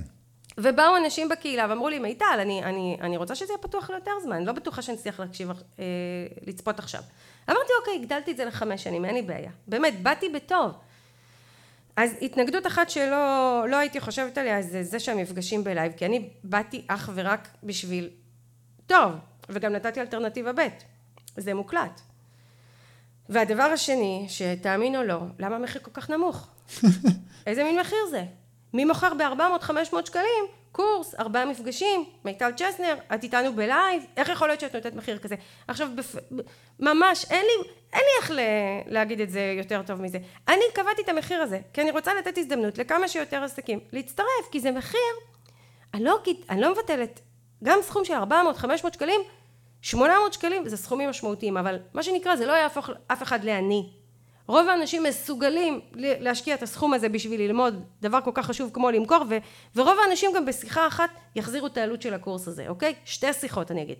ובאו 0.59 0.97
אנשים 0.97 1.29
בקהילה 1.29 1.67
ואמרו 1.69 1.89
לי, 1.89 1.99
מיטל, 1.99 2.39
אני, 2.39 2.65
אני, 2.65 2.97
אני 3.01 3.17
רוצה 3.17 3.35
שזה 3.35 3.53
יהיה 3.53 3.63
פתוח 3.63 3.91
ליותר 3.91 4.11
זמן, 4.23 4.37
אני 4.37 4.47
לא 4.47 4.53
בטוחה 4.53 4.83
שאני 4.83 4.97
אצליח 4.97 5.21
להקשיב, 5.21 5.51
אה, 5.51 5.85
לצפות 6.47 6.79
עכשיו. 6.79 7.03
אמרתי, 7.51 7.73
אוקיי, 7.81 7.95
הגדלתי 7.95 8.31
את 8.31 8.37
זה 8.37 8.45
לחמש 8.45 8.85
שנים, 8.85 9.05
אין 9.05 9.15
לי 9.15 9.23
בעיה. 9.23 9.51
באמת, 9.67 10.03
באתי 10.03 10.29
בטוב. 10.29 10.73
אז 11.97 12.17
התנגדות 12.23 12.67
אחת 12.67 12.91
שלא 12.91 13.65
לא 13.69 13.77
הייתי 13.77 14.01
חושבת 14.01 14.39
עליה 14.39 14.63
זה 14.63 14.83
זה 14.83 15.01
שהמפגשים 15.01 15.65
בלייב, 15.65 15.93
כי 15.93 16.07
אני 16.07 16.29
באתי 16.45 16.85
אך 16.89 17.11
ורק 17.15 17.49
בשביל 17.63 18.11
טוב, 18.87 19.13
וגם 19.49 19.73
נתתי 19.73 20.01
אלטרנטיבה 20.01 20.53
ב', 20.53 20.69
זה 21.37 21.55
מוקלט. 21.55 22.01
והדבר 23.29 23.63
השני, 23.63 24.27
שתאמין 24.29 24.97
או 24.97 25.03
לא, 25.03 25.21
למה 25.39 25.57
המחיר 25.57 25.83
כל 25.83 25.91
כך 25.95 26.11
נמוך? 26.11 26.49
איזה 27.47 27.65
מין 27.65 27.81
מחיר 27.81 27.99
זה? 28.11 28.25
מי 28.75 28.85
מוכר 28.85 29.13
ב-400-500 29.15 30.07
שקלים 30.07 30.45
קורס, 30.73 31.15
ארבעה 31.15 31.45
מפגשים, 31.45 32.05
מיטל 32.25 32.51
צ'סנר, 32.57 32.97
את 33.15 33.23
איתנו 33.23 33.53
בלייב, 33.53 34.03
איך 34.17 34.29
יכול 34.29 34.49
להיות 34.49 34.61
שאת 34.61 34.75
נותנת 34.75 34.95
מחיר 34.95 35.19
כזה? 35.19 35.35
עכשיו, 35.69 35.89
בפ... 35.95 36.17
ממש, 36.81 37.25
אין 37.31 37.45
לי, 37.47 37.69
אין 37.93 38.01
לי 38.01 38.23
איך 38.23 38.31
ל... 38.31 38.39
להגיד 38.87 39.21
את 39.21 39.31
זה 39.31 39.55
יותר 39.59 39.83
טוב 39.83 40.03
מזה. 40.03 40.19
אני 40.49 40.65
קבעתי 40.75 41.03
את 41.03 41.09
המחיר 41.09 41.43
הזה, 41.43 41.61
כי 41.73 41.81
אני 41.81 41.91
רוצה 41.91 42.15
לתת 42.15 42.39
הזדמנות 42.39 42.79
לכמה 42.79 43.09
שיותר 43.09 43.45
עסקים 43.45 43.81
להצטרף, 43.93 44.49
כי 44.53 44.61
זה 44.61 44.71
מחיר, 44.71 45.01
אני 45.95 46.05
לא, 46.05 46.19
אני 46.51 46.61
לא 46.61 46.73
מבטלת, 46.73 47.21
גם 47.65 47.79
סכום 47.83 48.05
של 48.05 48.15
400-500 48.15 48.67
שקלים, 48.93 49.21
800 49.83 50.33
שקלים 50.33 50.69
זה 50.69 50.77
סכומים 50.77 51.11
משמעותיים, 51.11 51.57
אבל 51.57 51.79
מה 51.95 52.03
שנקרא 52.03 52.37
זה 52.37 52.47
לא 52.47 52.53
יהפוך 52.53 52.91
אף 53.07 53.23
אחד 53.23 53.45
לעני. 53.45 54.02
רוב 54.47 54.69
האנשים 54.69 55.03
מסוגלים 55.03 55.81
להשקיע 55.95 56.55
את 56.55 56.63
הסכום 56.63 56.95
הזה 56.95 57.09
בשביל 57.09 57.41
ללמוד 57.41 57.85
דבר 58.03 58.21
כל 58.25 58.31
כך 58.35 58.47
חשוב 58.47 58.71
כמו 58.73 58.91
למכור 58.91 59.25
ו, 59.29 59.37
ורוב 59.77 59.97
האנשים 60.07 60.31
גם 60.37 60.47
בשיחה 60.47 60.87
אחת 60.87 61.11
יחזירו 61.37 61.67
את 61.67 61.77
העלות 61.77 62.03
של 62.03 62.15
הקורס 62.15 62.49
הזה, 62.49 62.69
אוקיי? 62.69 62.95
שתי 63.05 63.33
שיחות 63.33 63.71
אני 63.71 63.83
אגיד. 63.83 63.99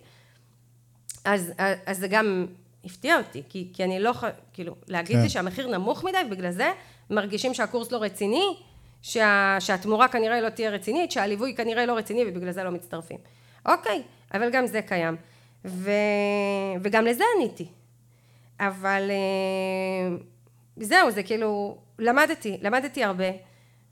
אז, 1.25 1.51
אז 1.85 1.97
זה 1.97 2.07
גם 2.07 2.45
הפתיע 2.85 3.17
אותי, 3.17 3.43
כי, 3.49 3.67
כי 3.73 3.83
אני 3.83 3.99
לא, 3.99 4.13
כאילו, 4.53 4.75
להגיד 4.87 5.15
כן. 5.15 5.23
לי 5.23 5.29
שהמחיר 5.29 5.67
נמוך 5.67 6.03
מדי 6.03 6.17
ובגלל 6.27 6.51
זה 6.51 6.71
מרגישים 7.09 7.53
שהקורס 7.53 7.91
לא 7.91 7.97
רציני, 7.97 8.57
שה, 9.01 9.57
שהתמורה 9.59 10.07
כנראה 10.07 10.41
לא 10.41 10.49
תהיה 10.49 10.69
רצינית, 10.69 11.11
שהליווי 11.11 11.55
כנראה 11.55 11.85
לא 11.85 11.93
רציני 11.93 12.23
ובגלל 12.27 12.51
זה 12.51 12.63
לא 12.63 12.71
מצטרפים. 12.71 13.17
אוקיי, 13.65 14.01
אבל 14.33 14.49
גם 14.49 14.67
זה 14.67 14.81
קיים. 14.81 15.15
ו, 15.65 15.91
וגם 16.81 17.05
לזה 17.05 17.23
עניתי. 17.37 17.67
אבל 18.59 19.11
אה, 19.11 20.17
זהו, 20.77 21.11
זה 21.11 21.23
כאילו, 21.23 21.77
למדתי, 21.99 22.57
למדתי 22.61 23.03
הרבה, 23.03 23.25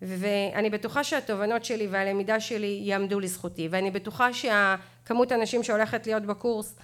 ואני 0.02 0.70
בטוחה 0.70 1.04
שהתובנות 1.04 1.66
שלי 1.66 1.88
והלמידה 1.88 2.40
שלי 2.40 2.82
יעמדו 2.84 3.20
לזכותי, 3.20 3.68
ואני 3.72 3.92
בטוחה 3.92 4.34
שהכמות 4.34 5.32
האנשים 5.32 5.64
שהולכת 5.64 6.08
להיות 6.08 6.24
בקורס 6.24 6.76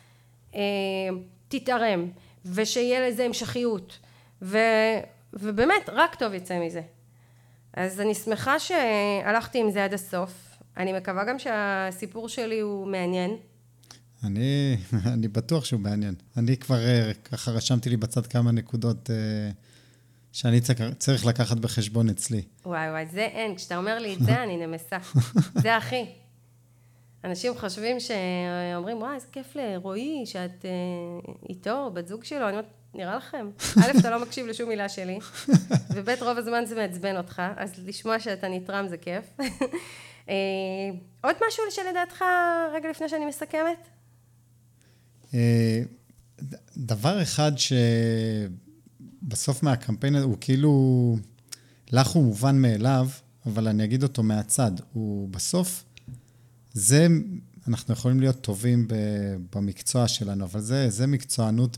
אה, 0.56 0.60
תתערם, 1.48 2.08
ושיהיה 2.46 3.10
לזה 3.10 3.24
המשכיות, 3.24 4.00
ו, 4.42 4.58
ובאמת, 5.34 5.90
רק 5.90 6.16
טוב 6.16 6.34
יצא 6.34 6.60
מזה. 6.60 6.82
אז 7.74 8.02
אני 8.02 8.16
שמחה 8.16 8.60
שהלכתי 8.60 9.60
עם 9.60 9.72
זה 9.72 9.84
עד 9.84 9.94
הסוף. 9.94 10.32
אני 10.78 10.94
מקווה 10.94 11.24
גם 11.24 11.40
שהסיפור 11.40 12.30
שלי 12.30 12.60
הוא 12.60 12.88
מעניין. 12.88 13.36
אני, 14.24 14.78
אני 15.14 15.28
בטוח 15.28 15.66
שהוא 15.66 15.80
מעניין. 15.80 16.14
אני 16.38 16.58
כבר 16.58 16.86
אה, 16.86 17.12
ככה 17.24 17.52
רשמתי 17.52 17.90
לי 17.90 17.98
בצד 17.98 18.28
כמה 18.28 18.52
נקודות. 18.52 19.10
אה, 19.10 19.50
שאני 20.32 20.60
צריך 20.98 21.26
לקחת 21.26 21.58
בחשבון 21.58 22.10
אצלי. 22.10 22.42
וואי 22.66 22.90
וואי, 22.90 23.06
זה 23.06 23.22
אין. 23.22 23.56
כשאתה 23.56 23.78
אומר 23.78 24.00
לי 24.00 24.14
את 24.14 24.20
זה, 24.20 24.44
אני 24.44 24.68
נמסה. 24.68 24.98
זה 25.64 25.76
הכי. 25.76 26.06
אנשים 27.24 27.54
חושבים 27.58 27.98
שאומרים, 28.00 28.98
וואי, 28.98 29.16
איזה 29.16 29.28
כיף 29.32 29.56
לרועי, 29.56 30.24
שאת 30.26 30.66
אה, 30.66 31.32
איתו, 31.50 31.92
בת 31.94 32.08
זוג 32.08 32.24
שלו. 32.24 32.44
אני 32.44 32.52
אומרת, 32.52 32.66
נראה 32.94 33.16
לכם. 33.16 33.50
א', 33.84 34.00
אתה 34.00 34.10
לא 34.10 34.22
מקשיב 34.22 34.48
לשום 34.48 34.70
מילה 34.70 34.90
שלי, 34.90 35.20
וב', 35.94 36.10
רוב 36.22 36.38
הזמן 36.38 36.66
זה 36.66 36.76
מעצבן 36.76 37.18
אותך, 37.18 37.42
אז 37.56 37.74
לשמוע 37.86 38.20
שאתה 38.20 38.48
נתרם 38.48 38.88
זה 38.88 38.98
כיף. 38.98 39.26
אה, 40.30 40.36
עוד 41.22 41.36
משהו 41.48 41.64
שלדעתך, 41.72 42.24
רגע 42.74 42.90
לפני 42.90 43.10
שאני 43.10 43.26
מסכמת? 43.26 43.88
אה, 45.34 45.82
דבר 46.78 47.22
אחד 47.22 47.52
ש... 47.58 47.74
בסוף 49.28 49.64
מהקמפיין 49.64 50.16
הזה, 50.16 50.26
הוא 50.26 50.38
כאילו, 50.42 51.18
לך 51.92 52.08
הוא 52.08 52.24
מובן 52.24 52.62
מאליו, 52.62 53.10
אבל 53.46 53.68
אני 53.68 53.84
אגיד 53.84 54.04
אותו 54.04 54.24
מהצד. 54.24 54.72
הוא 54.94 55.30
בסוף, 55.30 55.84
זה, 56.74 57.08
אנחנו 57.68 57.94
יכולים 57.94 58.20
להיות 58.20 58.42
טובים 58.42 58.88
במקצוע 59.56 60.08
שלנו, 60.08 60.46
אבל 60.46 60.62
זה, 60.62 60.90
זה 60.90 61.08
מקצוענות 61.08 61.78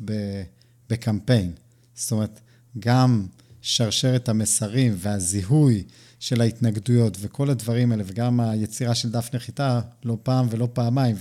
בקמפיין. 0.89 1.51
זאת 1.95 2.11
אומרת, 2.11 2.39
גם 2.79 3.27
שרשרת 3.61 4.29
המסרים 4.29 4.95
והזיהוי 4.97 5.83
של 6.19 6.41
ההתנגדויות 6.41 7.17
וכל 7.21 7.49
הדברים 7.49 7.91
האלה, 7.91 8.03
וגם 8.07 8.39
היצירה 8.39 8.95
של 8.95 9.11
דף 9.11 9.29
נחיתה 9.33 9.81
לא 10.03 10.17
פעם 10.23 10.47
ולא 10.49 10.69
פעמיים, 10.73 11.15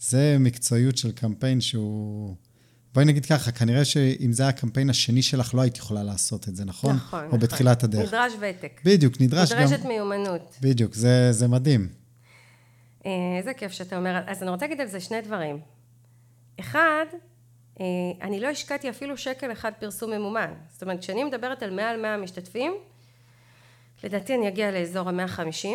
זה 0.00 0.36
מקצועיות 0.40 0.96
של 0.96 1.12
קמפיין 1.12 1.60
שהוא... 1.60 2.34
בואי 2.94 3.04
נגיד 3.04 3.26
ככה, 3.26 3.52
כנראה 3.52 3.84
שאם 3.84 4.32
זה 4.32 4.42
היה 4.42 4.50
הקמפיין 4.50 4.90
השני 4.90 5.22
שלך, 5.22 5.54
לא 5.54 5.60
היית 5.60 5.76
יכולה 5.76 6.02
לעשות 6.02 6.48
את 6.48 6.56
זה, 6.56 6.64
נכון? 6.64 6.96
נכון, 6.96 7.20
או 7.20 7.26
נכון. 7.26 7.40
בתחילת 7.40 7.84
הדרך. 7.84 8.08
נדרש 8.08 8.32
ותק. 8.40 8.80
בדיוק, 8.84 9.20
נדרש 9.20 9.52
נדרשת 9.52 9.54
גם... 9.54 9.62
נדרשת 9.62 9.84
מיומנות. 9.84 10.56
בדיוק, 10.60 10.94
זה, 10.94 11.32
זה 11.32 11.48
מדהים. 11.48 11.88
אה, 13.06 13.10
איזה 13.38 13.54
כיף 13.54 13.72
שאתה 13.72 13.96
אומר. 13.96 14.20
אז 14.26 14.42
אני 14.42 14.50
רוצה 14.50 14.66
להגיד 14.66 14.80
על 14.80 14.86
זה 14.86 15.00
שני 15.00 15.20
דברים. 15.20 15.60
אחד, 16.60 17.04
אה, 17.80 17.84
אני 18.22 18.40
לא 18.40 18.48
השקעתי 18.48 18.90
אפילו 18.90 19.16
שקל 19.16 19.52
אחד 19.52 19.72
פרסום 19.78 20.10
ממומן. 20.10 20.52
זאת 20.72 20.82
אומרת, 20.82 21.00
כשאני 21.00 21.24
מדברת 21.24 21.62
על 21.62 21.70
מעל 21.70 22.02
100 22.02 22.16
משתתפים, 22.16 22.72
לדעתי 24.04 24.34
אני 24.34 24.48
אגיע 24.48 24.70
לאזור 24.70 25.08
ה-150. 25.08 25.66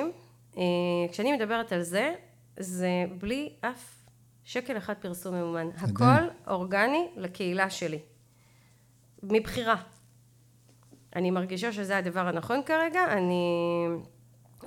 אה, 0.58 0.64
כשאני 1.12 1.32
מדברת 1.32 1.72
על 1.72 1.84
זה, 1.84 2.14
זה 2.60 2.90
בלי 3.18 3.50
אף 3.62 3.97
שקל 4.48 4.78
אחד 4.78 4.94
פרסום 4.94 5.36
ממומן. 5.36 5.70
הכל 5.78 6.28
אורגני 6.48 7.08
לקהילה 7.16 7.70
שלי. 7.70 8.00
מבחירה. 9.24 9.76
אני 11.16 11.32
מרגישה 11.32 11.72
שזה 11.72 11.98
הדבר 11.98 12.28
הנכון 12.28 12.62
כרגע, 12.66 13.04
אני... 13.12 13.44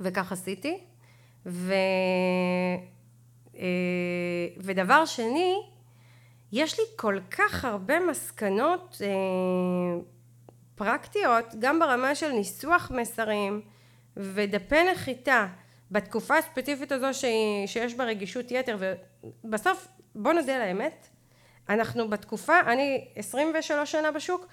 וכך 0.00 0.32
עשיתי. 0.32 0.84
ו... 1.46 1.74
אה, 3.56 3.62
ודבר 4.56 5.04
שני, 5.04 5.62
יש 6.52 6.78
לי 6.78 6.84
כל 6.96 7.18
כך 7.30 7.64
הרבה 7.64 8.00
מסקנות 8.00 9.02
אה, 9.04 10.00
פרקטיות, 10.74 11.54
גם 11.58 11.78
ברמה 11.78 12.14
של 12.14 12.32
ניסוח 12.32 12.90
מסרים 12.90 13.60
ודפי 14.16 14.92
נחיתה 14.92 15.46
בתקופה 15.90 16.38
הספציפית 16.38 16.92
הזו 16.92 17.14
ש... 17.14 17.24
שיש 17.66 17.94
בה 17.94 18.04
רגישות 18.04 18.50
יתר, 18.50 18.76
ובסוף, 19.44 19.88
בוא 20.14 20.32
נודה 20.32 20.56
על 20.56 20.62
האמת, 20.62 21.06
אנחנו 21.68 22.10
בתקופה, 22.10 22.60
אני 22.60 23.08
23 23.16 23.92
שנה 23.92 24.12
בשוק, 24.12 24.46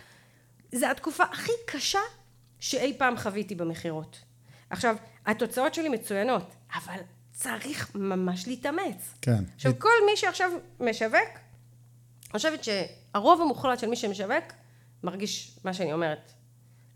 זו 0.72 0.86
התקופה 0.86 1.24
הכי 1.24 1.52
קשה 1.68 2.00
שאי 2.60 2.94
פעם 2.98 3.18
חוויתי 3.18 3.56
במכירות. 3.56 4.20
עכשיו, 4.70 4.96
התוצאות 5.26 5.74
שלי 5.74 5.90
מצוינות, 5.90 6.56
אבל 6.76 7.00
צריך 7.32 7.96
ממש 7.96 8.48
להתאמץ. 8.48 9.14
כן. 9.22 9.44
עכשיו, 9.56 9.72
כל 9.80 9.90
מי 10.06 10.18
שעכשיו 10.18 10.52
משווק, 10.80 11.14
אני 11.14 12.32
חושבת 12.32 12.64
שהרוב 12.64 13.42
המוחלט 13.42 13.80
של 13.80 13.88
מי 13.88 13.96
שמשווק, 13.96 14.44
מרגיש 15.04 15.60
מה 15.64 15.74
שאני 15.74 15.94
אומרת. 15.94 16.32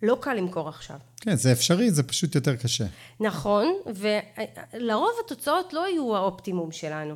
לא 0.01 0.17
קל 0.21 0.33
למכור 0.33 0.69
עכשיו. 0.69 0.97
כן, 1.21 1.35
זה 1.35 1.51
אפשרי, 1.51 1.91
זה 1.91 2.03
פשוט 2.03 2.35
יותר 2.35 2.55
קשה. 2.55 2.85
נכון, 3.19 3.73
ולרוב 3.85 5.11
התוצאות 5.25 5.73
לא 5.73 5.87
יהיו 5.87 6.15
האופטימום 6.15 6.71
שלנו. 6.71 7.15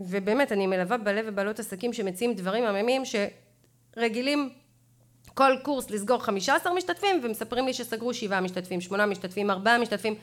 ובאמת, 0.00 0.52
אני 0.52 0.66
מלווה 0.66 0.96
בלב 0.96 1.24
ובעלות 1.28 1.58
עסקים 1.58 1.92
שמציעים 1.92 2.34
דברים 2.34 2.64
עממים 2.64 3.02
שרגילים 3.96 4.50
כל 5.34 5.52
קורס 5.62 5.90
לסגור 5.90 6.18
15 6.18 6.74
משתתפים, 6.74 7.20
ומספרים 7.24 7.66
לי 7.66 7.74
שסגרו 7.74 8.14
7 8.14 8.40
משתתפים, 8.40 8.80
8 8.80 9.06
משתתפים, 9.06 9.50
4 9.50 9.78
משתתפים, 9.78 10.14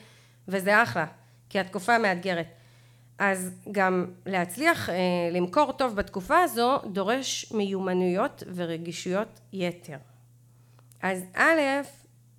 וזה 0.48 0.82
אחלה, 0.82 1.06
כי 1.48 1.58
התקופה 1.58 1.98
מאתגרת. 1.98 2.46
אז 3.18 3.50
גם 3.72 4.06
להצליח 4.26 4.90
אה, 4.90 4.94
למכור 5.32 5.72
טוב 5.72 5.96
בתקופה 5.96 6.38
הזו, 6.38 6.78
דורש 6.92 7.52
מיומנויות 7.52 8.42
ורגישויות 8.54 9.40
יתר. 9.52 9.96
אז 11.06 11.24
א', 11.34 11.60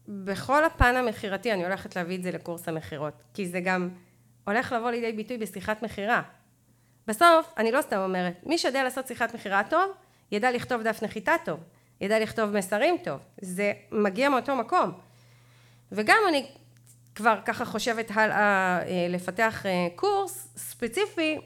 בכל 0.08 0.66
הפן 0.66 0.96
המכירתי, 0.96 1.54
אני 1.54 1.64
הולכת 1.64 1.96
להביא 1.96 2.18
את 2.18 2.24
זה 2.24 2.32
לקורס 2.32 2.68
המכירות, 2.68 3.14
כי 3.34 3.48
זה 3.48 3.60
גם 3.60 3.90
הולך 4.48 4.72
לבוא 4.72 4.92
לידי 4.92 5.12
ביטוי 5.12 5.38
בשיחת 5.38 5.84
מכירה. 5.84 6.22
בסוף, 7.08 7.54
אני 7.58 7.72
לא 7.72 7.82
סתם 7.82 7.98
אומרת, 7.98 8.34
מי 8.46 8.58
שיודע 8.58 8.84
לעשות 8.84 9.08
שיחת 9.08 9.36
מכירה 9.36 9.62
טוב, 9.70 9.92
ידע 10.32 10.52
לכתוב 10.52 10.82
דף 10.82 11.04
נחיתה 11.04 11.34
טוב, 11.46 11.60
ידע 12.02 12.20
לכתוב 12.20 12.50
מסרים 12.50 12.98
טוב, 13.04 13.20
זה 13.42 13.74
מגיע 13.92 14.30
מאותו 14.30 14.56
מקום. 14.56 14.92
וגם 15.92 16.18
אני 16.30 16.46
כבר 17.16 17.40
ככה 17.46 17.66
חושבת 17.66 18.12
הלאה 18.16 18.80
אה, 18.82 19.08
לפתח 19.10 19.66
אה, 19.66 19.88
קורס 19.96 20.48
ספציפי 20.58 21.38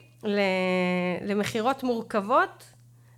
למכירות 1.22 1.84
מורכבות 1.84 2.64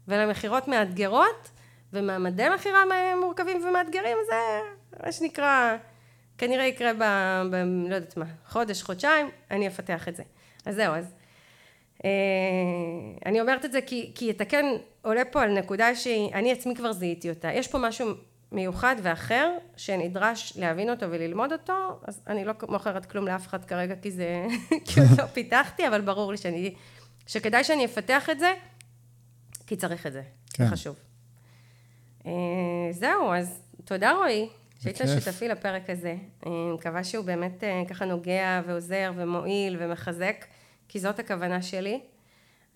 ולמכירות 0.07 0.67
מאתגרות, 0.67 1.49
ומעמדי 1.93 2.49
מכירה 2.55 2.83
מורכבים 3.21 3.65
ומאתגרים 3.65 4.17
זה 4.29 4.35
מה 5.05 5.11
שנקרא, 5.11 5.77
כנראה 6.37 6.65
יקרה 6.65 6.93
ב... 6.93 7.03
ב... 7.51 7.55
לא 7.89 7.95
יודעת 7.95 8.17
מה, 8.17 8.25
חודש, 8.47 8.83
חודשיים, 8.83 9.29
אני 9.51 9.67
אפתח 9.67 10.07
את 10.07 10.15
זה. 10.15 10.23
אז 10.65 10.75
זהו, 10.75 10.93
אז 10.95 11.13
אה, 12.05 12.09
אני 13.25 13.41
אומרת 13.41 13.65
את 13.65 13.71
זה 13.71 13.81
כי, 13.81 14.11
כי 14.15 14.31
אתה 14.31 14.45
כן 14.45 14.65
עולה 15.01 15.25
פה 15.25 15.41
על 15.41 15.59
נקודה 15.59 15.95
שאני 15.95 16.51
עצמי 16.51 16.75
כבר 16.75 16.91
זיהיתי 16.91 17.29
אותה. 17.29 17.51
יש 17.51 17.67
פה 17.67 17.77
משהו 17.77 18.07
מיוחד 18.51 18.95
ואחר 19.03 19.51
שנדרש 19.77 20.53
להבין 20.57 20.89
אותו 20.89 21.05
וללמוד 21.11 21.51
אותו, 21.51 21.99
אז 22.07 22.21
אני 22.27 22.45
לא 22.45 22.53
מוכרת 22.69 23.05
כלום 23.05 23.27
לאף 23.27 23.47
אחד 23.47 23.65
כרגע 23.65 23.95
כי 23.95 24.11
זה, 24.11 24.45
כי 24.85 24.99
עוד 24.99 25.09
לא 25.17 25.25
פיתחתי, 25.25 25.87
אבל 25.87 26.01
ברור 26.01 26.31
לי 26.31 26.37
שאני, 26.37 26.73
שכדאי 27.27 27.63
שאני 27.63 27.85
אפתח 27.85 28.29
את 28.29 28.39
זה, 28.39 28.53
כי 29.67 29.75
צריך 29.75 30.07
את 30.07 30.13
זה, 30.13 30.21
כן. 30.53 30.67
חשוב. 30.67 30.95
אה, 32.25 32.31
זהו, 32.91 33.33
אז 33.33 33.61
תודה 33.85 34.11
רועי, 34.11 34.49
שהיית 34.79 34.97
שותפי 34.97 35.47
לפרק 35.47 35.89
הזה. 35.89 36.15
אני 36.45 36.71
מקווה 36.73 37.03
שהוא 37.03 37.25
באמת 37.25 37.63
אה, 37.63 37.83
ככה 37.89 38.05
נוגע 38.05 38.61
ועוזר 38.67 39.11
ומועיל 39.15 39.77
ומחזק. 39.79 40.45
כי 40.93 40.99
זאת 40.99 41.19
הכוונה 41.19 41.61
שלי. 41.61 41.99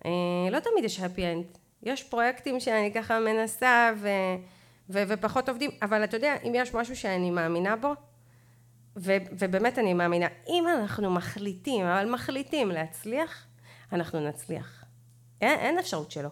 אה, 0.06 0.10
לא 0.50 0.60
תמיד 0.60 0.84
יש 0.84 1.00
happy 1.00 1.18
end. 1.18 1.58
יש 1.82 2.02
פרויקטים 2.02 2.60
שאני 2.60 2.92
ככה 2.92 3.20
מנסה 3.20 3.92
ו, 3.96 4.08
ו, 4.90 5.02
ופחות 5.08 5.48
עובדים, 5.48 5.70
אבל 5.82 6.04
אתה 6.04 6.16
יודע, 6.16 6.36
אם 6.44 6.52
יש 6.54 6.74
משהו 6.74 6.96
שאני 6.96 7.30
מאמינה 7.30 7.76
בו, 7.76 7.94
ו, 8.96 9.16
ובאמת 9.32 9.78
אני 9.78 9.94
מאמינה, 9.94 10.26
אם 10.48 10.64
אנחנו 10.68 11.10
מחליטים, 11.10 11.86
אבל 11.86 12.10
מחליטים 12.10 12.68
להצליח, 12.68 13.46
אנחנו 13.92 14.28
נצליח. 14.28 14.84
אין, 15.40 15.58
אין 15.58 15.78
אפשרות 15.78 16.10
שלא. 16.10 16.28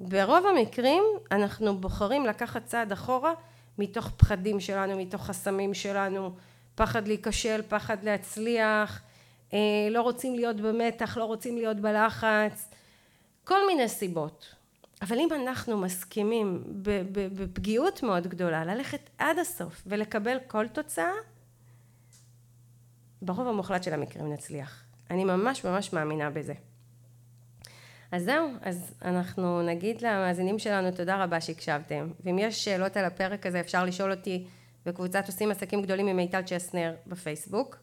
ברוב 0.00 0.46
המקרים 0.46 1.02
אנחנו 1.30 1.78
בוחרים 1.78 2.26
לקחת 2.26 2.64
צעד 2.64 2.92
אחורה 2.92 3.34
מתוך 3.78 4.10
פחדים 4.16 4.60
שלנו, 4.60 4.96
מתוך 4.96 5.26
חסמים 5.26 5.74
שלנו, 5.74 6.30
פחד 6.74 7.08
להיכשל, 7.08 7.60
פחד 7.68 8.04
להצליח, 8.04 9.02
אה, 9.52 9.58
לא 9.90 10.02
רוצים 10.02 10.34
להיות 10.34 10.56
במתח, 10.56 11.16
לא 11.16 11.24
רוצים 11.24 11.56
להיות 11.56 11.76
בלחץ, 11.76 12.70
כל 13.44 13.66
מיני 13.66 13.88
סיבות. 13.88 14.54
אבל 15.02 15.18
אם 15.18 15.28
אנחנו 15.32 15.78
מסכימים 15.78 16.62
בפגיעות 17.36 18.02
מאוד 18.02 18.26
גדולה 18.26 18.64
ללכת 18.64 19.10
עד 19.18 19.38
הסוף 19.38 19.82
ולקבל 19.86 20.36
כל 20.46 20.68
תוצאה, 20.68 21.12
ברוב 23.22 23.48
המוחלט 23.48 23.82
של 23.82 23.94
המקרים 23.94 24.32
נצליח. 24.32 24.82
אני 25.10 25.24
ממש 25.24 25.64
ממש 25.64 25.92
מאמינה 25.92 26.30
בזה. 26.30 26.54
אז 28.12 28.24
זהו, 28.24 28.48
אז 28.62 28.94
אנחנו 29.02 29.62
נגיד 29.62 30.02
למאזינים 30.02 30.58
שלנו 30.58 30.90
תודה 30.90 31.24
רבה 31.24 31.40
שהקשבתם. 31.40 32.10
ואם 32.24 32.38
יש 32.38 32.64
שאלות 32.64 32.96
על 32.96 33.04
הפרק 33.04 33.46
הזה 33.46 33.60
אפשר 33.60 33.84
לשאול 33.84 34.10
אותי 34.10 34.46
בקבוצת 34.86 35.26
עושים 35.26 35.50
עסקים 35.50 35.82
גדולים 35.82 36.06
עם 36.06 36.16
מיטל 36.16 36.42
צ'סנר 36.42 36.94
בפייסבוק. 37.06 37.76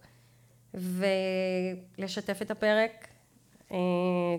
ולשתף 0.74 2.42
את 2.42 2.52
הפרק. 2.52 3.08
אה, 3.72 3.78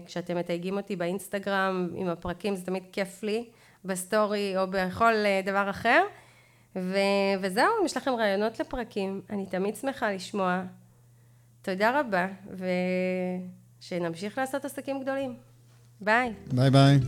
כשאתם 0.06 0.36
מתייגים 0.36 0.76
אותי 0.76 0.96
באינסטגרם 0.96 1.88
עם 1.94 2.08
הפרקים 2.08 2.56
זה 2.56 2.66
תמיד 2.66 2.82
כיף 2.92 3.22
לי, 3.22 3.44
בסטורי 3.84 4.56
או 4.56 4.66
בכל 4.70 5.14
אה, 5.14 5.40
דבר 5.44 5.70
אחר. 5.70 6.04
ו- 6.76 7.34
וזהו, 7.40 7.66
אם 7.80 7.86
יש 7.86 7.96
לכם 7.96 8.10
רעיונות 8.10 8.60
לפרקים, 8.60 9.20
אני 9.30 9.46
תמיד 9.46 9.76
שמחה 9.76 10.12
לשמוע. 10.12 10.62
תודה 11.62 12.00
רבה, 12.00 12.26
ושנמשיך 13.80 14.38
לעשות 14.38 14.64
עסקים 14.64 15.02
גדולים. 15.02 15.36
Bye. 16.04 16.36
Bye 16.52 16.70
bye. 16.70 17.00